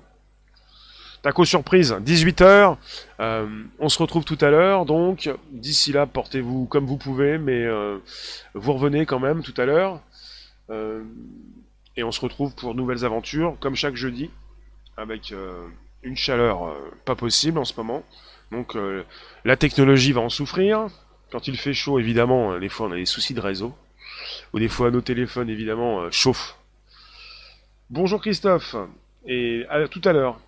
Taco 1.23 1.45
surprise, 1.45 1.95
18h. 2.05 2.77
Euh, 3.19 3.63
on 3.79 3.89
se 3.89 3.97
retrouve 3.97 4.25
tout 4.25 4.37
à 4.41 4.49
l'heure, 4.49 4.85
donc 4.85 5.31
d'ici 5.51 5.91
là, 5.91 6.05
portez-vous 6.05 6.65
comme 6.65 6.85
vous 6.85 6.97
pouvez, 6.97 7.37
mais 7.37 7.63
euh, 7.63 7.97
vous 8.53 8.73
revenez 8.73 9.05
quand 9.05 9.19
même 9.19 9.41
tout 9.41 9.53
à 9.57 9.65
l'heure. 9.65 10.01
et 11.95 12.03
on 12.03 12.11
se 12.11 12.21
retrouve 12.21 12.55
pour 12.55 12.75
nouvelles 12.75 13.05
aventures, 13.05 13.55
comme 13.59 13.75
chaque 13.75 13.95
jeudi, 13.95 14.31
avec 14.97 15.33
une 16.01 16.17
chaleur 16.17 16.75
pas 17.05 17.15
possible 17.15 17.59
en 17.59 17.65
ce 17.65 17.73
moment. 17.77 18.03
Donc 18.51 18.75
la 19.45 19.55
technologie 19.55 20.11
va 20.11 20.21
en 20.21 20.29
souffrir. 20.29 20.87
Quand 21.31 21.47
il 21.47 21.57
fait 21.57 21.73
chaud, 21.73 21.99
évidemment, 21.99 22.55
les 22.57 22.69
fois 22.69 22.87
on 22.87 22.91
a 22.91 22.95
des 22.95 23.05
soucis 23.05 23.35
de 23.35 23.41
réseau 23.41 23.73
ou 24.53 24.59
des 24.59 24.69
fois 24.69 24.91
nos 24.91 25.01
téléphones 25.01 25.49
évidemment 25.49 26.01
euh, 26.01 26.11
chauffent. 26.11 26.57
Bonjour 27.89 28.21
Christophe, 28.21 28.75
et 29.25 29.65
à 29.69 29.87
tout 29.87 30.01
à 30.05 30.13
l'heure. 30.13 30.39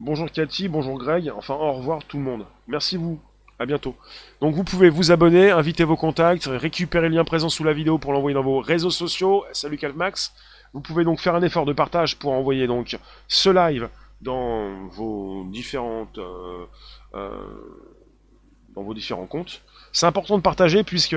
Bonjour 0.00 0.30
Cathy, 0.30 0.68
bonjour 0.68 0.98
Greg, 0.98 1.30
enfin 1.30 1.54
au 1.54 1.72
revoir 1.72 2.04
tout 2.04 2.16
le 2.16 2.24
monde. 2.24 2.46
Merci 2.68 2.96
vous, 2.96 3.20
à 3.58 3.66
bientôt. 3.66 3.96
Donc 4.40 4.54
vous 4.54 4.64
pouvez 4.64 4.90
vous 4.90 5.12
abonner, 5.12 5.50
inviter 5.50 5.84
vos 5.84 5.96
contacts, 5.96 6.48
récupérer 6.50 7.08
le 7.08 7.16
lien 7.16 7.24
présent 7.24 7.48
sous 7.48 7.64
la 7.64 7.72
vidéo 7.72 7.98
pour 7.98 8.12
l'envoyer 8.12 8.34
dans 8.34 8.42
vos 8.42 8.60
réseaux 8.60 8.90
sociaux. 8.90 9.44
Salut 9.52 9.78
Calmax. 9.78 10.34
Vous 10.72 10.80
pouvez 10.80 11.04
donc 11.04 11.20
faire 11.20 11.36
un 11.36 11.42
effort 11.42 11.64
de 11.64 11.72
partage 11.72 12.18
pour 12.18 12.32
envoyer 12.32 12.66
donc 12.66 12.98
ce 13.28 13.48
live 13.48 13.88
dans 14.20 14.88
vos 14.88 15.44
différentes 15.50 16.18
euh, 16.18 16.66
euh, 17.14 17.30
dans 18.74 18.82
vos 18.82 18.94
différents 18.94 19.26
comptes. 19.26 19.62
C'est 19.92 20.06
important 20.06 20.36
de 20.36 20.42
partager 20.42 20.82
puisque 20.82 21.16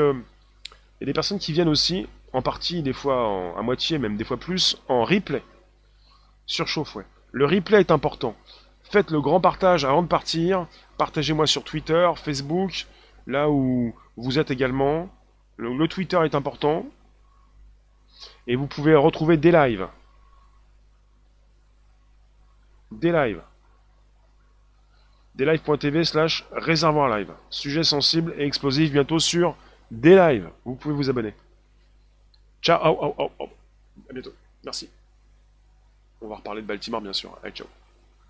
il 0.99 1.03
y 1.03 1.05
a 1.05 1.07
des 1.07 1.13
personnes 1.13 1.39
qui 1.39 1.53
viennent 1.53 1.69
aussi, 1.69 2.07
en 2.33 2.41
partie, 2.41 2.81
des 2.81 2.93
fois 2.93 3.53
à 3.57 3.61
moitié, 3.61 3.99
même 3.99 4.17
des 4.17 4.23
fois 4.23 4.37
plus, 4.37 4.81
en 4.87 5.03
replay. 5.03 5.43
Surchauffe, 6.47 6.95
ouais. 6.95 7.05
Le 7.31 7.45
replay 7.45 7.81
est 7.81 7.91
important. 7.91 8.35
Faites 8.83 9.11
le 9.11 9.21
grand 9.21 9.39
partage 9.39 9.85
avant 9.85 10.01
de 10.01 10.07
partir. 10.07 10.65
Partagez-moi 10.97 11.45
sur 11.45 11.63
Twitter, 11.63 12.09
Facebook, 12.15 12.87
là 13.27 13.49
où 13.49 13.93
vous 14.15 14.39
êtes 14.39 14.49
également. 14.49 15.09
Le, 15.57 15.87
Twitter 15.87 16.19
est 16.23 16.35
important. 16.35 16.85
Et 18.47 18.55
vous 18.55 18.67
pouvez 18.67 18.95
retrouver 18.95 19.37
des 19.37 19.51
lives. 19.51 19.87
Des 22.91 23.11
lives. 23.11 23.41
Deslives.tv 25.35 26.05
slash 26.05 26.47
réservoir 26.51 27.15
live. 27.15 27.31
Sujet 27.49 27.83
sensible 27.83 28.33
et 28.37 28.45
explosif 28.45 28.91
bientôt 28.91 29.19
sur 29.19 29.55
des 29.91 30.15
lives. 30.15 30.49
Vous 30.65 30.75
pouvez 30.75 30.93
vous 30.95 31.09
abonner. 31.09 31.33
Ciao, 32.61 33.13
À 34.09 34.13
bientôt. 34.13 34.33
Merci. 34.63 34.89
On 36.21 36.27
va 36.27 36.35
reparler 36.37 36.61
de 36.61 36.67
Baltimore, 36.67 37.01
bien 37.01 37.13
sûr. 37.13 37.37
Allez, 37.43 37.53
ciao. 37.53 37.67